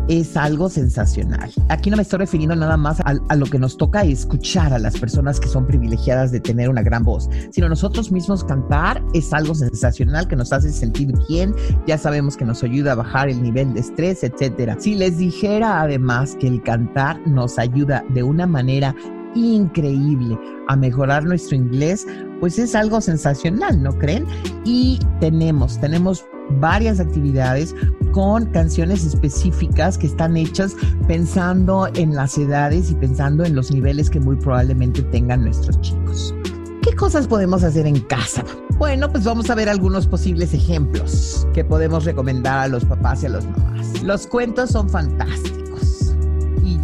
es 0.08 0.36
algo 0.36 0.68
sensacional. 0.68 1.50
Aquí 1.68 1.90
no 1.90 1.96
me 1.96 2.02
estoy 2.02 2.20
refiriendo 2.20 2.54
nada 2.54 2.76
más 2.76 3.00
a, 3.00 3.34
lo 3.34 3.46
que 3.46 3.58
nos 3.58 3.76
toca 3.76 4.04
escuchar 4.04 4.72
a 4.72 4.78
las 4.78 4.98
personas 4.98 5.40
que 5.40 5.48
son 5.48 5.66
privilegiadas 5.66 6.30
de 6.30 6.40
tener 6.40 6.68
una 6.68 6.82
gran 6.82 7.02
voz, 7.02 7.28
sino 7.50 7.68
nosotros 7.68 8.12
mismos 8.12 8.44
cantar 8.44 9.02
es 9.14 9.32
algo 9.32 9.54
sensacional 9.54 10.28
que 10.28 10.36
nos 10.36 10.52
hace 10.52 10.72
sentir 10.72 11.12
bien. 11.28 11.54
Ya 11.86 11.98
sabemos 11.98 12.36
que 12.36 12.44
nos 12.44 12.62
ayuda 12.62 12.92
a 12.92 12.96
bajar 12.96 13.28
el 13.28 13.42
nivel 13.42 13.74
de 13.74 13.80
estrés, 13.80 14.22
etcétera. 14.22 14.76
Si 14.78 14.94
les 14.94 15.18
dijera 15.18 15.82
además 15.82 16.36
que 16.38 16.46
el 16.46 16.62
cantar 16.62 17.20
nos 17.26 17.58
ayuda 17.58 18.04
de 18.10 18.22
una 18.22 18.46
manera 18.46 18.94
increíble 19.36 20.38
a 20.68 20.76
mejorar 20.76 21.24
nuestro 21.24 21.56
inglés, 21.56 22.06
pues 22.40 22.58
es 22.58 22.74
algo 22.74 23.00
sensacional, 23.00 23.82
¿no 23.82 23.96
creen? 23.98 24.26
Y 24.64 24.98
tenemos, 25.20 25.80
tenemos 25.80 26.24
varias 26.60 27.00
actividades 27.00 27.74
con 28.12 28.46
canciones 28.46 29.04
específicas 29.04 29.98
que 29.98 30.06
están 30.06 30.36
hechas 30.36 30.74
pensando 31.06 31.88
en 31.94 32.14
las 32.14 32.38
edades 32.38 32.90
y 32.90 32.94
pensando 32.94 33.44
en 33.44 33.54
los 33.54 33.70
niveles 33.70 34.10
que 34.10 34.20
muy 34.20 34.36
probablemente 34.36 35.02
tengan 35.02 35.44
nuestros 35.44 35.80
chicos. 35.80 36.34
¿Qué 36.82 36.94
cosas 36.94 37.26
podemos 37.26 37.62
hacer 37.62 37.86
en 37.86 38.00
casa? 38.00 38.44
Bueno, 38.78 39.10
pues 39.10 39.24
vamos 39.24 39.50
a 39.50 39.54
ver 39.54 39.68
algunos 39.68 40.06
posibles 40.06 40.54
ejemplos 40.54 41.46
que 41.52 41.64
podemos 41.64 42.04
recomendar 42.04 42.58
a 42.58 42.68
los 42.68 42.84
papás 42.84 43.22
y 43.22 43.26
a 43.26 43.30
las 43.30 43.44
mamás. 43.44 44.02
Los 44.02 44.26
cuentos 44.26 44.70
son 44.70 44.88
fantásticos 44.88 45.56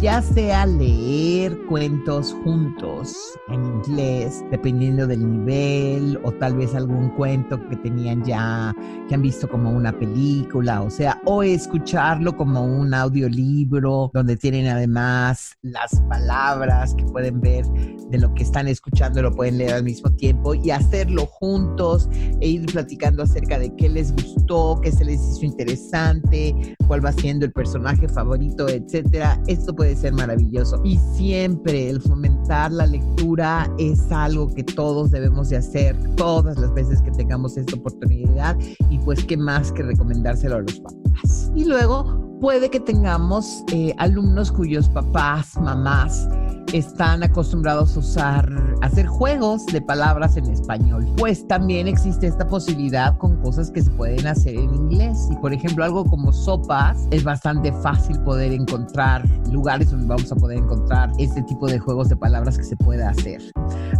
ya 0.03 0.21
sea 0.21 0.65
leer 0.65 1.57
cuentos 1.69 2.35
juntos 2.43 3.15
en 3.47 3.63
inglés, 3.63 4.43
dependiendo 4.51 5.07
del 5.07 5.25
nivel, 5.25 6.19
o 6.25 6.31
tal 6.33 6.57
vez 6.57 6.75
algún 6.75 7.07
cuento 7.11 7.57
que 7.69 7.77
tenían 7.77 8.21
ya, 8.25 8.75
que 9.07 9.15
han 9.15 9.21
visto 9.21 9.47
como 9.47 9.71
una 9.71 9.97
película, 9.97 10.81
o 10.81 10.89
sea, 10.89 11.21
o 11.23 11.41
escucharlo 11.41 12.35
como 12.35 12.65
un 12.65 12.93
audiolibro, 12.93 14.11
donde 14.13 14.35
tienen 14.35 14.67
además 14.67 15.55
las 15.61 16.01
palabras 16.09 16.93
que 16.95 17.05
pueden 17.05 17.39
ver 17.39 17.65
de 18.09 18.17
lo 18.17 18.33
que 18.33 18.43
están 18.43 18.67
escuchando, 18.67 19.21
lo 19.21 19.31
pueden 19.31 19.57
leer 19.57 19.73
al 19.73 19.83
mismo 19.85 20.11
tiempo 20.11 20.53
y 20.53 20.69
hacerlo 20.71 21.27
juntos 21.27 22.09
e 22.41 22.49
ir 22.49 22.65
platicando 22.65 23.23
acerca 23.23 23.57
de 23.57 23.73
qué 23.77 23.87
les 23.87 24.11
gustó, 24.11 24.81
qué 24.83 24.91
se 24.91 25.05
les 25.05 25.21
hizo 25.21 25.45
interesante, 25.45 26.75
cuál 26.87 27.05
va 27.05 27.13
siendo 27.13 27.45
el 27.45 27.53
personaje 27.53 28.09
favorito, 28.09 28.67
etcétera. 28.67 29.41
Esto 29.47 29.73
puede 29.73 29.92
ser 29.95 30.13
maravilloso. 30.13 30.81
Y 30.83 30.97
siempre 31.15 31.89
el 31.89 32.01
fomentar 32.01 32.71
la 32.71 32.85
lectura 32.85 33.71
es 33.77 34.11
algo 34.11 34.53
que 34.53 34.63
todos 34.63 35.11
debemos 35.11 35.49
de 35.49 35.57
hacer 35.57 35.97
todas 36.15 36.57
las 36.57 36.73
veces 36.73 37.01
que 37.01 37.11
tengamos 37.11 37.57
esta 37.57 37.75
oportunidad 37.75 38.57
y 38.89 38.99
pues 38.99 39.23
qué 39.25 39.37
más 39.37 39.71
que 39.71 39.83
recomendárselo 39.83 40.55
a 40.55 40.61
los 40.61 40.79
papás. 40.79 41.51
Y 41.55 41.65
luego 41.65 42.32
puede 42.43 42.69
que 42.69 42.81
tengamos 42.81 43.63
eh, 43.71 43.95
alumnos 43.99 44.51
cuyos 44.51 44.89
papás, 44.89 45.55
mamás, 45.55 46.27
están 46.73 47.23
acostumbrados 47.23 47.95
a 47.95 47.99
usar, 48.01 48.49
hacer 48.81 49.07
juegos 49.07 49.65
de 49.67 49.81
palabras 49.81 50.35
en 50.35 50.47
español. 50.47 51.05
Pues 51.15 51.47
también 51.47 51.87
existe 51.87 52.27
esta 52.27 52.45
posibilidad 52.45 53.17
con 53.17 53.37
cosas 53.37 53.71
que 53.71 53.81
se 53.81 53.89
pueden 53.91 54.27
hacer 54.27 54.55
en 54.55 54.75
inglés. 54.75 55.29
Y 55.31 55.37
por 55.37 55.53
ejemplo, 55.53 55.85
algo 55.85 56.03
como 56.03 56.33
sopas, 56.33 57.07
es 57.11 57.23
bastante 57.23 57.71
fácil 57.81 58.19
poder 58.23 58.51
encontrar 58.51 59.23
lugares 59.49 59.91
donde 59.91 60.07
vamos 60.07 60.29
a 60.29 60.35
poder 60.35 60.57
encontrar 60.57 61.13
este 61.19 61.43
tipo 61.43 61.67
de 61.67 61.79
juegos 61.79 62.09
de 62.09 62.17
palabras 62.17 62.57
que 62.57 62.65
se 62.65 62.75
puede 62.75 63.05
hacer. 63.05 63.41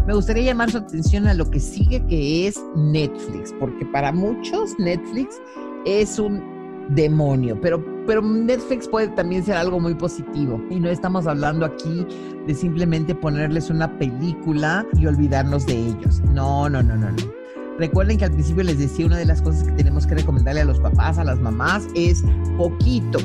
Me 0.05 0.13
gustaría 0.13 0.43
llamar 0.43 0.69
su 0.69 0.79
atención 0.79 1.27
a 1.27 1.33
lo 1.33 1.49
que 1.49 1.61
sigue, 1.61 2.05
que 2.07 2.49
es 2.49 2.61
Netflix, 2.75 3.53
porque 3.57 3.85
para 3.85 4.11
muchos 4.11 4.77
Netflix 4.79 5.41
es 5.85 6.19
un 6.19 6.62
demonio, 6.89 7.59
pero 7.61 7.83
pero 8.05 8.21
Netflix 8.21 8.87
puede 8.87 9.07
también 9.09 9.43
ser 9.43 9.55
algo 9.55 9.79
muy 9.79 9.95
positivo. 9.95 10.61
Y 10.69 10.79
no 10.79 10.89
estamos 10.89 11.27
hablando 11.27 11.65
aquí 11.65 12.05
de 12.45 12.53
simplemente 12.53 13.15
ponerles 13.15 13.69
una 13.69 13.97
película 13.97 14.85
y 14.93 15.05
olvidarnos 15.05 15.65
de 15.65 15.73
ellos. 15.87 16.21
No, 16.31 16.69
no, 16.69 16.83
no, 16.83 16.95
no, 16.95 17.11
no. 17.11 17.33
Recuerden 17.79 18.17
que 18.17 18.25
al 18.25 18.31
principio 18.31 18.63
les 18.63 18.77
decía 18.77 19.05
una 19.05 19.17
de 19.17 19.25
las 19.25 19.41
cosas 19.41 19.63
que 19.63 19.71
tenemos 19.71 20.05
que 20.05 20.15
recomendarle 20.15 20.61
a 20.61 20.65
los 20.65 20.79
papás, 20.79 21.17
a 21.17 21.23
las 21.23 21.39
mamás, 21.39 21.87
es 21.95 22.23
poquito. 22.57 23.19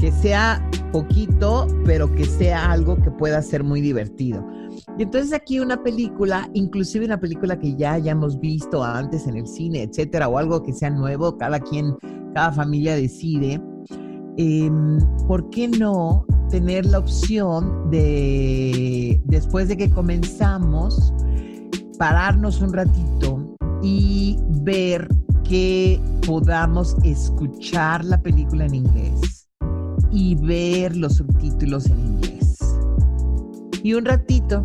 Que 0.00 0.10
sea 0.10 0.66
poquito, 0.92 1.66
pero 1.84 2.12
que 2.12 2.24
sea 2.24 2.72
algo 2.72 2.96
que 2.96 3.10
pueda 3.10 3.42
ser 3.42 3.62
muy 3.62 3.80
divertido. 3.80 4.44
Y 4.98 5.02
entonces 5.02 5.32
aquí 5.32 5.60
una 5.60 5.82
película, 5.82 6.48
inclusive 6.54 7.04
una 7.06 7.20
película 7.20 7.58
que 7.58 7.74
ya 7.76 7.94
hayamos 7.94 8.38
visto 8.40 8.82
antes 8.82 9.26
en 9.26 9.36
el 9.36 9.46
cine, 9.46 9.82
etcétera, 9.82 10.28
o 10.28 10.38
algo 10.38 10.62
que 10.62 10.72
sea 10.72 10.90
nuevo, 10.90 11.36
cada 11.36 11.60
quien, 11.60 11.94
cada 12.34 12.52
familia 12.52 12.94
decide 12.94 13.60
Em, 14.40 15.00
¿por 15.26 15.50
qué 15.50 15.66
no 15.66 16.24
tener 16.48 16.86
la 16.86 17.00
opción 17.00 17.90
de, 17.90 19.20
después 19.24 19.66
de 19.66 19.76
que 19.76 19.90
comenzamos, 19.90 21.12
pararnos 21.98 22.60
un 22.60 22.72
ratito 22.72 23.56
y 23.82 24.38
ver 24.62 25.08
que 25.42 26.00
podamos 26.24 26.96
escuchar 27.02 28.04
la 28.04 28.22
película 28.22 28.66
en 28.66 28.76
inglés 28.76 29.48
y 30.12 30.36
ver 30.36 30.96
los 30.96 31.16
subtítulos 31.16 31.86
en 31.86 31.98
inglés? 31.98 32.37
Y 33.82 33.94
un 33.94 34.04
ratito, 34.04 34.64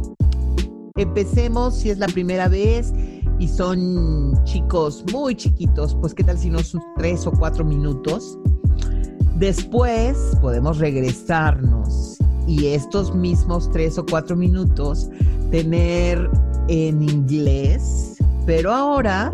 empecemos 0.96 1.76
si 1.76 1.90
es 1.90 1.98
la 1.98 2.08
primera 2.08 2.48
vez 2.48 2.94
y 3.40 3.48
son 3.48 4.40
chicos 4.44 5.04
muy 5.12 5.36
chiquitos, 5.36 5.96
pues 6.02 6.14
qué 6.14 6.24
tal 6.24 6.38
si 6.38 6.50
no 6.50 6.60
son 6.60 6.82
tres 6.98 7.26
o 7.28 7.32
cuatro 7.32 7.64
minutos 7.66 8.38
Después 9.36 10.18
podemos 10.42 10.78
regresarnos 10.78 12.18
y 12.48 12.68
estos 12.68 13.16
mismos 13.16 13.70
tres 13.72 13.98
o 13.98 14.06
cuatro 14.06 14.36
minutos 14.36 15.10
tener 15.50 16.30
en 16.68 17.02
inglés, 17.02 18.16
pero 18.46 18.72
ahora 18.72 19.32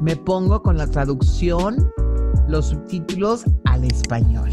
me 0.00 0.16
pongo 0.16 0.62
con 0.62 0.78
la 0.78 0.86
traducción, 0.86 1.90
los 2.48 2.66
subtítulos 2.66 3.44
al 3.64 3.84
español. 3.84 4.50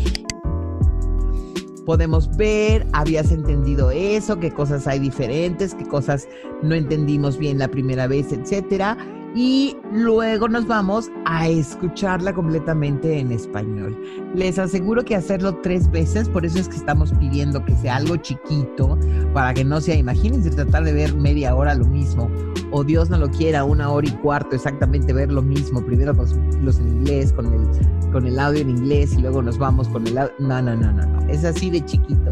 Podemos 1.86 2.36
ver, 2.38 2.86
habías 2.94 3.32
entendido 3.32 3.92
eso, 3.92 4.40
qué 4.40 4.52
cosas 4.52 4.88
hay 4.88 5.00
diferentes, 5.00 5.74
qué 5.74 5.86
cosas 5.86 6.28
no 6.62 6.76
entendimos 6.76 7.38
bien 7.38 7.58
la 7.58 7.70
primera 7.70 8.08
vez, 8.08 8.32
etcétera 8.32 8.98
y 9.34 9.78
luego 9.94 10.50
nos 10.50 10.68
vamos 10.68 11.10
a 11.26 11.48
escucharla 11.48 12.34
completamente 12.34 13.20
en 13.20 13.32
español. 13.32 13.98
Les 14.36 14.60
aseguro 14.60 15.06
que 15.06 15.16
hacerlo 15.16 15.56
tres 15.62 15.90
veces, 15.90 16.28
por 16.28 16.46
eso 16.46 16.60
es 16.60 16.68
que 16.68 16.76
estamos 16.76 17.14
pidiendo 17.14 17.64
que 17.64 17.76
sea 17.78 17.98
algo 17.98 18.18
chiquito, 18.18 18.98
para 19.34 19.54
que 19.54 19.64
no 19.64 19.80
sea, 19.80 19.96
imagínense 19.96 20.50
tratar 20.50 20.84
de 20.84 20.94
ver 20.94 21.16
media 21.16 21.56
hora 21.56 21.74
lo 21.76 21.86
mismo, 21.86 22.30
o 22.72 22.84
Dios 22.84 23.10
no 23.10 23.18
lo 23.18 23.30
quiera, 23.30 23.64
una 23.64 23.90
hora 23.90 24.08
y 24.08 24.12
cuarto 24.12 24.56
exactamente 24.56 25.14
ver 25.14 25.32
lo 25.32 25.42
mismo, 25.42 25.82
primero 25.82 26.14
los, 26.14 26.36
los 26.62 26.80
en 26.80 26.90
inglés, 26.90 27.32
con 27.32 27.46
el, 27.46 28.12
con 28.12 28.28
el 28.28 28.38
audio 28.38 28.62
en 28.62 28.70
inglés 28.70 29.14
y 29.14 29.22
luego 29.22 29.42
nos 29.42 29.58
vamos 29.58 29.88
con 29.88 30.06
el 30.08 30.18
audio. 30.18 30.34
No, 30.40 30.62
no, 30.62 30.76
no, 30.76 30.92
no, 30.92 31.06
no, 31.06 31.30
es 31.30 31.46
así 31.46 31.70
de 31.70 31.84
chiquito. 31.86 32.32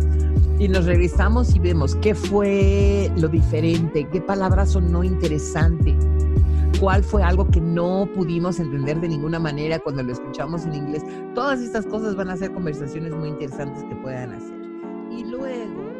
Y 0.60 0.68
nos 0.68 0.86
regresamos 0.86 1.56
y 1.56 1.60
vemos 1.60 1.96
qué 1.96 2.14
fue 2.14 3.10
lo 3.16 3.30
diferente, 3.30 4.06
qué 4.12 4.20
palabras 4.20 4.72
son 4.72 4.92
no 4.92 5.06
interesante 5.06 5.96
cuál 6.80 7.04
fue 7.04 7.22
algo 7.22 7.50
que 7.50 7.60
no 7.60 8.10
pudimos 8.16 8.60
entender 8.60 9.00
de 9.02 9.10
ninguna 9.10 9.38
manera 9.38 9.80
cuando 9.80 10.02
lo 10.02 10.14
escuchamos 10.14 10.66
en 10.66 10.76
inglés. 10.76 11.04
Todas 11.36 11.60
estas 11.60 11.86
cosas 11.86 12.16
van 12.16 12.30
a 12.30 12.38
ser 12.38 12.54
conversaciones 12.54 13.14
muy 13.14 13.30
interesantes 13.30 13.84
que 13.84 13.96
puedan 13.98 14.32
hacer. 14.32 14.56
Y 15.12 15.26
luego, 15.26 15.92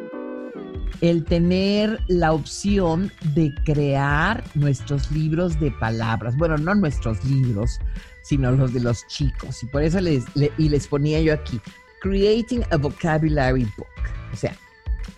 el 1.02 1.24
tener 1.24 2.00
la 2.08 2.32
opción 2.32 3.12
de 3.34 3.54
crear 3.64 4.42
nuestros 4.54 5.10
libros 5.10 5.58
de 5.60 5.70
palabras. 5.72 6.36
Bueno, 6.36 6.56
no 6.56 6.74
nuestros 6.74 7.22
libros, 7.24 7.78
sino 8.22 8.50
los 8.52 8.72
de 8.72 8.80
los 8.80 9.06
chicos. 9.08 9.62
Y 9.62 9.66
por 9.66 9.82
eso 9.82 10.00
les, 10.00 10.24
y 10.34 10.68
les 10.68 10.86
ponía 10.86 11.20
yo 11.20 11.34
aquí, 11.34 11.60
Creating 12.00 12.64
a 12.70 12.78
Vocabulary 12.78 13.64
Book. 13.76 13.86
O 14.32 14.36
sea, 14.36 14.56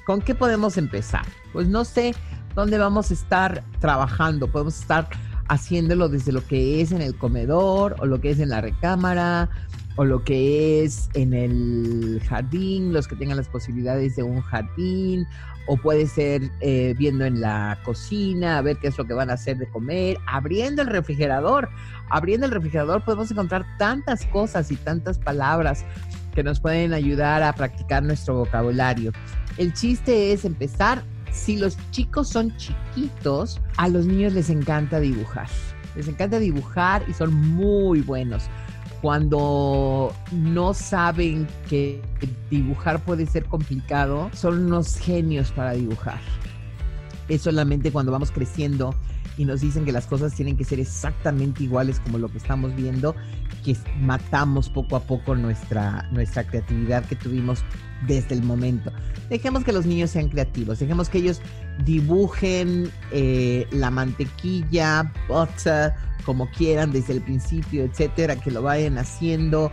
¿con 0.04 0.20
qué 0.20 0.34
podemos 0.34 0.76
empezar? 0.76 1.24
Pues 1.52 1.68
no 1.68 1.84
sé 1.84 2.14
dónde 2.56 2.78
vamos 2.78 3.12
a 3.12 3.14
estar 3.14 3.62
trabajando. 3.78 4.48
Podemos 4.48 4.80
estar 4.80 5.08
haciéndolo 5.52 6.08
desde 6.08 6.32
lo 6.32 6.42
que 6.46 6.80
es 6.80 6.92
en 6.92 7.02
el 7.02 7.14
comedor 7.14 7.96
o 7.98 8.06
lo 8.06 8.22
que 8.22 8.30
es 8.30 8.40
en 8.40 8.48
la 8.48 8.62
recámara 8.62 9.50
o 9.96 10.04
lo 10.06 10.24
que 10.24 10.82
es 10.82 11.10
en 11.12 11.34
el 11.34 12.22
jardín, 12.26 12.94
los 12.94 13.06
que 13.06 13.16
tengan 13.16 13.36
las 13.36 13.48
posibilidades 13.48 14.16
de 14.16 14.22
un 14.22 14.40
jardín, 14.40 15.26
o 15.66 15.76
puede 15.76 16.06
ser 16.06 16.50
eh, 16.60 16.94
viendo 16.98 17.26
en 17.26 17.42
la 17.42 17.78
cocina, 17.84 18.56
a 18.56 18.62
ver 18.62 18.78
qué 18.78 18.88
es 18.88 18.96
lo 18.96 19.04
que 19.04 19.12
van 19.12 19.28
a 19.28 19.34
hacer 19.34 19.58
de 19.58 19.68
comer, 19.68 20.16
abriendo 20.26 20.80
el 20.80 20.88
refrigerador. 20.88 21.68
Abriendo 22.08 22.46
el 22.46 22.52
refrigerador 22.52 23.04
podemos 23.04 23.30
encontrar 23.30 23.66
tantas 23.76 24.24
cosas 24.26 24.70
y 24.72 24.76
tantas 24.76 25.18
palabras 25.18 25.84
que 26.34 26.42
nos 26.42 26.60
pueden 26.60 26.94
ayudar 26.94 27.42
a 27.42 27.52
practicar 27.52 28.02
nuestro 28.02 28.36
vocabulario. 28.36 29.12
El 29.58 29.74
chiste 29.74 30.32
es 30.32 30.46
empezar 30.46 31.04
si 31.32 31.56
los 31.56 31.76
chicos 31.90 32.28
son 32.28 32.54
chiquitos, 32.56 33.60
a 33.76 33.88
los 33.88 34.06
niños 34.06 34.34
les 34.34 34.50
encanta 34.50 35.00
dibujar. 35.00 35.48
Les 35.96 36.06
encanta 36.08 36.38
dibujar 36.38 37.04
y 37.08 37.14
son 37.14 37.34
muy 37.34 38.00
buenos. 38.00 38.44
Cuando 39.00 40.14
no 40.30 40.74
saben 40.74 41.48
que 41.68 42.00
dibujar 42.50 43.02
puede 43.02 43.26
ser 43.26 43.46
complicado, 43.46 44.30
son 44.32 44.66
unos 44.66 44.96
genios 44.96 45.50
para 45.50 45.72
dibujar. 45.72 46.20
Es 47.28 47.42
solamente 47.42 47.90
cuando 47.90 48.12
vamos 48.12 48.30
creciendo 48.30 48.94
y 49.36 49.44
nos 49.44 49.62
dicen 49.62 49.84
que 49.84 49.92
las 49.92 50.06
cosas 50.06 50.34
tienen 50.34 50.56
que 50.56 50.64
ser 50.64 50.78
exactamente 50.78 51.64
iguales 51.64 51.98
como 52.00 52.18
lo 52.18 52.28
que 52.28 52.38
estamos 52.38 52.74
viendo, 52.76 53.16
que 53.64 53.76
matamos 54.00 54.68
poco 54.68 54.96
a 54.96 55.00
poco 55.00 55.34
nuestra, 55.34 56.08
nuestra 56.12 56.46
creatividad 56.46 57.04
que 57.06 57.16
tuvimos 57.16 57.64
desde 58.06 58.34
el 58.34 58.42
momento. 58.42 58.92
Dejemos 59.28 59.64
que 59.64 59.72
los 59.72 59.86
niños 59.86 60.10
sean 60.10 60.28
creativos, 60.28 60.78
dejemos 60.78 61.08
que 61.08 61.18
ellos 61.18 61.40
dibujen 61.84 62.90
eh, 63.12 63.66
la 63.70 63.90
mantequilla, 63.90 65.10
butter, 65.28 65.92
como 66.24 66.50
quieran 66.50 66.92
desde 66.92 67.14
el 67.14 67.22
principio, 67.22 67.84
etcétera, 67.84 68.36
que 68.36 68.50
lo 68.50 68.62
vayan 68.62 68.98
haciendo. 68.98 69.70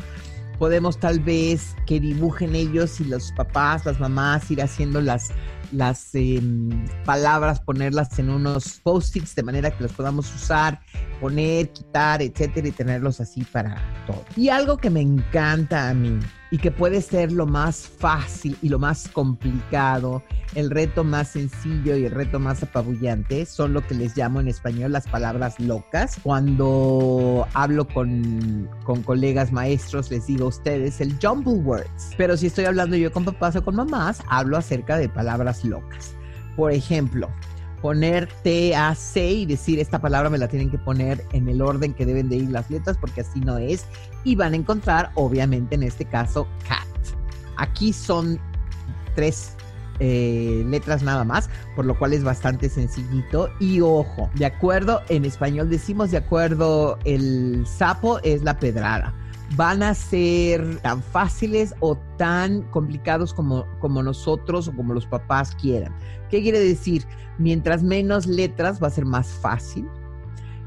Podemos 0.58 1.00
tal 1.00 1.20
vez 1.20 1.76
que 1.86 2.00
dibujen 2.00 2.56
ellos 2.56 3.00
y 3.00 3.06
los 3.06 3.32
papás, 3.34 3.86
las 3.86 4.00
mamás, 4.00 4.50
ir 4.52 4.62
haciendo 4.62 5.00
las, 5.00 5.30
las 5.72 6.14
em, 6.16 6.86
palabras, 7.06 7.62
ponerlas 7.62 8.20
en 8.20 8.30
unos 8.30 8.82
post-its 8.84 9.36
de 9.36 9.44
manera 9.44 9.72
que 9.72 9.84
los 9.84 9.94
podamos 9.94 10.34
usar, 10.36 10.82
poner, 11.22 11.72
quitar, 11.72 12.22
etcétera, 12.22 12.68
y 12.68 12.72
tenerlos 12.72 13.22
así 13.22 13.44
para 13.44 13.78
todo. 14.06 14.26
Y 14.36 14.50
algo 14.50 14.78
que 14.78 14.90
me 14.90 15.02
encanta 15.02 15.90
a 15.90 15.94
mí 15.94 16.20
y 16.52 16.58
que 16.58 16.72
puede 16.72 17.02
ser 17.02 17.32
lo 17.32 17.46
más 17.46 17.88
fácil 17.88 18.58
y 18.62 18.70
lo 18.70 18.80
más 18.80 19.08
complicado, 19.10 20.24
el 20.56 20.70
reto 20.70 21.04
más 21.04 21.30
sencillo 21.30 21.96
y 21.96 22.06
el 22.06 22.12
reto 22.12 22.40
más 22.40 22.64
apabullante, 22.64 23.46
son 23.46 23.74
lo 23.74 23.86
que 23.86 23.94
les 23.94 24.18
llamo 24.18 24.40
en 24.40 24.48
español 24.48 24.92
las 24.92 25.08
palabras 25.08 25.60
locas. 25.60 26.18
Cuando 26.24 27.48
hablo 27.54 27.88
con, 27.88 28.70
con 28.84 29.04
colegas 29.04 29.52
maestros, 29.52 30.10
les 30.10 30.26
digo 30.28 30.46
a 30.46 30.50
ustedes 30.50 31.02
el 31.02 31.16
jumble 31.22 31.54
words. 31.54 32.12
Pero 32.18 32.36
si 32.36 32.48
estoy 32.48 32.66
hablando 32.66 32.96
yo 32.96 33.12
con 33.12 33.26
papás 33.26 33.56
o 33.56 33.64
con 33.64 33.76
mamás, 33.76 34.22
hablo 34.28 34.58
acerca 34.58 34.98
de 34.98 35.10
palabras 35.10 35.64
locas. 35.64 36.16
Por 36.56 36.72
ejemplo, 36.72 37.30
poner 37.82 38.28
TAC 38.44 39.16
y 39.16 39.46
decir 39.46 39.80
esta 39.80 40.00
palabra 40.00 40.30
me 40.30 40.38
la 40.38 40.48
tienen 40.48 40.70
que 40.70 40.78
poner 40.78 41.26
en 41.34 41.48
el 41.48 41.62
orden 41.62 41.94
que 41.94 42.06
deben 42.06 42.30
de 42.30 42.38
ir 42.38 42.50
las 42.50 42.70
letras 42.70 42.98
porque 43.00 43.22
así 43.22 43.40
no 43.40 43.58
es. 43.58 43.86
Y 44.24 44.36
van 44.36 44.54
a 44.54 44.58
encontrar, 44.58 45.12
obviamente, 45.16 45.76
en 45.76 45.84
este 45.84 46.06
caso, 46.06 46.48
cat. 46.68 46.88
Aquí 47.58 47.94
son 47.94 48.40
tres 49.16 49.54
eh, 50.00 50.64
letras 50.68 51.04
nada 51.04 51.24
más, 51.24 51.50
por 51.76 51.86
lo 51.86 51.98
cual 51.98 52.14
es 52.14 52.24
bastante 52.24 52.70
sencillito. 52.70 53.50
Y 53.60 53.82
ojo, 53.82 54.30
de 54.36 54.46
acuerdo, 54.46 55.02
en 55.10 55.26
español 55.26 55.70
decimos 55.70 56.12
de 56.12 56.18
acuerdo, 56.18 56.98
el 57.06 57.66
sapo 57.68 58.20
es 58.20 58.44
la 58.44 58.60
pedrada 58.60 59.14
van 59.56 59.84
a 59.84 59.94
ser 59.94 60.80
tan 60.82 61.02
fáciles 61.02 61.74
o 61.80 61.98
tan 62.18 62.62
complicados 62.72 63.34
como, 63.34 63.66
como 63.80 64.04
nosotros 64.04 64.68
o 64.68 64.76
como 64.76 64.94
los 64.94 65.06
papás 65.06 65.56
quieran. 65.56 65.94
¿Qué 66.30 66.42
quiere 66.42 66.60
decir? 66.60 67.06
Mientras 67.38 67.84
menos 67.84 68.28
letras 68.28 68.82
va 68.82 68.88
a 68.88 68.92
ser 68.92 69.06
más 69.06 69.28
fácil. 69.28 69.88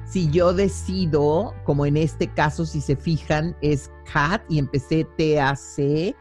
Si 0.05 0.29
yo 0.31 0.53
decido, 0.53 1.55
como 1.65 1.87
en 1.87 1.97
este 1.97 2.29
caso, 2.29 2.67
si 2.67 2.81
se 2.81 2.97
fijan, 2.97 3.57
es 3.63 3.91
cat 4.13 4.43
y 4.49 4.59
empecé 4.59 5.07
TAC, 5.17 6.17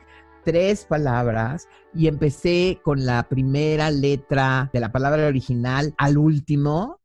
tres 0.46 0.86
palabras 0.86 1.68
y 1.94 2.08
empecé 2.08 2.80
con 2.84 3.06
la 3.06 3.28
primera 3.28 3.92
letra 3.92 4.70
de 4.72 4.80
la 4.80 4.94
palabra 4.94 5.28
original 5.28 5.94
al 5.98 6.18
último, 6.18 7.01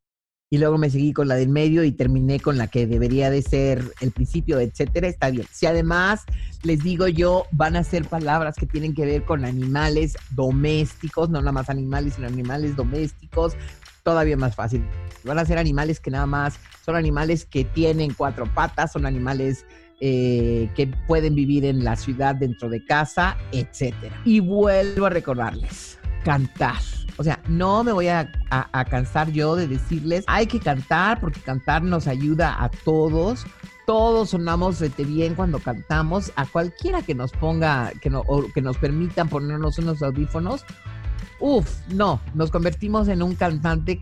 y 0.49 0.59
luego 0.59 0.79
me 0.79 0.91
seguí 0.91 1.13
con 1.13 1.27
la 1.27 1.35
del 1.35 1.49
medio 1.49 1.83
y 1.83 1.91
terminé 1.91 2.39
con 2.39 2.57
la 2.57 2.69
que 2.69 2.87
debería 2.87 3.31
de 3.31 3.43
ser 3.43 3.83
el 4.01 4.13
principio, 4.13 4.61
etcétera, 4.61 5.09
está 5.09 5.31
bien. 5.31 5.47
Si 5.51 5.67
además 5.67 6.25
les 6.63 6.83
digo 6.85 7.09
yo, 7.09 7.47
van 7.51 7.75
a 7.75 7.83
ser 7.83 8.05
palabras 8.05 8.55
que 8.57 8.67
tienen 8.67 8.95
que 8.95 9.05
ver 9.05 9.25
con 9.25 9.45
animales 9.45 10.17
domésticos, 10.31 11.31
no 11.31 11.41
nada 11.41 11.53
más 11.53 11.69
animales, 11.69 12.15
sino 12.15 12.29
animales 12.29 12.77
domésticos, 12.77 13.55
todavía 14.05 14.37
más 14.37 14.55
fácil. 14.55 14.85
Van 15.25 15.39
a 15.39 15.45
ser 15.45 15.59
animales 15.59 15.99
que 15.99 16.13
nada 16.13 16.27
más 16.27 16.61
son 16.85 16.95
animales 16.95 17.45
que 17.45 17.65
tienen 17.65 18.15
cuatro 18.15 18.47
patas, 18.55 18.93
son 18.93 19.05
animales 19.05 19.67
eh, 20.01 20.71
que 20.77 20.87
pueden 21.09 21.35
vivir 21.35 21.65
en 21.65 21.83
la 21.83 21.97
ciudad 21.97 22.37
dentro 22.37 22.69
de 22.69 22.85
casa, 22.85 23.37
etcétera. 23.51 24.21
Y 24.25 24.39
vuelvo 24.39 25.07
a 25.07 25.11
recordarles, 25.11 25.99
cantar 26.23 26.77
o 27.19 27.25
sea, 27.25 27.41
no 27.49 27.83
me 27.85 27.93
voy 27.93 28.09
a, 28.09 28.31
cansar 28.91 29.31
yo 29.31 29.57
de 29.57 29.67
decirles, 29.67 30.25
hay 30.27 30.47
que 30.47 30.61
cantar 30.61 31.21
porque 31.21 31.41
cantar 31.41 31.83
nos 31.83 32.07
ayuda 32.07 32.63
a 32.63 32.69
todos. 32.69 33.47
Todos 33.87 34.31
sonamos 34.31 34.83
bien 34.99 35.35
cuando 35.35 35.61
cantamos. 35.61 36.33
A 36.37 36.45
cualquiera 36.45 37.03
que 37.03 37.15
nos 37.15 37.33
ponga, 37.33 37.93
que, 38.01 38.11
no, 38.11 38.25
que 38.53 38.61
nos 38.61 38.77
permitan 38.79 39.29
ponernos 39.29 39.79
unos 39.79 40.03
audífonos, 40.03 40.65
Uf, 41.39 41.87
no, 41.89 42.19
nos 42.35 42.51
convertimos 42.51 43.09
en 43.09 43.23
un 43.23 43.35
cantante 43.35 44.01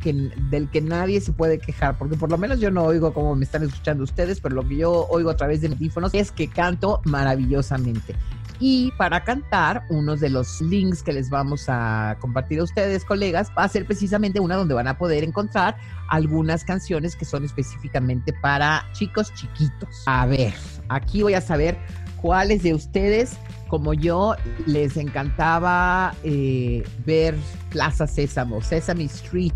del 0.51 0.71
que 0.71 0.81
nadie 0.81 1.21
se 1.21 1.33
puede 1.33 1.59
quejar, 1.59 1.99
porque 1.99 2.17
por 2.17 2.31
lo 2.31 2.39
menos 2.39 2.61
yo 2.61 2.71
no 2.71 2.85
oigo 2.85 3.13
como 3.13 3.35
me 3.35 3.45
están 3.45 3.65
escuchando 3.65 4.05
ustedes, 4.05 4.41
pero 4.41 4.55
lo 4.55 4.67
que 4.67 4.77
yo 4.77 5.07
oigo 5.09 5.31
a 5.31 5.37
través 5.37 5.61
de 5.61 5.67
audífonos 5.67 6.15
es 6.15 6.31
que 6.31 6.49
canto 6.49 7.01
maravillosamente. 7.05 8.15
Y 8.61 8.93
para 8.93 9.25
cantar, 9.25 9.85
uno 9.89 10.17
de 10.17 10.31
los 10.31 10.61
links 10.61 11.03
que 11.03 11.13
les 11.13 11.29
vamos 11.29 11.65
a 11.69 12.17
compartir 12.21 12.61
a 12.61 12.65
ustedes, 12.65 13.05
colegas, 13.05 13.51
va 13.57 13.65
a 13.65 13.69
ser 13.69 13.85
precisamente 13.85 14.41
una 14.41 14.57
donde 14.57 14.75
van 14.75 14.87
a 14.87 14.97
poder 14.97 15.25
encontrar 15.25 15.77
algunas 16.09 16.65
canciones 16.65 17.17
que 17.17 17.25
son 17.25 17.45
específicamente 17.45 18.33
para 18.41 18.87
chicos 18.93 19.33
chiquitos. 19.35 20.03
A 20.07 20.27
ver, 20.27 20.55
aquí 20.89 21.23
voy 21.23 21.35
a 21.35 21.41
saber 21.41 21.77
cuáles 22.23 22.63
de 22.63 22.75
ustedes, 22.75 23.37
como 23.69 23.93
yo, 23.93 24.37
les 24.67 24.97
encantaba 24.97 26.15
eh, 26.23 26.85
ver 27.05 27.35
Plaza 27.71 28.07
Sésamo, 28.07 28.63
Sesame 28.63 29.05
Street 29.05 29.53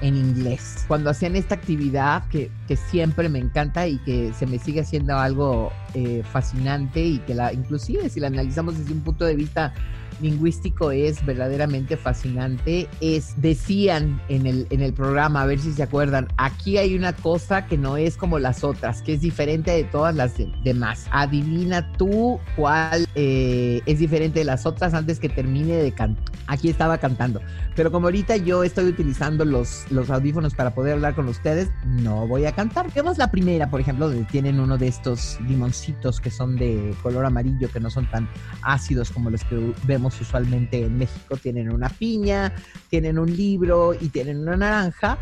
en 0.00 0.16
inglés. 0.16 0.84
Cuando 0.88 1.10
hacían 1.10 1.36
esta 1.36 1.54
actividad 1.54 2.26
que, 2.28 2.50
que, 2.66 2.76
siempre 2.76 3.28
me 3.28 3.38
encanta 3.38 3.86
y 3.86 3.98
que 3.98 4.32
se 4.32 4.46
me 4.46 4.58
sigue 4.58 4.80
haciendo 4.80 5.16
algo 5.18 5.72
eh, 5.94 6.22
fascinante 6.32 7.00
y 7.00 7.18
que 7.18 7.34
la, 7.34 7.52
inclusive 7.52 8.08
si 8.08 8.20
la 8.20 8.28
analizamos 8.28 8.78
desde 8.78 8.92
un 8.92 9.00
punto 9.00 9.24
de 9.24 9.34
vista 9.34 9.74
lingüístico 10.20 10.90
es 10.90 11.24
verdaderamente 11.24 11.96
fascinante. 11.96 12.88
Es, 13.00 13.40
decían 13.40 14.20
en 14.28 14.46
el, 14.46 14.66
en 14.70 14.80
el 14.82 14.92
programa, 14.92 15.42
a 15.42 15.46
ver 15.46 15.58
si 15.58 15.72
se 15.72 15.82
acuerdan, 15.82 16.28
aquí 16.36 16.78
hay 16.78 16.94
una 16.94 17.12
cosa 17.12 17.66
que 17.66 17.78
no 17.78 17.96
es 17.96 18.16
como 18.16 18.38
las 18.38 18.64
otras, 18.64 19.02
que 19.02 19.14
es 19.14 19.20
diferente 19.20 19.70
de 19.70 19.84
todas 19.84 20.14
las 20.14 20.34
demás. 20.64 21.06
Adivina 21.10 21.92
tú 21.92 22.38
cuál 22.56 23.06
eh, 23.14 23.80
es 23.86 23.98
diferente 23.98 24.40
de 24.40 24.44
las 24.44 24.66
otras 24.66 24.94
antes 24.94 25.18
que 25.18 25.28
termine 25.28 25.74
de 25.74 25.92
cantar. 25.92 26.24
Aquí 26.46 26.68
estaba 26.68 26.98
cantando. 26.98 27.40
Pero 27.76 27.92
como 27.92 28.08
ahorita 28.08 28.36
yo 28.36 28.64
estoy 28.64 28.86
utilizando 28.86 29.44
los, 29.44 29.84
los 29.90 30.10
audífonos 30.10 30.54
para 30.54 30.74
poder 30.74 30.94
hablar 30.94 31.14
con 31.14 31.28
ustedes, 31.28 31.70
no 31.84 32.26
voy 32.26 32.46
a 32.46 32.52
cantar. 32.52 32.92
Vemos 32.92 33.18
la 33.18 33.30
primera, 33.30 33.70
por 33.70 33.80
ejemplo, 33.80 34.08
donde 34.08 34.24
tienen 34.24 34.58
uno 34.58 34.76
de 34.76 34.88
estos 34.88 35.38
limoncitos 35.46 36.20
que 36.20 36.30
son 36.30 36.56
de 36.56 36.94
color 37.02 37.24
amarillo, 37.24 37.70
que 37.70 37.80
no 37.80 37.90
son 37.90 38.10
tan 38.10 38.28
ácidos 38.62 39.10
como 39.10 39.30
los 39.30 39.44
que 39.44 39.72
vemos 39.84 40.09
usualmente 40.20 40.82
en 40.84 40.98
México, 40.98 41.36
tienen 41.36 41.72
una 41.72 41.88
piña, 41.88 42.52
tienen 42.88 43.18
un 43.18 43.34
libro 43.36 43.94
y 43.94 44.08
tienen 44.08 44.38
una 44.38 44.56
naranja. 44.56 45.18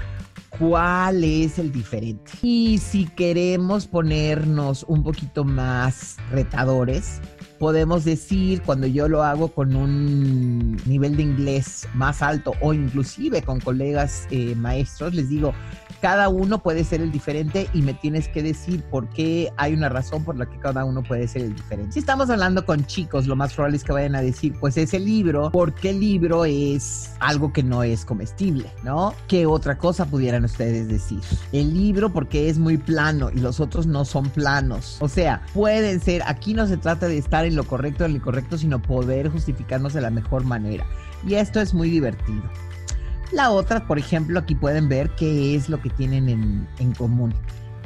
¿Cuál 0.58 1.24
es 1.24 1.58
el 1.58 1.70
diferente? 1.72 2.32
Y 2.42 2.78
si 2.78 3.06
queremos 3.06 3.86
ponernos 3.86 4.84
un 4.88 5.02
poquito 5.02 5.44
más 5.44 6.16
retadores, 6.30 7.20
podemos 7.58 8.04
decir 8.04 8.62
cuando 8.62 8.86
yo 8.86 9.08
lo 9.08 9.22
hago 9.22 9.48
con 9.48 9.74
un 9.76 10.76
nivel 10.86 11.16
de 11.16 11.22
inglés 11.22 11.88
más 11.94 12.22
alto 12.22 12.54
o 12.60 12.72
inclusive 12.72 13.42
con 13.42 13.60
colegas 13.60 14.26
eh, 14.30 14.54
maestros, 14.54 15.14
les 15.14 15.28
digo, 15.28 15.52
cada 16.00 16.28
uno 16.28 16.58
puede 16.58 16.84
ser 16.84 17.00
el 17.00 17.10
diferente 17.10 17.68
y 17.74 17.82
me 17.82 17.94
tienes 17.94 18.28
que 18.28 18.42
decir 18.42 18.82
por 18.84 19.08
qué 19.08 19.52
hay 19.56 19.74
una 19.74 19.88
razón 19.88 20.24
por 20.24 20.36
la 20.36 20.46
que 20.46 20.58
cada 20.58 20.84
uno 20.84 21.02
puede 21.02 21.26
ser 21.28 21.42
el 21.42 21.54
diferente. 21.54 21.92
Si 21.92 21.98
estamos 21.98 22.30
hablando 22.30 22.64
con 22.64 22.86
chicos, 22.86 23.26
lo 23.26 23.36
más 23.36 23.54
probable 23.54 23.76
es 23.76 23.84
que 23.84 23.92
vayan 23.92 24.14
a 24.14 24.22
decir, 24.22 24.54
pues 24.60 24.76
ese 24.76 24.98
libro, 24.98 25.50
¿por 25.50 25.74
qué 25.74 25.90
el 25.90 26.00
libro 26.00 26.44
es 26.44 27.12
algo 27.20 27.52
que 27.52 27.62
no 27.62 27.82
es 27.82 28.04
comestible? 28.04 28.70
¿No? 28.82 29.14
¿Qué 29.26 29.46
otra 29.46 29.78
cosa 29.78 30.06
pudieran 30.06 30.44
ustedes 30.44 30.88
decir? 30.88 31.20
El 31.52 31.74
libro 31.74 32.10
porque 32.10 32.48
es 32.48 32.58
muy 32.58 32.76
plano 32.76 33.30
y 33.34 33.40
los 33.40 33.60
otros 33.60 33.86
no 33.86 34.04
son 34.04 34.28
planos. 34.30 34.96
O 35.00 35.08
sea, 35.08 35.42
pueden 35.54 36.00
ser, 36.00 36.22
aquí 36.26 36.54
no 36.54 36.66
se 36.66 36.76
trata 36.76 37.08
de 37.08 37.18
estar 37.18 37.44
en 37.44 37.56
lo 37.56 37.64
correcto 37.64 38.04
o 38.04 38.06
en 38.06 38.12
lo 38.12 38.18
incorrecto, 38.18 38.58
sino 38.58 38.80
poder 38.80 39.28
justificarnos 39.30 39.94
de 39.94 40.00
la 40.00 40.10
mejor 40.10 40.44
manera. 40.44 40.86
Y 41.26 41.34
esto 41.34 41.60
es 41.60 41.74
muy 41.74 41.90
divertido. 41.90 42.42
La 43.32 43.50
otra, 43.50 43.86
por 43.86 43.98
ejemplo, 43.98 44.38
aquí 44.38 44.54
pueden 44.54 44.88
ver 44.88 45.10
qué 45.10 45.54
es 45.54 45.68
lo 45.68 45.80
que 45.80 45.90
tienen 45.90 46.28
en, 46.28 46.68
en 46.78 46.92
común. 46.94 47.34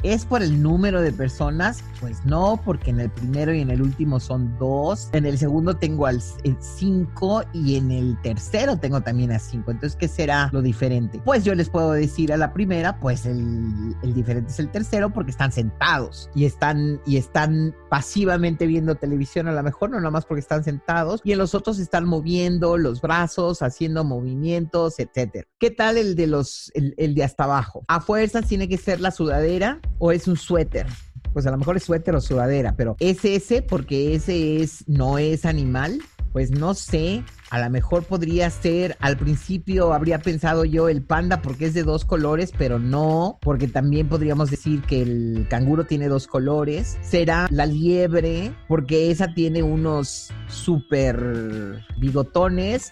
¿Es 0.03 0.25
por 0.25 0.43
el 0.43 0.61
número 0.61 1.01
de 1.01 1.13
personas? 1.13 1.81
Pues 2.01 2.25
no, 2.25 2.59
porque 2.65 2.91
en 2.91 2.99
el 2.99 3.09
primero 3.09 3.53
y 3.53 3.61
en 3.61 3.69
el 3.69 3.81
último 3.81 4.19
son 4.19 4.53
dos. 4.59 5.07
En 5.13 5.25
el 5.25 5.37
segundo 5.37 5.77
tengo 5.77 6.07
al 6.07 6.21
cinco 6.59 7.43
y 7.53 7.77
en 7.77 7.89
el 7.89 8.21
tercero 8.21 8.75
tengo 8.75 8.99
también 8.99 9.31
a 9.31 9.39
cinco. 9.39 9.71
Entonces, 9.71 9.95
¿qué 9.95 10.09
será 10.09 10.49
lo 10.51 10.61
diferente? 10.61 11.21
Pues 11.23 11.45
yo 11.45 11.55
les 11.55 11.69
puedo 11.69 11.93
decir 11.93 12.33
a 12.33 12.37
la 12.37 12.51
primera, 12.51 12.99
pues 12.99 13.25
el, 13.25 13.95
diferente 14.13 14.51
es 14.51 14.59
el 14.59 14.67
tercero 14.67 15.09
porque 15.09 15.31
están 15.31 15.53
sentados 15.53 16.29
y 16.35 16.43
están, 16.43 16.99
y 17.05 17.15
están 17.15 17.73
pasivamente 17.93 18.65
viendo 18.65 18.95
televisión 18.95 19.47
a 19.47 19.51
lo 19.51 19.61
mejor, 19.61 19.91
no 19.91 19.99
nada 19.99 20.09
más 20.09 20.25
porque 20.25 20.39
están 20.39 20.63
sentados. 20.63 21.21
Y 21.23 21.31
en 21.31 21.37
los 21.37 21.53
otros 21.53 21.77
están 21.77 22.05
moviendo 22.05 22.75
los 22.75 23.01
brazos, 23.01 23.61
haciendo 23.61 24.03
movimientos, 24.03 24.97
etcétera. 24.97 25.47
¿Qué 25.59 25.69
tal 25.69 25.99
el 25.99 26.15
de 26.15 26.25
los, 26.25 26.71
el, 26.73 27.13
de 27.13 27.23
hasta 27.23 27.43
abajo? 27.43 27.83
A 27.87 28.01
fuerzas 28.01 28.47
tiene 28.47 28.67
que 28.67 28.79
ser 28.79 28.99
la 28.99 29.11
sudadera 29.11 29.79
o 29.99 30.11
es 30.11 30.27
un 30.27 30.37
suéter. 30.37 30.87
Pues 31.33 31.45
a 31.45 31.51
lo 31.51 31.57
mejor 31.59 31.77
es 31.77 31.83
suéter 31.83 32.15
o 32.15 32.21
sudadera, 32.21 32.75
pero 32.75 32.95
es 32.99 33.23
ese 33.25 33.61
porque 33.61 34.15
ese 34.15 34.63
es, 34.63 34.87
no 34.87 35.19
es 35.19 35.45
animal. 35.45 35.99
Pues 36.33 36.49
no 36.49 36.73
sé, 36.73 37.23
a 37.51 37.59
lo 37.59 37.69
mejor 37.69 38.05
podría 38.05 38.49
ser, 38.49 38.97
al 38.99 39.17
principio 39.17 39.93
habría 39.93 40.17
pensado 40.17 40.65
yo 40.65 40.89
el 40.89 41.03
panda 41.03 41.43
porque 41.43 41.65
es 41.65 41.75
de 41.75 41.83
dos 41.83 42.05
colores, 42.05 42.51
pero 42.57 42.79
no, 42.79 43.37
porque 43.39 43.67
también 43.67 44.09
podríamos 44.09 44.49
decir 44.49 44.81
que 44.81 45.03
el 45.03 45.45
canguro 45.47 45.85
tiene 45.85 46.07
dos 46.07 46.25
colores. 46.25 46.97
Será 47.03 47.47
la 47.51 47.67
liebre, 47.67 48.51
porque 48.67 49.11
esa 49.11 49.35
tiene 49.35 49.61
unos 49.61 50.31
súper 50.47 51.85
bigotones. 51.99 52.91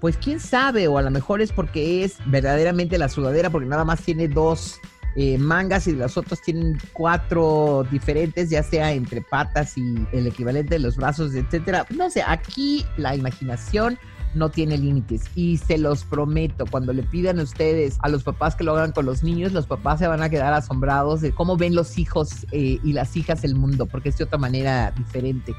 Pues 0.00 0.16
quién 0.16 0.40
sabe, 0.40 0.88
o 0.88 0.98
a 0.98 1.02
lo 1.02 1.12
mejor 1.12 1.40
es 1.40 1.52
porque 1.52 2.02
es 2.02 2.16
verdaderamente 2.26 2.98
la 2.98 3.08
sudadera, 3.08 3.50
porque 3.50 3.68
nada 3.68 3.84
más 3.84 4.02
tiene 4.02 4.26
dos 4.26 4.80
eh, 5.16 5.38
mangas 5.38 5.86
y 5.86 5.92
los 5.92 6.16
otros 6.16 6.40
tienen 6.40 6.78
cuatro 6.92 7.86
diferentes, 7.90 8.50
ya 8.50 8.62
sea 8.62 8.92
entre 8.92 9.22
patas 9.22 9.76
y 9.76 10.06
el 10.12 10.26
equivalente 10.26 10.74
de 10.74 10.80
los 10.80 10.96
brazos, 10.96 11.34
etcétera. 11.34 11.86
No 11.90 12.10
sé, 12.10 12.22
aquí 12.26 12.84
la 12.96 13.16
imaginación 13.16 13.98
no 14.34 14.50
tiene 14.50 14.76
límites 14.76 15.24
y 15.34 15.56
se 15.56 15.78
los 15.78 16.04
prometo, 16.04 16.66
cuando 16.70 16.92
le 16.92 17.02
pidan 17.02 17.40
a 17.40 17.42
ustedes 17.42 17.98
a 18.02 18.08
los 18.08 18.22
papás 18.22 18.54
que 18.54 18.64
lo 18.64 18.76
hagan 18.76 18.92
con 18.92 19.06
los 19.06 19.22
niños, 19.22 19.52
los 19.52 19.66
papás 19.66 19.98
se 19.98 20.06
van 20.06 20.22
a 20.22 20.28
quedar 20.28 20.52
asombrados 20.52 21.20
de 21.20 21.32
cómo 21.32 21.56
ven 21.56 21.74
los 21.74 21.98
hijos 21.98 22.46
eh, 22.52 22.78
y 22.82 22.92
las 22.92 23.16
hijas 23.16 23.44
el 23.44 23.54
mundo, 23.54 23.86
porque 23.86 24.10
es 24.10 24.18
de 24.18 24.24
otra 24.24 24.38
manera 24.38 24.92
diferente. 24.96 25.54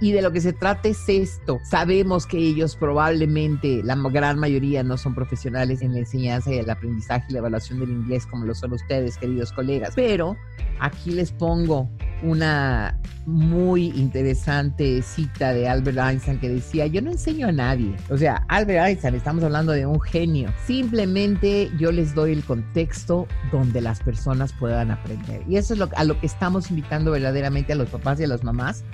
Y 0.00 0.12
de 0.12 0.22
lo 0.22 0.32
que 0.32 0.40
se 0.40 0.52
trata 0.52 0.88
es 0.88 1.08
esto. 1.08 1.58
Sabemos 1.64 2.26
que 2.26 2.38
ellos 2.38 2.76
probablemente, 2.76 3.82
la 3.82 3.96
gran 3.96 4.38
mayoría, 4.38 4.84
no 4.84 4.96
son 4.96 5.14
profesionales 5.14 5.82
en 5.82 5.92
la 5.92 5.98
enseñanza 5.98 6.52
y 6.52 6.58
el 6.58 6.70
aprendizaje 6.70 7.26
y 7.28 7.32
la 7.32 7.40
evaluación 7.40 7.80
del 7.80 7.90
inglés 7.90 8.24
como 8.26 8.44
lo 8.44 8.54
son 8.54 8.72
ustedes, 8.72 9.18
queridos 9.18 9.52
colegas. 9.52 9.92
Pero 9.96 10.36
aquí 10.78 11.10
les 11.10 11.32
pongo 11.32 11.90
una 12.22 12.98
muy 13.26 13.86
interesante 13.90 15.02
cita 15.02 15.52
de 15.52 15.68
Albert 15.68 15.98
Einstein 15.98 16.38
que 16.38 16.48
decía, 16.48 16.86
yo 16.86 17.02
no 17.02 17.10
enseño 17.10 17.48
a 17.48 17.52
nadie. 17.52 17.94
O 18.08 18.16
sea, 18.16 18.44
Albert 18.48 18.86
Einstein, 18.86 19.14
estamos 19.16 19.42
hablando 19.42 19.72
de 19.72 19.84
un 19.84 20.00
genio. 20.00 20.52
Simplemente 20.64 21.70
yo 21.78 21.90
les 21.90 22.14
doy 22.14 22.32
el 22.32 22.44
contexto 22.44 23.26
donde 23.50 23.80
las 23.80 24.00
personas 24.00 24.52
puedan 24.52 24.92
aprender. 24.92 25.42
Y 25.48 25.56
eso 25.56 25.74
es 25.74 25.80
lo, 25.80 25.88
a 25.96 26.04
lo 26.04 26.18
que 26.20 26.26
estamos 26.26 26.70
invitando 26.70 27.10
verdaderamente 27.10 27.72
a 27.72 27.76
los 27.76 27.90
papás 27.90 28.20
y 28.20 28.24
a 28.24 28.28
las 28.28 28.44
mamás 28.44 28.84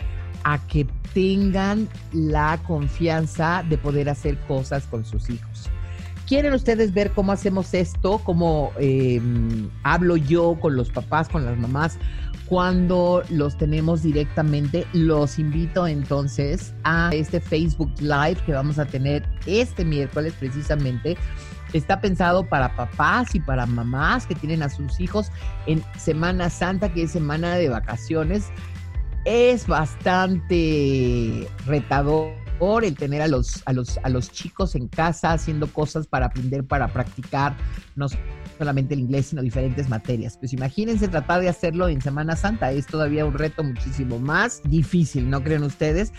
a 0.45 0.59
que 0.67 0.87
tengan 1.13 1.89
la 2.13 2.59
confianza 2.67 3.65
de 3.69 3.79
poder 3.79 4.09
hacer 4.09 4.39
cosas 4.47 4.87
con 4.87 5.05
sus 5.05 5.31
hijos. 5.31 5.71
¿Quieren 6.27 6.55
ustedes 6.55 6.95
ver 6.95 7.11
cómo 7.11 7.33
hacemos 7.33 7.75
esto? 7.75 8.19
¿Cómo 8.25 8.73
em, 8.79 9.69
hablo 9.83 10.17
yo 10.17 10.59
con 10.59 10.75
los 10.75 10.89
papás, 10.91 11.29
con 11.29 11.45
las 11.45 11.59
mamás? 11.59 11.99
Cuando 12.47 13.23
los 13.29 13.57
tenemos 13.59 14.03
directamente, 14.03 14.87
los 14.93 15.39
invito 15.39 15.87
entonces 15.87 16.75
a 16.85 17.11
este 17.13 17.41
Facebook 17.41 17.93
Live 18.01 18.37
que 18.47 18.53
vamos 18.53 18.79
a 18.79 18.87
tener 18.87 19.29
este 19.47 19.85
miércoles 19.85 20.35
precisamente. 20.39 21.17
Está 21.75 22.01
pensado 22.01 22.47
para 22.49 22.75
papás 22.75 23.35
y 23.35 23.41
para 23.41 23.67
mamás 23.67 24.27
que 24.27 24.35
tienen 24.35 24.63
a 24.63 24.69
sus 24.69 25.01
hijos 25.01 25.31
en 25.67 25.83
Semana 25.99 26.49
Santa, 26.49 26.93
que 26.93 27.03
es 27.03 27.11
semana 27.11 27.57
de 27.57 27.69
vacaciones 27.69 28.51
es 29.25 29.66
bastante 29.66 31.49
retador 31.66 32.45
el 32.83 32.97
tener 32.97 33.20
a 33.20 33.29
los, 33.29 33.62
a 33.66 33.72
los, 33.72 33.99
a 34.03 34.09
los 34.09 34.31
chicos 34.31 34.75
en 34.75 34.89
casa 34.89 35.33
haciendo 35.33 35.66
cosas 35.66 36.07
para 36.07 36.27
aprender, 36.27 36.64
para 36.64 36.89
practicar, 36.89 37.57
no 37.95 38.07
solamente 38.59 38.95
el 38.95 39.01
inglés, 39.01 39.27
sino 39.27 39.43
diferentes 39.43 39.89
materias. 39.89 40.39
Pues 40.39 40.53
imagínense 40.53 41.09
tratar 41.09 41.43
de 41.43 41.49
hacerlo 41.51 41.89
en 41.89 42.01
Semana 42.01 42.37
Santa, 42.37 42.72
es 42.72 42.87
todavía 42.87 43.27
un 43.27 43.35
reto 43.35 43.62
muchísimo 43.62 44.18
más 44.18 44.62
difícil, 44.64 45.29
¿no 45.29 45.43
creen 45.43 45.62
ustedes? 45.62 46.12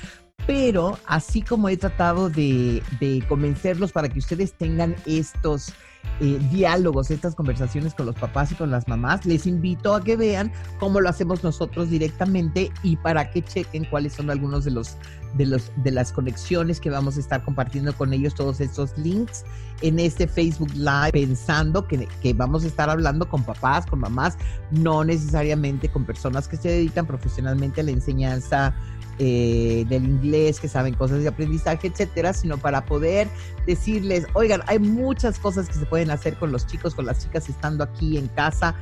Pero 0.45 0.99
así 1.07 1.41
como 1.41 1.69
he 1.69 1.77
tratado 1.77 2.29
de, 2.29 2.83
de 2.99 3.23
convencerlos 3.27 3.91
para 3.91 4.09
que 4.09 4.19
ustedes 4.19 4.53
tengan 4.53 4.95
estos 5.05 5.73
eh, 6.21 6.39
diálogos, 6.49 7.11
estas 7.11 7.35
conversaciones 7.35 7.93
con 7.93 8.05
los 8.05 8.15
papás 8.15 8.51
y 8.51 8.55
con 8.55 8.71
las 8.71 8.87
mamás, 8.87 9.25
les 9.25 9.45
invito 9.45 9.93
a 9.93 10.01
que 10.01 10.15
vean 10.15 10.51
cómo 10.79 11.01
lo 11.01 11.09
hacemos 11.09 11.43
nosotros 11.43 11.89
directamente 11.89 12.71
y 12.83 12.95
para 12.95 13.29
que 13.31 13.41
chequen 13.41 13.85
cuáles 13.85 14.13
son 14.13 14.29
algunos 14.29 14.63
de 14.63 14.71
los 14.71 14.97
de 15.35 15.45
los 15.45 15.71
de 15.83 15.91
las 15.91 16.13
conexiones 16.13 16.79
que 16.79 16.89
vamos 16.89 17.17
a 17.17 17.19
estar 17.19 17.43
compartiendo 17.43 17.93
con 17.93 18.13
ellos, 18.13 18.33
todos 18.33 18.61
estos 18.61 18.97
links 18.97 19.43
en 19.81 19.99
este 19.99 20.27
Facebook 20.27 20.71
Live, 20.73 21.11
pensando 21.11 21.85
que, 21.85 22.07
que 22.21 22.33
vamos 22.33 22.63
a 22.63 22.67
estar 22.67 22.89
hablando 22.89 23.27
con 23.27 23.43
papás, 23.43 23.85
con 23.85 23.99
mamás, 23.99 24.37
no 24.71 25.03
necesariamente 25.03 25.89
con 25.89 26.05
personas 26.05 26.47
que 26.47 26.55
se 26.55 26.69
dedican 26.69 27.05
profesionalmente 27.05 27.81
a 27.81 27.83
la 27.83 27.91
enseñanza 27.91 28.73
eh, 29.19 29.85
del 29.87 30.03
inglés, 30.03 30.59
que 30.59 30.67
saben 30.67 30.93
cosas 30.93 31.21
de 31.21 31.27
aprendizaje, 31.27 31.87
etcétera, 31.87 32.33
sino 32.33 32.57
para 32.57 32.85
poder 32.85 33.27
decirles, 33.65 34.25
oigan, 34.33 34.61
hay 34.67 34.79
muchas 34.79 35.39
cosas 35.39 35.67
que 35.67 35.75
se 35.75 35.85
pueden 35.85 36.11
hacer 36.11 36.35
con 36.35 36.51
los 36.51 36.67
chicos, 36.67 36.95
con 36.95 37.05
las 37.05 37.23
chicas 37.23 37.47
estando 37.49 37.83
aquí 37.83 38.17
en 38.17 38.27
casa 38.27 38.75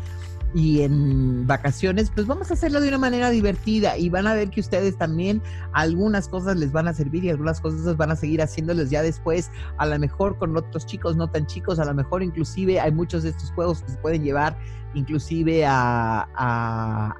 y 0.54 0.82
en 0.82 1.48
vacaciones, 1.48 2.12
pues 2.14 2.28
vamos 2.28 2.52
a 2.52 2.54
hacerlo 2.54 2.80
de 2.80 2.88
una 2.88 3.00
manera 3.00 3.30
divertida 3.32 3.98
y 3.98 4.10
van 4.10 4.28
a 4.28 4.34
ver 4.34 4.50
que 4.50 4.60
ustedes 4.60 4.98
también 4.98 5.42
algunas 5.72 6.28
cosas 6.28 6.58
les 6.58 6.72
van 6.72 6.88
a 6.88 6.94
servir 6.94 7.24
y 7.26 7.30
algunas 7.30 7.60
cosas 7.60 7.98
van 7.98 8.12
a 8.12 8.16
seguir 8.16 8.42
haciéndoles 8.42 8.90
ya 8.90 9.02
después, 9.02 9.50
a 9.78 9.86
lo 9.88 9.98
mejor 9.98 10.38
con 10.38 10.56
otros 10.56 10.86
chicos 10.86 11.16
no 11.16 11.30
tan 11.30 11.48
chicos, 11.48 11.80
a 11.80 11.86
lo 11.86 11.94
mejor 11.94 12.22
inclusive 12.22 12.80
hay 12.80 12.92
muchos 12.92 13.24
de 13.24 13.30
estos 13.30 13.52
juegos 13.52 13.82
que 13.82 13.92
se 13.92 13.98
pueden 13.98 14.24
llevar 14.24 14.58
inclusive 14.94 15.66
a, 15.66 16.28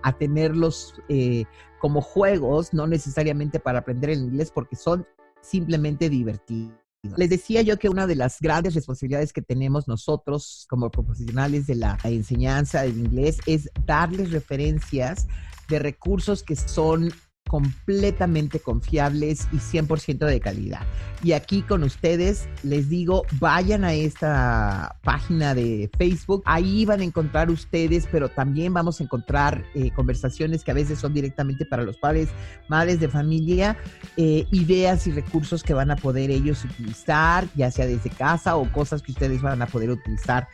a, 0.04 0.18
tenerlos 0.18 0.96
eh, 1.10 1.46
como 1.80 2.02
juegos, 2.02 2.74
no 2.74 2.88
necesariamente 2.88 3.60
para 3.60 3.80
aprender 3.80 4.12
el 4.12 4.20
inglés, 4.20 4.52
porque 4.54 4.76
son 4.76 5.06
simplemente 5.42 6.10
divertidos. 6.10 6.74
Les 7.18 7.30
decía 7.30 7.62
yo 7.62 7.78
que 7.78 7.90
una 7.90 8.08
de 8.08 8.16
las 8.16 8.40
grandes 8.40 8.76
responsabilidades 8.76 9.34
que 9.34 9.42
tenemos 9.42 9.90
nosotros 9.90 10.66
como 10.70 10.90
profesionales 10.90 11.68
de 11.68 11.76
la 11.76 11.98
enseñanza 12.06 12.84
del 12.84 12.98
inglés 12.98 13.40
es 13.46 13.70
darles 13.86 14.32
referencias 14.32 15.28
de 15.68 15.80
recursos 15.80 16.44
que 16.44 16.56
son 16.56 17.12
completamente 17.54 18.60
confiables 18.60 19.48
y 19.52 19.58
100% 19.58 20.26
de 20.26 20.40
calidad. 20.40 20.82
Y 21.22 21.34
aquí 21.34 21.62
con 21.62 21.84
ustedes 21.84 22.50
les 22.64 22.90
digo, 22.90 23.28
vayan 23.40 23.84
a 23.84 23.94
esta 23.94 24.98
página 25.04 25.54
de 25.54 25.88
Facebook, 25.96 26.42
ahí 26.46 26.84
van 26.84 27.02
a 27.02 27.04
encontrar 27.04 27.52
ustedes, 27.52 28.08
pero 28.12 28.28
también 28.28 28.74
vamos 28.74 29.00
a 29.00 29.04
encontrar 29.04 29.66
eh, 29.76 29.92
conversaciones 29.92 30.64
que 30.64 30.72
a 30.72 30.74
veces 30.74 30.98
son 30.98 31.14
directamente 31.14 31.64
para 31.64 31.84
los 31.84 31.98
padres, 31.98 32.30
madres 32.70 33.00
de 33.00 33.08
familia, 33.08 33.78
eh, 34.18 34.48
ideas 34.52 35.06
y 35.06 35.12
recursos 35.12 35.62
que 35.62 35.76
van 35.76 35.92
a 35.92 35.96
poder 35.96 36.32
ellos 36.32 36.66
utilizar, 36.66 37.48
ya 37.54 37.70
sea 37.70 37.86
desde 37.86 38.10
casa 38.10 38.56
o 38.56 38.72
cosas 38.72 39.04
que 39.04 39.12
ustedes 39.12 39.44
van 39.44 39.62
a 39.62 39.68
poder 39.68 39.92
utilizar 39.92 40.48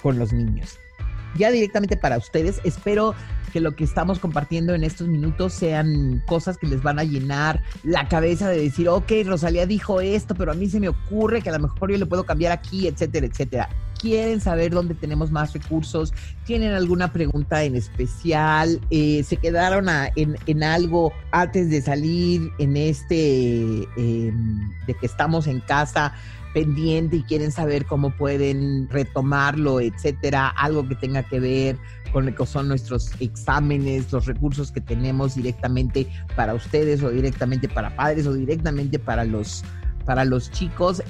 con 0.00 0.20
los 0.20 0.32
niños 0.32 0.78
ya 1.36 1.50
directamente 1.50 1.96
para 1.96 2.18
ustedes. 2.18 2.60
Espero 2.64 3.14
que 3.54 3.60
lo 3.60 3.76
que 3.76 3.84
estamos 3.84 4.18
compartiendo 4.18 4.74
en 4.74 4.82
estos 4.82 5.06
minutos 5.06 5.52
sean 5.52 6.20
cosas 6.26 6.58
que 6.58 6.66
les 6.66 6.82
van 6.82 6.98
a 6.98 7.04
llenar 7.04 7.62
la 7.84 8.08
cabeza 8.08 8.48
de 8.48 8.60
decir, 8.60 8.88
ok, 8.88 9.12
Rosalía 9.24 9.64
dijo 9.64 10.00
esto, 10.00 10.34
pero 10.34 10.50
a 10.50 10.54
mí 10.56 10.68
se 10.68 10.80
me 10.80 10.88
ocurre 10.88 11.40
que 11.40 11.50
a 11.50 11.52
lo 11.52 11.60
mejor 11.60 11.92
yo 11.92 11.98
le 11.98 12.04
puedo 12.04 12.24
cambiar 12.24 12.50
aquí, 12.50 12.88
etcétera, 12.88 13.26
etcétera. 13.26 13.68
Quieren 14.00 14.40
saber 14.40 14.72
dónde 14.72 14.94
tenemos 14.94 15.30
más 15.30 15.52
recursos, 15.52 16.12
tienen 16.44 16.72
alguna 16.72 17.12
pregunta 17.12 17.62
en 17.62 17.76
especial, 17.76 18.80
eh, 18.90 19.22
se 19.22 19.36
quedaron 19.36 19.86
en, 20.16 20.62
algo 20.64 21.12
antes 21.30 21.70
de 21.70 21.80
salir 21.80 22.50
en 22.58 22.76
este, 22.76 23.84
em, 23.96 24.68
de 24.88 24.94
que 24.94 25.06
estamos 25.06 25.46
en 25.46 25.60
casa 25.60 26.12
pendiente 26.54 27.16
y 27.16 27.22
quieren 27.24 27.52
saber 27.52 27.84
cómo 27.84 28.10
pueden 28.10 28.88
retomarlo, 28.88 29.80
etcétera, 29.80 30.48
algo 30.48 30.88
que 30.88 30.94
tenga 30.94 31.24
que 31.24 31.40
ver 31.40 31.76
con 32.12 32.24
lo 32.24 32.34
que 32.34 32.46
son 32.46 32.68
nuestros 32.68 33.10
exámenes, 33.20 34.10
los 34.12 34.24
recursos 34.24 34.70
que 34.70 34.80
tenemos 34.80 35.34
directamente 35.34 36.06
para 36.36 36.54
ustedes 36.54 37.02
o 37.02 37.10
directamente 37.10 37.68
para 37.68 37.94
padres 37.96 38.26
o 38.26 38.32
directamente 38.32 38.98
para 38.98 39.24
los 39.24 39.64
para 40.06 40.24
los 40.24 40.50
chicos, 40.50 41.02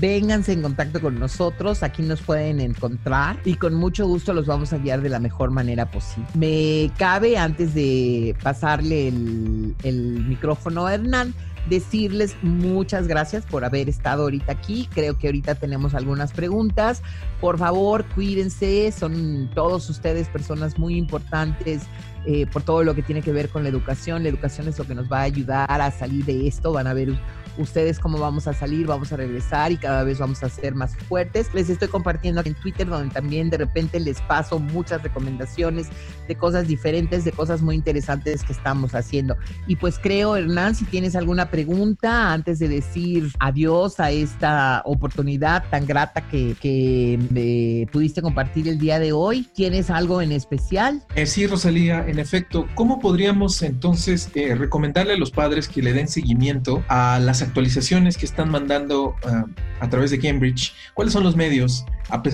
vénganse 0.00 0.52
en 0.52 0.62
contacto 0.62 1.00
con 1.00 1.18
nosotros, 1.18 1.82
aquí 1.82 2.02
nos 2.02 2.20
pueden 2.22 2.60
encontrar 2.60 3.38
y 3.44 3.54
con 3.54 3.74
mucho 3.74 4.06
gusto 4.06 4.32
los 4.32 4.46
vamos 4.46 4.72
a 4.72 4.78
guiar 4.78 5.02
de 5.02 5.08
la 5.08 5.18
mejor 5.18 5.50
manera 5.50 5.90
posible. 5.90 6.28
Me 6.34 6.90
cabe, 6.98 7.36
antes 7.36 7.74
de 7.74 8.36
pasarle 8.42 9.08
el, 9.08 9.74
el 9.82 10.24
micrófono 10.24 10.86
a 10.86 10.94
Hernán, 10.94 11.34
decirles 11.68 12.36
muchas 12.42 13.06
gracias 13.08 13.44
por 13.44 13.64
haber 13.64 13.88
estado 13.88 14.24
ahorita 14.24 14.52
aquí. 14.52 14.88
Creo 14.92 15.18
que 15.18 15.28
ahorita 15.28 15.54
tenemos 15.54 15.94
algunas 15.94 16.32
preguntas. 16.32 17.02
Por 17.40 17.58
favor, 17.58 18.04
cuídense. 18.14 18.92
Son 18.92 19.50
todos 19.54 19.88
ustedes 19.90 20.28
personas 20.28 20.78
muy 20.78 20.96
importantes 20.96 21.82
eh, 22.26 22.46
por 22.46 22.62
todo 22.62 22.84
lo 22.84 22.94
que 22.94 23.02
tiene 23.02 23.22
que 23.22 23.32
ver 23.32 23.48
con 23.48 23.62
la 23.62 23.68
educación. 23.68 24.22
La 24.22 24.28
educación 24.28 24.68
es 24.68 24.78
lo 24.78 24.86
que 24.86 24.94
nos 24.94 25.10
va 25.10 25.20
a 25.20 25.22
ayudar 25.22 25.80
a 25.80 25.90
salir 25.90 26.24
de 26.24 26.46
esto. 26.46 26.72
Van 26.72 26.86
a 26.86 26.94
ver 26.94 27.18
ustedes 27.58 27.98
cómo 27.98 28.18
vamos 28.18 28.46
a 28.46 28.54
salir, 28.54 28.86
vamos 28.86 29.12
a 29.12 29.16
regresar 29.16 29.72
y 29.72 29.76
cada 29.76 30.04
vez 30.04 30.18
vamos 30.18 30.42
a 30.42 30.48
ser 30.48 30.74
más 30.74 30.96
fuertes. 30.96 31.52
Les 31.54 31.68
estoy 31.68 31.88
compartiendo 31.88 32.40
en 32.44 32.54
Twitter 32.54 32.86
donde 32.86 33.12
también 33.12 33.50
de 33.50 33.58
repente 33.58 34.00
les 34.00 34.20
paso 34.22 34.58
muchas 34.58 35.02
recomendaciones 35.02 35.88
de 36.26 36.34
cosas 36.36 36.66
diferentes, 36.66 37.24
de 37.24 37.32
cosas 37.32 37.62
muy 37.62 37.74
interesantes 37.74 38.44
que 38.44 38.52
estamos 38.52 38.94
haciendo. 38.94 39.36
Y 39.66 39.76
pues 39.76 39.98
creo, 39.98 40.36
Hernán, 40.36 40.74
si 40.74 40.84
tienes 40.84 41.16
alguna 41.16 41.50
pregunta 41.50 42.32
antes 42.32 42.58
de 42.58 42.68
decir 42.68 43.30
adiós 43.40 44.00
a 44.00 44.10
esta 44.10 44.82
oportunidad 44.84 45.64
tan 45.70 45.86
grata 45.86 46.28
que, 46.28 46.54
que 46.60 47.18
me 47.30 47.90
pudiste 47.90 48.22
compartir 48.22 48.68
el 48.68 48.78
día 48.78 48.98
de 48.98 49.12
hoy, 49.12 49.48
¿tienes 49.54 49.90
algo 49.90 50.22
en 50.22 50.32
especial? 50.32 51.02
Eh, 51.14 51.26
sí, 51.26 51.46
Rosalía, 51.46 52.06
en 52.06 52.18
efecto, 52.18 52.66
¿cómo 52.74 52.98
podríamos 53.00 53.62
entonces 53.62 54.30
eh, 54.34 54.54
recomendarle 54.54 55.14
a 55.14 55.16
los 55.16 55.30
padres 55.30 55.68
que 55.68 55.82
le 55.82 55.92
den 55.92 56.08
seguimiento 56.08 56.82
a 56.88 57.18
las 57.18 57.42
actualizaciones 57.48 58.16
que 58.16 58.26
están 58.26 58.50
mandando 58.50 59.16
ah, 59.24 59.44
a 59.80 59.88
través 59.88 60.10
de 60.10 60.18
Cambridge, 60.18 60.74
cuáles 60.94 61.12
son 61.12 61.24
los 61.24 61.36
medios 61.36 61.84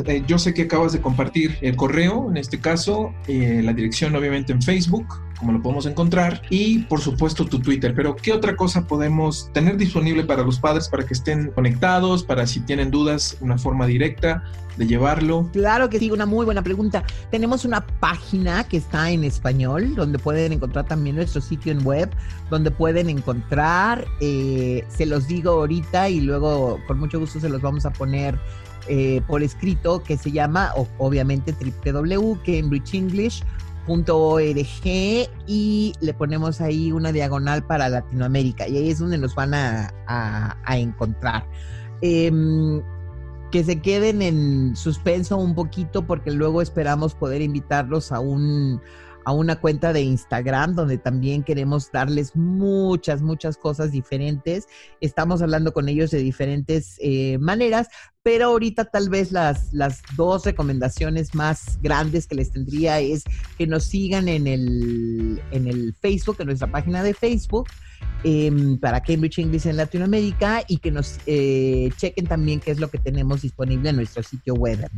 Eh, 0.06 0.22
yo 0.26 0.38
sé 0.38 0.54
que 0.54 0.62
acabas 0.62 0.92
de 0.92 1.00
compartir 1.00 1.58
el 1.60 1.76
correo, 1.76 2.30
en 2.30 2.36
este 2.36 2.60
caso, 2.60 3.12
eh, 3.26 3.60
la 3.62 3.72
dirección 3.72 4.14
obviamente 4.14 4.52
en 4.52 4.62
Facebook, 4.62 5.06
como 5.44 5.58
lo 5.58 5.62
podemos 5.62 5.84
encontrar, 5.84 6.40
y 6.48 6.84
por 6.84 7.02
supuesto 7.02 7.44
tu 7.44 7.58
Twitter. 7.58 7.94
Pero 7.94 8.16
¿qué 8.16 8.32
otra 8.32 8.56
cosa 8.56 8.86
podemos 8.86 9.50
tener 9.52 9.76
disponible 9.76 10.24
para 10.24 10.42
los 10.42 10.58
padres 10.58 10.88
para 10.88 11.04
que 11.04 11.12
estén 11.12 11.50
conectados, 11.50 12.22
para 12.22 12.46
si 12.46 12.60
tienen 12.60 12.90
dudas, 12.90 13.36
una 13.42 13.58
forma 13.58 13.84
directa 13.86 14.42
de 14.78 14.86
llevarlo? 14.86 15.50
Claro 15.52 15.90
que 15.90 15.98
sí, 15.98 16.10
una 16.10 16.24
muy 16.24 16.46
buena 16.46 16.62
pregunta. 16.62 17.04
Tenemos 17.30 17.66
una 17.66 17.86
página 17.86 18.64
que 18.64 18.78
está 18.78 19.10
en 19.10 19.22
español, 19.22 19.94
donde 19.94 20.18
pueden 20.18 20.54
encontrar 20.54 20.86
también 20.86 21.16
nuestro 21.16 21.42
sitio 21.42 21.72
en 21.72 21.84
web, 21.84 22.08
donde 22.48 22.70
pueden 22.70 23.10
encontrar, 23.10 24.06
eh, 24.22 24.82
se 24.88 25.04
los 25.04 25.28
digo 25.28 25.50
ahorita 25.50 26.08
y 26.08 26.22
luego 26.22 26.80
con 26.86 26.98
mucho 26.98 27.20
gusto 27.20 27.38
se 27.38 27.50
los 27.50 27.60
vamos 27.60 27.84
a 27.84 27.92
poner 27.92 28.38
eh, 28.88 29.20
por 29.26 29.42
escrito 29.42 30.02
que 30.02 30.16
se 30.16 30.32
llama, 30.32 30.72
obviamente, 30.96 31.52
www.cambridgeenglish.org 33.86 35.30
y 35.46 35.92
le 36.00 36.14
ponemos 36.14 36.60
ahí 36.60 36.92
una 36.92 37.12
diagonal 37.12 37.64
para 37.66 37.88
Latinoamérica 37.88 38.68
y 38.68 38.76
ahí 38.76 38.90
es 38.90 38.98
donde 38.98 39.18
nos 39.18 39.34
van 39.34 39.54
a, 39.54 40.56
encontrar. 40.68 41.46
Em, 42.00 42.82
que 43.50 43.62
se 43.62 43.80
queden 43.80 44.20
en 44.20 44.74
suspenso 44.74 45.36
un 45.36 45.54
poquito 45.54 46.06
porque 46.06 46.32
luego 46.32 46.60
esperamos 46.60 47.14
poder 47.14 47.40
invitarlos 47.40 48.10
a 48.10 48.18
un 48.18 48.80
a 49.24 49.32
una 49.32 49.56
cuenta 49.56 49.92
de 49.92 50.02
Instagram 50.02 50.74
donde 50.74 50.98
también 50.98 51.42
queremos 51.42 51.90
darles 51.90 52.36
muchas, 52.36 53.22
muchas 53.22 53.56
cosas 53.56 53.92
diferentes. 53.92 54.66
Estamos 55.00 55.42
hablando 55.42 55.72
con 55.72 55.88
ellos 55.88 56.10
de 56.10 56.18
diferentes 56.18 56.96
eh, 57.00 57.38
maneras, 57.38 57.88
pero 58.22 58.46
ahorita 58.46 58.86
tal 58.86 59.08
vez 59.08 59.32
las, 59.32 59.72
las 59.72 60.02
dos 60.16 60.44
recomendaciones 60.44 61.34
más 61.34 61.78
grandes 61.82 62.26
que 62.26 62.34
les 62.34 62.50
tendría 62.50 63.00
es 63.00 63.24
que 63.58 63.66
nos 63.66 63.84
sigan 63.84 64.28
en 64.28 64.46
el, 64.46 65.42
en 65.50 65.66
el 65.66 65.94
Facebook, 66.00 66.36
en 66.40 66.46
nuestra 66.46 66.70
página 66.70 67.02
de 67.02 67.14
Facebook. 67.14 67.68
Em, 68.22 68.78
para 68.78 69.02
Cambridge 69.02 69.38
English 69.38 69.66
en 69.66 69.76
Latinoamérica 69.76 70.64
y 70.66 70.78
que 70.78 70.90
nos 70.90 71.18
eh, 71.26 71.90
chequen 71.98 72.26
también 72.26 72.58
qué 72.58 72.70
es 72.70 72.80
lo 72.80 72.88
que 72.88 72.96
tenemos 72.96 73.42
disponible 73.42 73.90
en 73.90 73.96
nuestro 73.96 74.22
sitio 74.22 74.54
web, 74.54 74.88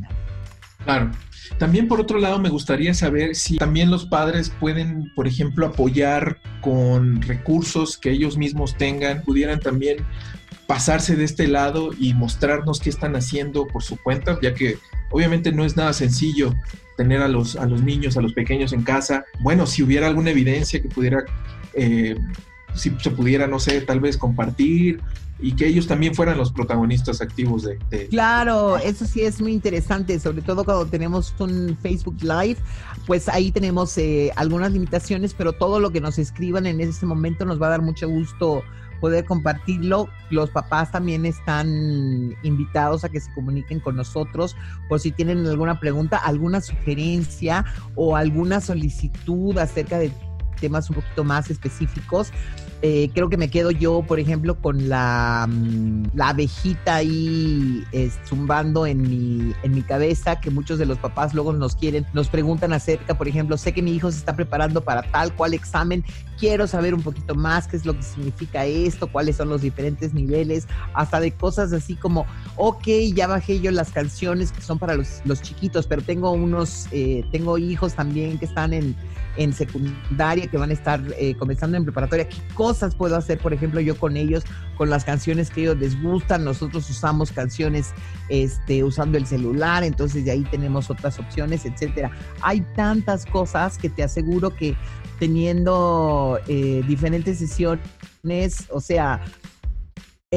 Claro. 0.85 1.11
También 1.59 1.89
por 1.89 2.01
otro 2.01 2.19
lado 2.19 2.39
me 2.39 2.49
gustaría 2.49 2.95
saber 2.95 3.35
si 3.35 3.57
también 3.57 3.91
los 3.91 4.07
padres 4.07 4.53
pueden, 4.61 5.13
por 5.15 5.27
ejemplo, 5.27 5.67
apoyar 5.67 6.39
con 6.61 7.23
recursos 7.23 7.97
que 7.99 8.11
ellos 8.11 8.37
mismos 8.37 8.77
tengan, 8.77 9.23
pudieran 9.23 9.61
también 9.61 9.99
pasarse 10.67 11.17
de 11.17 11.25
este 11.25 11.47
lado 11.47 11.91
y 11.99 12.15
mostrarnos 12.15 12.81
qué 12.81 12.91
están 12.91 13.17
haciendo 13.17 13.67
por 13.67 13.83
su 13.83 13.97
cuenta, 13.97 14.39
ya 14.43 14.55
que 14.55 14.79
obviamente 15.11 15.53
no 15.53 15.65
es 15.65 15.77
nada 15.77 15.93
sencillo 15.93 16.55
tener 16.97 17.23
a 17.23 17.29
los, 17.29 17.57
a 17.57 17.67
los 17.67 17.83
niños, 17.83 18.17
a 18.17 18.21
los 18.21 18.33
pequeños 18.33 18.73
en 18.73 18.83
casa. 18.83 19.25
Bueno, 19.41 19.67
si 19.67 19.83
hubiera 19.83 20.07
alguna 20.07 20.31
evidencia 20.31 20.81
que 20.81 20.89
pudiera, 20.89 21.25
eh, 21.75 22.17
si 22.75 22.91
se 23.01 23.11
pudiera, 23.11 23.47
no 23.47 23.61
sé, 23.61 23.81
tal 23.83 24.01
vez 24.01 24.17
compartir 24.17 25.01
y 25.39 25.53
que 25.53 25.67
ellos 25.67 25.87
también 25.87 26.15
fueran 26.15 26.39
los 26.39 26.53
protagonistas 26.53 27.21
activos 27.21 27.63
de, 27.63 28.09
Claro, 28.09 28.79
eso 28.79 29.05
sí 29.05 29.23
es 29.23 29.41
muy 29.41 29.53
interesante, 29.53 30.19
sobre 30.19 30.43
todo 30.43 30.65
cuando 30.65 30.87
tenemos 30.87 31.35
un 31.39 31.77
Facebook 31.83 32.17
Live, 32.23 32.57
pues 33.07 33.29
ahí 33.29 33.51
tenemos 33.51 33.97
eh, 33.99 34.33
algunas 34.37 34.73
limitaciones, 34.73 35.35
pero 35.35 35.53
todo 35.53 35.79
lo 35.79 35.91
que 35.91 36.01
nos 36.01 36.19
escriban 36.19 36.67
en 36.67 36.81
ese 36.81 37.05
momento 37.07 37.45
nos 37.45 37.61
va 37.61 37.67
a 37.67 37.71
dar 37.71 37.83
mucho 37.83 38.09
gusto 38.09 38.63
poder 39.01 39.25
compartirlo. 39.25 40.09
Los 40.31 40.51
papás 40.51 40.91
también 40.91 41.27
están 41.27 42.35
invitados 42.43 43.05
a 43.05 43.09
que 43.09 43.21
se 43.21 43.33
comuniquen 43.35 43.81
con 43.81 43.97
nosotros 43.97 44.57
por 44.89 45.01
si 45.01 45.13
tienen 45.13 45.47
alguna 45.47 45.79
pregunta, 45.79 46.17
alguna 46.17 46.61
sugerencia 46.61 47.65
o 47.95 48.17
alguna 48.17 48.61
solicitud 48.61 49.59
acerca 49.59 49.99
de 49.99 50.11
temas 50.57 50.89
un 50.91 50.97
poquito 50.97 51.25
más 51.25 51.51
específicos. 51.51 52.33
Eh, 52.83 53.11
creo 53.15 53.31
que 53.31 53.39
me 53.39 53.49
quedo 53.49 53.71
yo, 53.71 54.03
por 54.03 54.21
ejemplo, 54.21 54.61
con 54.61 54.89
la, 54.89 55.47
mm, 55.49 56.09
la 56.15 56.29
abejita 56.29 56.97
ahí 56.97 57.85
zumbando 58.27 58.87
en 58.87 59.01
mi, 59.01 59.55
en 59.63 59.75
mi 59.75 59.83
cabeza, 59.83 60.41
que 60.41 60.51
muchos 60.51 60.79
de 60.79 60.85
los 60.85 60.99
papás 60.99 61.33
luego 61.33 61.55
nos 61.55 61.75
quieren, 61.75 62.07
nos 62.13 62.29
preguntan 62.29 62.75
acerca, 62.75 63.17
por 63.17 63.29
ejemplo, 63.29 63.57
sé 63.57 63.73
que 63.73 63.81
mi 63.81 63.93
hijo 63.95 64.11
se 64.13 64.19
está 64.19 64.37
preparando 64.37 64.83
para 64.83 65.03
tal 65.11 65.35
cual 65.35 65.55
examen, 65.55 66.05
quiero 66.39 66.67
saber 66.67 66.93
un 66.95 67.03
poquito 67.03 67.35
más 67.35 67.67
qué 67.67 67.77
es 67.77 67.87
lo 67.87 67.95
que 67.97 68.03
significa 68.03 68.67
esto, 68.67 69.07
cuáles 69.11 69.37
son 69.37 69.49
los 69.49 69.63
diferentes 69.63 70.13
niveles, 70.13 70.69
hasta 70.93 71.19
de 71.19 71.33
cosas 71.33 71.73
así 71.73 71.95
como, 71.95 72.27
ok, 72.57 72.87
ya 73.15 73.27
bajé 73.27 73.61
yo 73.61 73.71
las 73.71 73.91
canciones 73.91 74.53
que 74.53 74.61
son 74.61 74.79
para 74.79 74.95
los, 74.95 75.23
los 75.25 75.41
chiquitos, 75.41 75.87
pero 75.87 76.03
tengo 76.03 76.31
unos, 76.33 76.89
eh, 76.93 77.25
tengo 77.33 77.57
hijos 77.57 77.95
también 77.95 78.39
que 78.39 78.45
están 78.45 78.75
en, 78.75 78.95
en 79.37 79.53
secundaria, 79.53 80.47
que 80.47 80.57
van 80.57 80.71
a 80.71 80.73
estar 80.73 81.03
eh, 81.19 81.35
comenzando 81.37 81.77
en 81.77 81.85
preparatoria, 81.85 82.29
¿qué 82.29 82.37
cosas 82.55 82.95
puedo 82.95 83.17
hacer, 83.17 83.39
por 83.39 83.53
ejemplo, 83.53 83.81
yo 83.81 83.97
con 83.99 84.17
ellos, 84.17 84.45
con 84.77 84.91
las 84.91 85.05
canciones 85.05 85.51
que 85.51 85.63
ellos 85.63 85.79
les 85.79 86.01
gustan? 86.03 86.45
Nosotros 86.45 86.89
usamos 86.91 87.33
canciones 87.33 87.93
este, 88.29 88.85
usando 88.85 89.19
el 89.19 89.27
celular, 89.27 89.85
entonces 89.85 90.25
de 90.25 90.31
ahí 90.31 90.45
tenemos 90.51 90.91
otras 90.91 91.19
opciones, 91.19 91.65
etcétera. 91.65 92.11
Hay 92.41 92.61
tantas 92.75 93.27
cosas 93.27 93.79
que 93.79 93.89
te 93.89 94.03
aseguro 94.03 94.55
que 94.55 94.77
teniendo 95.19 96.39
eh, 96.49 96.83
diferentes 96.87 97.39
sesiones, 97.39 98.67
o 98.71 98.81
sea, 98.81 99.23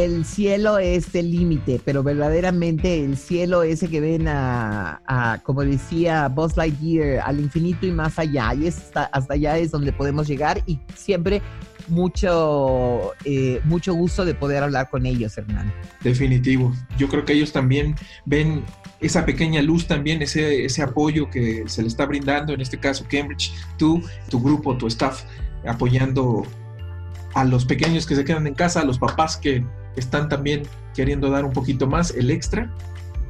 el 0.05 0.25
cielo 0.25 0.77
es 0.77 1.13
el 1.15 1.31
límite, 1.31 1.81
pero 1.83 2.03
verdaderamente 2.03 3.03
el 3.03 3.17
cielo 3.17 3.63
ese 3.63 3.89
que 3.89 3.99
ven 3.99 4.27
a, 4.27 5.41
como 5.43 5.63
decía 5.63 6.27
Buzz 6.29 6.55
Lightyear, 6.55 7.19
al 7.19 7.39
infinito 7.39 7.85
y 7.85 7.91
más 7.91 8.17
allá. 8.17 8.53
Y 8.53 8.67
hasta, 8.67 9.09
allá 9.29 9.57
es 9.57 9.71
donde 9.71 9.91
podemos 9.91 10.27
llegar 10.27 10.61
y 10.65 10.79
siempre 10.95 11.41
mucho, 11.87 13.13
eh, 13.25 13.59
mucho 13.65 13.93
gusto 13.93 14.23
de 14.23 14.35
poder 14.35 14.63
hablar 14.63 14.89
con 14.89 15.05
ellos, 15.05 15.37
Hernán. 15.37 15.73
Definitivo. 16.01 16.73
Yo 16.97 17.09
creo 17.09 17.25
que 17.25 17.33
ellos 17.33 17.51
también 17.51 17.95
ven 18.25 18.63
esa 19.01 19.25
pequeña 19.25 19.61
luz 19.61 19.87
también, 19.87 20.21
ese, 20.21 20.65
ese 20.65 20.81
apoyo 20.81 21.29
que 21.29 21.63
se 21.67 21.81
le 21.81 21.87
está 21.87 22.05
brindando, 22.05 22.53
en 22.53 22.61
este 22.61 22.79
caso 22.79 23.05
Cambridge, 23.09 23.51
tú, 23.77 24.01
tu 24.29 24.39
grupo, 24.41 24.77
tu 24.77 24.87
staff, 24.87 25.23
apoyando 25.67 26.45
a 27.33 27.43
los 27.43 27.65
pequeños 27.65 28.05
que 28.05 28.15
se 28.15 28.23
quedan 28.23 28.47
en 28.47 28.53
casa, 28.53 28.81
a 28.81 28.85
los 28.85 28.99
papás 28.99 29.37
que 29.37 29.63
están 29.95 30.29
también 30.29 30.63
queriendo 30.95 31.29
dar 31.29 31.45
un 31.45 31.53
poquito 31.53 31.87
más, 31.87 32.11
el 32.11 32.31
extra. 32.31 32.71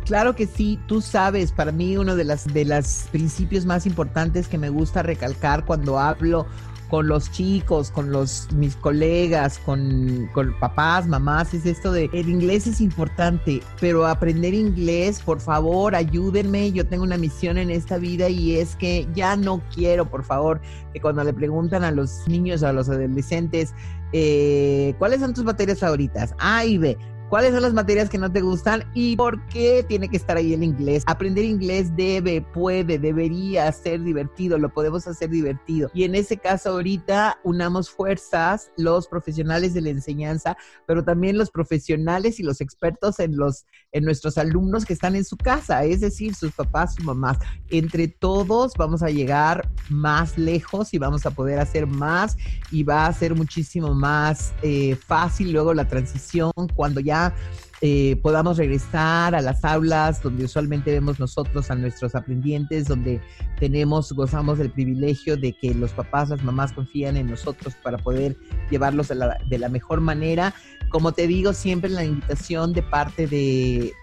Claro 0.06 0.36
que 0.36 0.48
sí, 0.48 0.80
tú 0.88 1.02
sabes, 1.02 1.52
para 1.52 1.72
mí 1.72 1.96
uno 1.98 2.16
de 2.16 2.24
las 2.24 2.52
de 2.52 2.66
los 2.66 3.08
principios 3.12 3.66
más 3.66 3.86
importantes 3.86 4.48
que 4.48 4.58
me 4.58 4.70
gusta 4.70 5.04
recalcar 5.04 5.66
cuando 5.66 6.00
hablo 6.00 6.48
con 6.90 7.08
los 7.08 7.32
chicos, 7.32 7.92
con 7.92 8.12
los 8.12 8.52
mis 8.54 8.76
colegas, 8.76 9.60
con, 9.60 10.28
con, 10.34 10.58
papás, 10.60 11.08
mamás, 11.08 11.54
es 11.54 11.66
esto 11.66 11.92
de 11.92 12.10
el 12.14 12.28
inglés 12.30 12.66
es 12.66 12.82
importante, 12.82 13.62
pero 13.80 14.08
aprender 14.08 14.54
inglés, 14.54 15.22
por 15.22 15.40
favor, 15.40 15.96
ayúdenme. 15.96 16.72
Yo 16.72 16.88
tengo 16.88 17.04
una 17.04 17.18
misión 17.18 17.58
en 17.58 17.70
esta 17.70 17.98
vida 17.98 18.30
y 18.30 18.58
es 18.58 18.76
que 18.76 19.08
ya 19.14 19.36
no 19.36 19.62
quiero, 19.74 20.10
por 20.10 20.24
favor, 20.24 20.60
que 20.92 21.00
cuando 21.00 21.24
le 21.24 21.34
preguntan 21.34 21.84
a 21.84 21.92
los 21.92 22.28
niños, 22.28 22.64
a 22.64 22.74
los 22.74 22.90
adolescentes, 22.90 23.76
eh, 24.14 24.94
¿cuáles 24.98 25.20
son 25.20 25.34
tus 25.34 25.44
materias 25.44 25.80
favoritas? 25.80 26.34
A 26.40 26.66
y 26.66 26.78
B 26.78 26.98
cuáles 27.30 27.54
son 27.54 27.62
las 27.62 27.74
materias 27.74 28.10
que 28.10 28.18
no 28.18 28.32
te 28.32 28.42
gustan 28.42 28.84
y 28.96 29.16
por 29.16 29.46
qué 29.48 29.86
tiene 29.88 30.10
que 30.10 30.18
estar 30.18 30.36
ahí 30.36 30.54
el 30.54 30.64
inglés. 30.64 31.04
Aprender 31.06 31.46
inglés 31.46 31.96
debe, 31.96 32.42
puede, 32.42 32.98
debería 32.98 33.72
ser 33.72 34.02
divertido, 34.02 34.58
lo 34.58 34.74
podemos 34.74 35.08
hacer 35.08 35.30
divertido. 35.30 35.92
Y 35.94 36.04
en 36.04 36.16
ese 36.16 36.38
caso 36.38 36.72
ahorita 36.72 37.40
unamos 37.44 37.90
fuerzas 37.90 38.72
los 38.78 39.08
profesionales 39.08 39.74
de 39.76 39.82
la 39.82 39.90
enseñanza, 39.90 40.58
pero 40.88 41.04
también 41.04 41.38
los 41.38 41.52
profesionales 41.52 42.40
y 42.40 42.44
los 42.44 42.62
expertos 42.62 43.20
en 43.20 43.38
los 43.38 43.66
en 43.92 44.06
nuestros 44.06 44.38
alumnos 44.38 44.86
que 44.86 44.94
están 44.94 45.16
en 45.16 45.26
su 45.26 45.38
casa, 45.38 45.84
es 45.84 46.02
decir, 46.02 46.36
sus 46.36 46.52
papás, 46.52 46.96
sus 46.96 47.06
mamás. 47.06 47.38
Entre 47.70 48.08
todos 48.08 48.74
vamos 48.78 49.02
a 49.02 49.10
llegar 49.10 49.70
más 49.90 50.38
lejos 50.38 50.94
y 50.94 50.98
vamos 50.98 51.26
a 51.26 51.32
poder 51.32 51.60
hacer 51.60 51.88
más 51.88 52.38
y 52.72 52.84
va 52.84 53.08
a 53.08 53.14
ser 53.14 53.36
muchísimo 53.36 53.94
más 53.94 54.54
eh, 54.62 54.96
fácil 54.96 55.52
luego 55.52 55.74
la 55.74 55.88
transición 55.88 56.52
cuando 56.76 57.00
ya 57.00 57.34
eh, 57.82 58.18
podamos 58.22 58.58
regresar 58.58 59.34
a 59.34 59.42
las 59.42 59.64
aulas 59.64 60.22
donde 60.22 60.44
usualmente 60.44 60.92
vemos 60.92 61.18
nosotros 61.18 61.72
a 61.72 61.76
nuestros 61.76 62.14
aprendientes, 62.14 62.88
donde 62.88 63.22
tenemos, 63.58 64.12
gozamos 64.12 64.58
del 64.58 64.70
privilegio 64.70 65.38
de 65.38 65.54
que 65.54 65.74
los 65.74 65.92
papás, 65.92 66.30
las 66.30 66.44
mamás 66.44 66.74
confían 66.74 67.16
en 67.16 67.28
nosotros 67.28 67.76
para 67.82 67.98
poder 67.98 68.36
llevarlos 68.70 69.08
de 69.08 69.58
la, 69.58 69.70
mejor 69.70 70.02
manera. 70.02 70.54
Como 70.90 71.12
te 71.12 71.28
digo, 71.28 71.54
siempre 71.54 71.90
la 71.90 72.04
invitación 72.04 72.74
de 72.74 72.82
parte 72.82 73.28
de, 73.28 73.94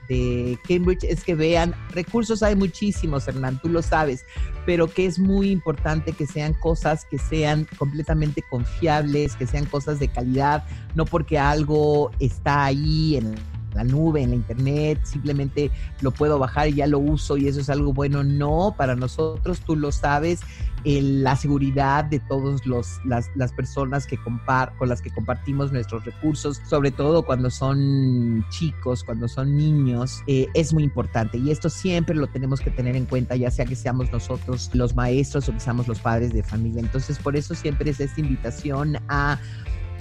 Cambridge 0.68 1.04
es 1.04 1.24
que 1.24 1.34
vean, 1.34 1.74
recursos 1.90 2.42
hay 2.42 2.54
muchísimos, 2.54 3.26
Hernán, 3.26 3.60
tú 3.60 3.68
lo 3.68 3.82
sabes, 3.82 4.24
pero 4.64 4.86
que 4.86 5.06
es 5.06 5.18
muy 5.18 5.50
importante 5.50 6.12
que 6.12 6.26
sean 6.26 6.54
cosas 6.54 7.04
que 7.04 7.18
sean 7.18 7.66
completamente 7.76 8.42
confiables, 8.48 9.34
que 9.34 9.46
sean 9.46 9.64
cosas 9.64 9.98
de 9.98 10.08
calidad, 10.08 10.64
no 10.94 11.04
porque 11.04 11.38
algo 11.38 12.12
está 12.20 12.66
ahí 12.66 13.16
en 13.16 13.34
la 13.76 13.84
nube, 13.84 14.22
en 14.22 14.30
la 14.30 14.36
internet, 14.36 15.00
simplemente 15.04 15.70
lo 16.00 16.10
puedo 16.10 16.38
bajar 16.38 16.68
y 16.68 16.74
ya 16.74 16.86
lo 16.86 16.98
uso 16.98 17.36
y 17.36 17.48
eso 17.48 17.60
es 17.60 17.70
algo 17.70 17.92
bueno. 17.92 18.24
No, 18.24 18.74
para 18.76 18.96
nosotros, 18.96 19.60
tú 19.60 19.76
lo 19.76 19.92
sabes, 19.92 20.40
la 20.84 21.34
seguridad 21.34 22.04
de 22.04 22.20
todas 22.20 22.64
las, 22.64 23.00
las, 23.34 23.52
personas 23.52 24.06
que 24.06 24.16
compar, 24.18 24.72
con 24.78 24.88
las 24.88 25.02
que 25.02 25.10
compartimos 25.10 25.72
nuestros 25.72 26.04
recursos, 26.04 26.60
sobre 26.68 26.92
todo 26.92 27.24
cuando 27.24 27.50
son 27.50 28.44
chicos, 28.50 29.02
cuando 29.02 29.26
son 29.26 29.56
niños, 29.56 30.22
eh, 30.28 30.46
es 30.54 30.72
muy 30.72 30.84
importante. 30.84 31.38
Y 31.38 31.50
esto 31.50 31.70
siempre 31.70 32.14
lo 32.14 32.28
tenemos 32.28 32.60
que 32.60 32.70
tener 32.70 32.94
en 32.94 33.06
cuenta, 33.06 33.34
ya 33.34 33.50
sea 33.50 33.64
que 33.64 33.74
seamos 33.74 34.12
nosotros 34.12 34.70
los 34.74 34.94
maestros 34.94 35.48
o 35.48 35.52
que 35.52 35.60
seamos 35.60 35.88
los 35.88 35.98
padres 35.98 36.32
de 36.32 36.44
familia. 36.44 36.80
Entonces, 36.80 37.18
por 37.18 37.36
eso 37.36 37.54
siempre 37.54 37.90
es 37.90 37.98
esta 37.98 38.20
invitación 38.20 38.96
a 39.08 39.40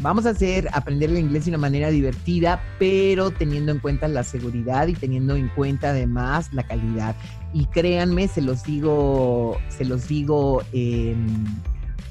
Vamos 0.02 0.26
a 0.26 0.32
hacer 0.32 0.68
aprender 0.74 1.10
el 1.10 1.18
inglés 1.18 1.46
de 1.46 1.52
una 1.52 1.58
manera 1.58 1.90
divertida, 1.90 2.62
pero 2.80 3.32
teniendo 3.32 3.72
en 3.72 3.80
cuenta 3.80 4.08
la 4.08 4.24
seguridad 4.24 4.88
y 4.88 4.94
teniendo 4.94 5.36
en 5.36 5.48
cuenta 5.50 5.92
además 5.92 6.52
la 6.52 6.64
calidad. 6.64 7.16
Y 7.54 7.66
créanme, 7.68 8.28
se 8.28 8.42
los 8.42 8.64
digo, 8.64 9.58
se 9.70 9.86
los 9.86 10.08
digo 10.08 10.64
em, 10.74 11.46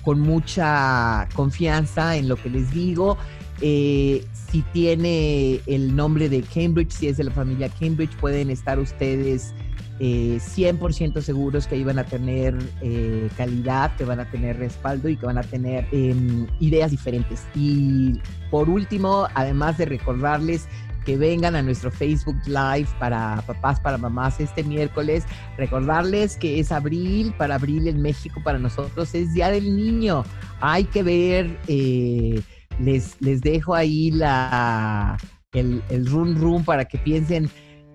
con 0.02 0.20
mucha 0.20 1.28
confianza 1.34 2.16
en 2.16 2.28
lo 2.28 2.36
que 2.36 2.50
les 2.50 2.70
digo. 2.72 3.18
Eh, 3.60 4.24
si 4.50 4.62
tiene 4.72 5.60
el 5.66 5.94
nombre 5.94 6.28
de 6.28 6.42
Cambridge, 6.42 6.90
si 6.90 7.08
es 7.08 7.18
de 7.18 7.24
la 7.24 7.30
familia 7.30 7.68
Cambridge, 7.68 8.16
pueden 8.16 8.50
estar 8.50 8.78
ustedes 8.78 9.54
100% 10.00 11.16
eh, 11.16 11.22
seguros 11.22 11.66
que 11.66 11.76
iban 11.76 11.98
a 11.98 12.04
tener 12.04 12.56
eh, 12.80 13.28
calidad, 13.36 13.94
que 13.96 14.04
van 14.04 14.20
a 14.20 14.30
tener 14.30 14.58
respaldo 14.58 15.08
y 15.08 15.16
que 15.16 15.26
van 15.26 15.38
a 15.38 15.42
tener 15.42 15.86
em, 15.92 16.46
ideas 16.60 16.90
diferentes. 16.90 17.46
Y 17.54 18.20
por 18.50 18.68
último, 18.68 19.28
además 19.34 19.78
de 19.78 19.86
recordarles 19.86 20.68
que 21.04 21.16
vengan 21.16 21.54
a 21.54 21.62
nuestro 21.62 21.90
Facebook 21.90 22.36
Live 22.46 22.88
para 22.98 23.42
papás, 23.46 23.78
para 23.78 23.98
mamás 23.98 24.40
este 24.40 24.64
miércoles. 24.64 25.24
Recordarles 25.56 26.36
que 26.36 26.58
es 26.58 26.72
abril, 26.72 27.34
para 27.36 27.56
abril 27.56 27.86
en 27.86 28.00
México 28.00 28.40
para 28.42 28.58
nosotros 28.58 29.14
es 29.14 29.34
Día 29.34 29.50
del 29.50 29.76
Niño. 29.76 30.24
Hay 30.60 30.84
que 30.84 31.02
ver, 31.02 31.58
eh, 31.68 32.40
les, 32.78 33.20
les 33.20 33.40
dejo 33.42 33.74
ahí 33.74 34.10
la, 34.10 35.18
el, 35.52 35.82
el 35.90 36.06
run 36.06 36.36
run 36.36 36.64
para 36.64 36.86
que 36.86 36.98
piensen 36.98 37.50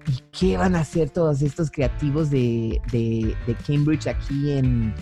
¿Y 0.10 0.24
qué 0.32 0.58
van 0.58 0.76
a 0.76 0.80
hacer 0.80 1.12
todos 1.12 1.44
estos 1.44 1.70
creativos 1.70 2.32
de, 2.32 2.82
Cambridge 3.68 4.08
aquí 4.08 4.52
en, 4.54 4.96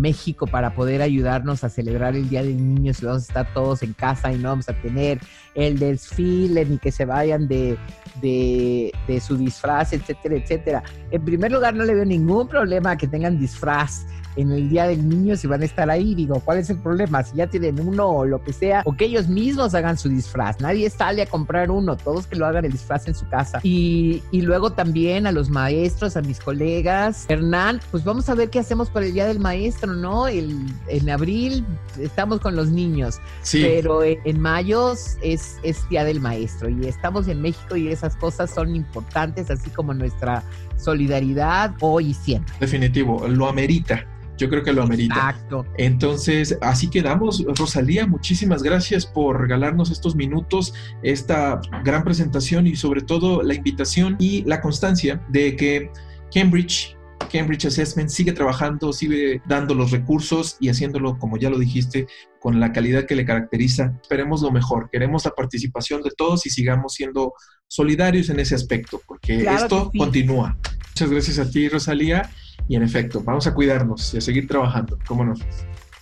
México 0.00 0.46
para 0.46 0.74
poder 0.74 1.00
ayudarnos 1.00 1.62
a 1.62 1.68
celebrar 1.68 2.16
el 2.16 2.28
Día 2.28 2.42
del 2.42 2.56
Niño? 2.56 2.92
Si 2.92 3.06
vamos 3.06 3.22
a 3.22 3.26
estar 3.26 3.54
todos 3.54 3.84
en 3.84 3.92
casa 3.92 4.32
y 4.32 4.38
no 4.38 4.48
vamos 4.48 4.68
a 4.68 4.72
tener 4.74 5.20
el 5.54 5.78
desfile 5.78 6.64
ni 6.64 6.78
que 6.78 6.90
se 6.90 7.04
vayan 7.04 7.46
de, 7.46 7.78
de, 8.20 9.20
su 9.24 9.36
disfraz, 9.36 9.92
etcétera, 9.92 10.36
etcétera. 10.36 10.82
En 11.12 11.24
primer 11.24 11.52
lugar, 11.52 11.74
no 11.74 11.84
le 11.84 11.94
veo 11.94 12.04
ningún 12.04 12.48
problema 12.48 12.96
que 12.96 13.06
tengan 13.06 13.38
disfraz 13.38 14.04
en 14.36 14.52
el 14.52 14.68
Día 14.68 14.86
del 14.86 15.08
Niño 15.08 15.36
si 15.36 15.46
van 15.46 15.62
a 15.62 15.64
estar 15.64 15.90
ahí. 15.90 16.14
Digo, 16.14 16.40
¿cuál 16.44 16.58
es 16.58 16.70
el 16.70 16.78
problema? 16.78 17.22
Si 17.22 17.36
ya 17.36 17.46
tienen 17.46 17.80
uno 17.80 18.08
o 18.08 18.24
lo 18.24 18.42
que 18.42 18.52
sea, 18.52 18.82
o 18.84 18.96
que 18.96 19.06
ellos 19.06 19.28
mismos 19.28 19.74
hagan 19.74 19.98
su 19.98 20.08
disfraz. 20.08 20.60
Nadie 20.60 20.88
sale 20.90 21.22
a 21.22 21.26
comprar 21.26 21.70
uno, 21.70 21.96
todos 21.96 22.26
que 22.26 22.36
lo 22.36 22.46
hagan 22.46 22.64
el 22.64 22.72
disfraz 22.72 23.08
en 23.08 23.14
su 23.14 23.28
casa. 23.28 23.60
Y, 23.62 24.22
y 24.30 24.42
luego 24.42 24.72
también 24.72 25.26
a 25.26 25.32
los 25.32 25.50
maestros, 25.50 26.16
a 26.16 26.22
mis 26.22 26.40
colegas. 26.40 27.26
Hernán, 27.28 27.80
pues 27.90 28.04
vamos 28.04 28.28
a 28.28 28.34
ver 28.34 28.50
qué 28.50 28.58
hacemos 28.58 28.90
para 28.90 29.06
el 29.06 29.12
Día 29.12 29.26
del 29.26 29.40
Maestro, 29.40 29.94
¿no? 29.94 30.28
El, 30.28 30.66
en 30.88 31.10
abril 31.10 31.64
estamos 31.98 32.40
con 32.40 32.56
los 32.56 32.70
niños, 32.70 33.20
sí. 33.42 33.62
pero 33.62 34.02
en, 34.02 34.40
mayo 34.40 34.92
es, 35.22 35.58
es 35.62 35.88
Día 35.88 36.04
del 36.04 36.20
Maestro 36.20 36.68
y 36.68 36.86
estamos 36.86 37.28
en 37.28 37.42
México 37.42 37.76
y 37.76 37.88
esas 37.88 38.16
cosas 38.16 38.50
son 38.50 38.74
importantes, 38.74 39.50
así 39.50 39.70
como 39.70 39.94
nuestra 39.94 40.42
solidaridad 40.76 41.74
hoy 41.80 42.08
y 42.08 42.14
siempre. 42.14 42.54
Definitivo, 42.60 43.26
lo 43.28 43.48
amerita 43.48 44.06
yo 44.40 44.48
creo 44.48 44.62
que 44.62 44.72
lo 44.72 44.82
amerita. 44.82 45.14
Exacto. 45.14 45.66
Entonces, 45.76 46.56
así 46.62 46.88
quedamos. 46.88 47.44
Rosalía, 47.58 48.06
muchísimas 48.06 48.62
gracias 48.62 49.04
por 49.04 49.38
regalarnos 49.38 49.90
estos 49.90 50.16
minutos, 50.16 50.72
esta 51.02 51.60
gran 51.84 52.02
presentación 52.02 52.66
y 52.66 52.74
sobre 52.74 53.02
todo 53.02 53.42
la 53.42 53.54
invitación 53.54 54.16
y 54.18 54.42
la 54.44 54.62
constancia 54.62 55.22
de 55.28 55.56
que 55.56 55.90
Cambridge 56.32 56.96
Cambridge 57.30 57.66
Assessment 57.66 58.08
sigue 58.08 58.32
trabajando, 58.32 58.92
sigue 58.92 59.42
dando 59.46 59.74
los 59.74 59.90
recursos 59.90 60.56
y 60.58 60.68
haciéndolo, 60.68 61.18
como 61.18 61.36
ya 61.36 61.50
lo 61.50 61.58
dijiste, 61.58 62.06
con 62.40 62.58
la 62.58 62.72
calidad 62.72 63.06
que 63.06 63.14
le 63.14 63.24
caracteriza. 63.24 63.92
Esperemos 64.02 64.40
lo 64.42 64.50
mejor, 64.50 64.88
queremos 64.90 65.26
la 65.26 65.32
participación 65.32 66.02
de 66.02 66.10
todos 66.16 66.46
y 66.46 66.50
sigamos 66.50 66.94
siendo 66.94 67.34
solidarios 67.68 68.30
en 68.30 68.40
ese 68.40 68.54
aspecto, 68.54 69.00
porque 69.06 69.44
esto 69.44 69.92
continúa. 69.96 70.56
Muchas 70.88 71.10
gracias 71.10 71.38
a 71.38 71.48
ti, 71.48 71.68
Rosalía. 71.68 72.30
Y 72.70 72.76
en 72.76 72.84
efecto, 72.84 73.20
vamos 73.24 73.48
a 73.48 73.52
cuidarnos 73.52 74.14
y 74.14 74.18
a 74.18 74.20
seguir 74.20 74.46
trabajando, 74.46 74.96
¿cómo 75.04 75.24
no? 75.24 75.34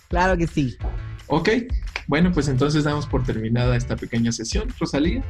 Claro 0.07 0.37
que 0.37 0.45
sí. 0.45 0.77
Ok, 1.25 1.49
bueno, 2.05 2.31
pues 2.31 2.47
entonces 2.47 2.83
damos 2.83 3.07
por 3.07 3.23
terminada 3.23 3.75
esta 3.75 3.95
pequeña 3.95 4.31
sesión, 4.31 4.69
Rosalía. 4.79 5.23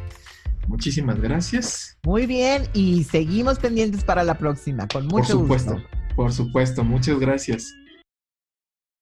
Muchísimas 0.68 1.18
gracias. 1.22 1.98
Muy 2.04 2.26
bien, 2.26 2.64
y 2.74 3.06
seguimos 3.06 3.58
pendientes 3.58 4.04
para 4.04 4.26
la 4.26 4.38
próxima, 4.38 4.86
con 4.90 5.06
mucho 5.08 5.16
Por 5.16 5.28
supuesto, 5.28 5.82
por 6.14 6.34
supuesto, 6.34 6.84
muchas 6.84 7.18
gracias. 7.18 7.74